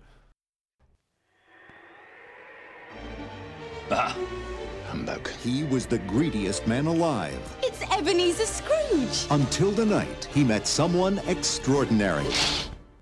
Humbug. 3.95 5.29
He 5.43 5.63
was 5.63 5.85
the 5.85 5.99
greediest 5.99 6.67
man 6.67 6.85
alive 6.87 7.39
It's 7.61 7.81
Ebenezer 7.91 8.45
Scrooge. 8.45 9.27
until 9.31 9.71
the 9.71 9.85
night 9.85 10.25
he 10.33 10.43
met 10.43 10.67
someone 10.67 11.19
extraordinary. 11.27 12.25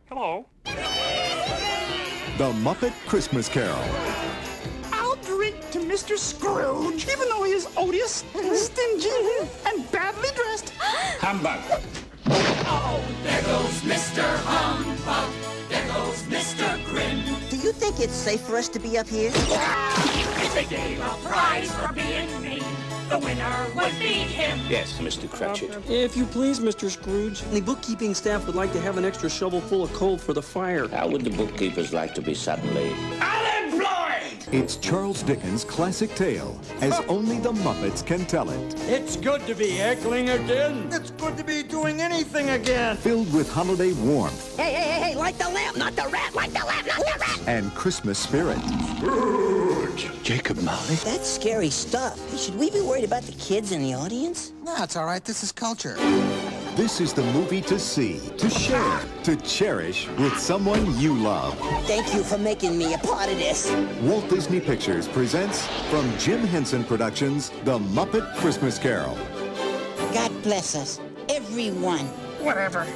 Hello. 0.10 0.45
The 2.38 2.51
Muppet 2.63 2.93
Christmas 3.08 3.47
Carol. 3.47 3.84
I'll 4.91 5.15
drink 5.17 5.56
to 5.71 5.80
Mr. 5.80 6.17
Scrooge, 6.17 7.08
even 7.08 7.30
though 7.30 7.43
he 7.43 7.51
is 7.51 7.67
odious 7.77 8.23
and 8.36 8.56
stingy 8.56 9.10
and 9.67 9.89
badly 9.91 10.30
dressed. 10.36 10.73
Humbuck. 11.19 11.62
Oh, 12.73 13.04
there 13.23 13.41
goes 13.43 13.82
Mr. 13.82 14.23
Humbug. 14.45 15.32
Do 16.60 16.81
you 17.72 17.80
think 17.80 18.02
it's 18.02 18.14
safe 18.14 18.42
for 18.42 18.58
us 18.58 18.68
to 18.68 18.80
be 18.80 18.98
up 18.98 19.08
here? 19.08 19.32
Yes, 24.70 25.00
Mr. 25.00 25.30
Cratchit. 25.30 25.78
If 25.90 26.18
you 26.18 26.26
please, 26.26 26.60
Mr. 26.60 26.90
Scrooge, 26.90 27.42
the 27.52 27.62
bookkeeping 27.62 28.14
staff 28.14 28.46
would 28.46 28.56
like 28.56 28.74
to 28.74 28.82
have 28.82 28.98
an 28.98 29.06
extra 29.06 29.30
shovel 29.30 29.62
full 29.62 29.84
of 29.84 29.94
coal 29.94 30.18
for 30.18 30.34
the 30.34 30.42
fire. 30.42 30.90
How 30.90 31.08
would 31.08 31.22
the 31.22 31.30
bookkeepers 31.30 31.94
like 31.94 32.14
to 32.16 32.22
be 32.22 32.34
suddenly 32.34 32.94
It's 34.52 34.76
Charles 34.76 35.24
Dickens' 35.24 35.64
classic 35.64 36.14
tale, 36.14 36.60
as 36.82 37.00
only 37.08 37.40
the 37.40 37.54
Muppets 37.54 38.06
can 38.06 38.26
tell 38.26 38.50
it. 38.50 38.76
It's 38.82 39.16
good 39.16 39.46
to 39.48 39.56
be 39.56 39.70
heckling 39.70 40.30
again. 40.30 40.90
It's 40.92 41.12
good 41.12 41.38
to 41.38 41.44
be 41.46 41.64
doing 41.64 42.02
anything 42.02 42.50
again. 42.50 42.98
Filled 42.98 43.34
with 43.34 43.50
holiday 43.50 43.94
warmth 43.94 44.58
Hey, 44.58 44.74
hey, 44.74 44.82
hey, 44.92 45.02
hey, 45.12 45.16
like 45.16 45.38
the 45.38 45.48
lamp, 45.50 45.78
not 45.78 45.96
the 45.96 46.06
rat, 46.12 46.36
like 46.36 46.52
the 46.52 46.66
lamp, 46.66 46.86
not 46.86 46.98
the 46.98 47.20
rat. 47.20 47.40
and 47.48 47.74
Christmas 47.76 48.20
spirit. 48.20 48.60
Jacob 50.22 50.58
Marley? 50.62 50.96
That's 50.96 51.30
scary 51.30 51.70
stuff. 51.70 52.20
Hey, 52.30 52.38
should 52.38 52.56
we 52.56 52.70
be 52.70 52.82
worried 52.82 53.06
about 53.06 53.24
the 53.24 53.34
kids 53.34 53.72
in 53.72 53.82
the 53.82 53.94
audience? 53.94 54.52
No, 54.64 54.76
it's 54.84 54.98
all 54.98 55.06
right. 55.06 55.24
This 55.24 55.44
is 55.44 55.54
culture. 55.54 55.96
This 56.76 57.02
is 57.02 57.12
the 57.12 57.24
movie 57.34 57.60
to 57.64 57.78
see, 57.78 58.22
to 58.38 58.50
share, 58.50 59.02
to 59.24 59.36
cherish 59.36 60.08
with 60.18 60.40
someone 60.40 60.98
you 60.98 61.14
love. 61.14 61.58
Thank 61.86 62.14
you 62.14 62.24
for 62.24 62.38
making 62.38 62.78
me 62.78 62.94
a 62.94 62.98
part 63.00 63.30
of 63.30 63.38
this. 63.38 63.70
Walt 64.02 64.30
Disney 64.30 64.62
Pictures 64.62 65.06
presents 65.06 65.68
from 65.90 66.18
Jim 66.18 66.40
Henson 66.40 66.86
Productions, 66.86 67.50
The 67.66 67.78
Muppet 67.78 68.38
Christmas 68.38 68.80
Carol. 68.80 69.18
God 70.14 70.32
bless 70.44 70.74
us, 70.74 71.02
everyone. 71.28 72.06
Whatever. 72.40 72.88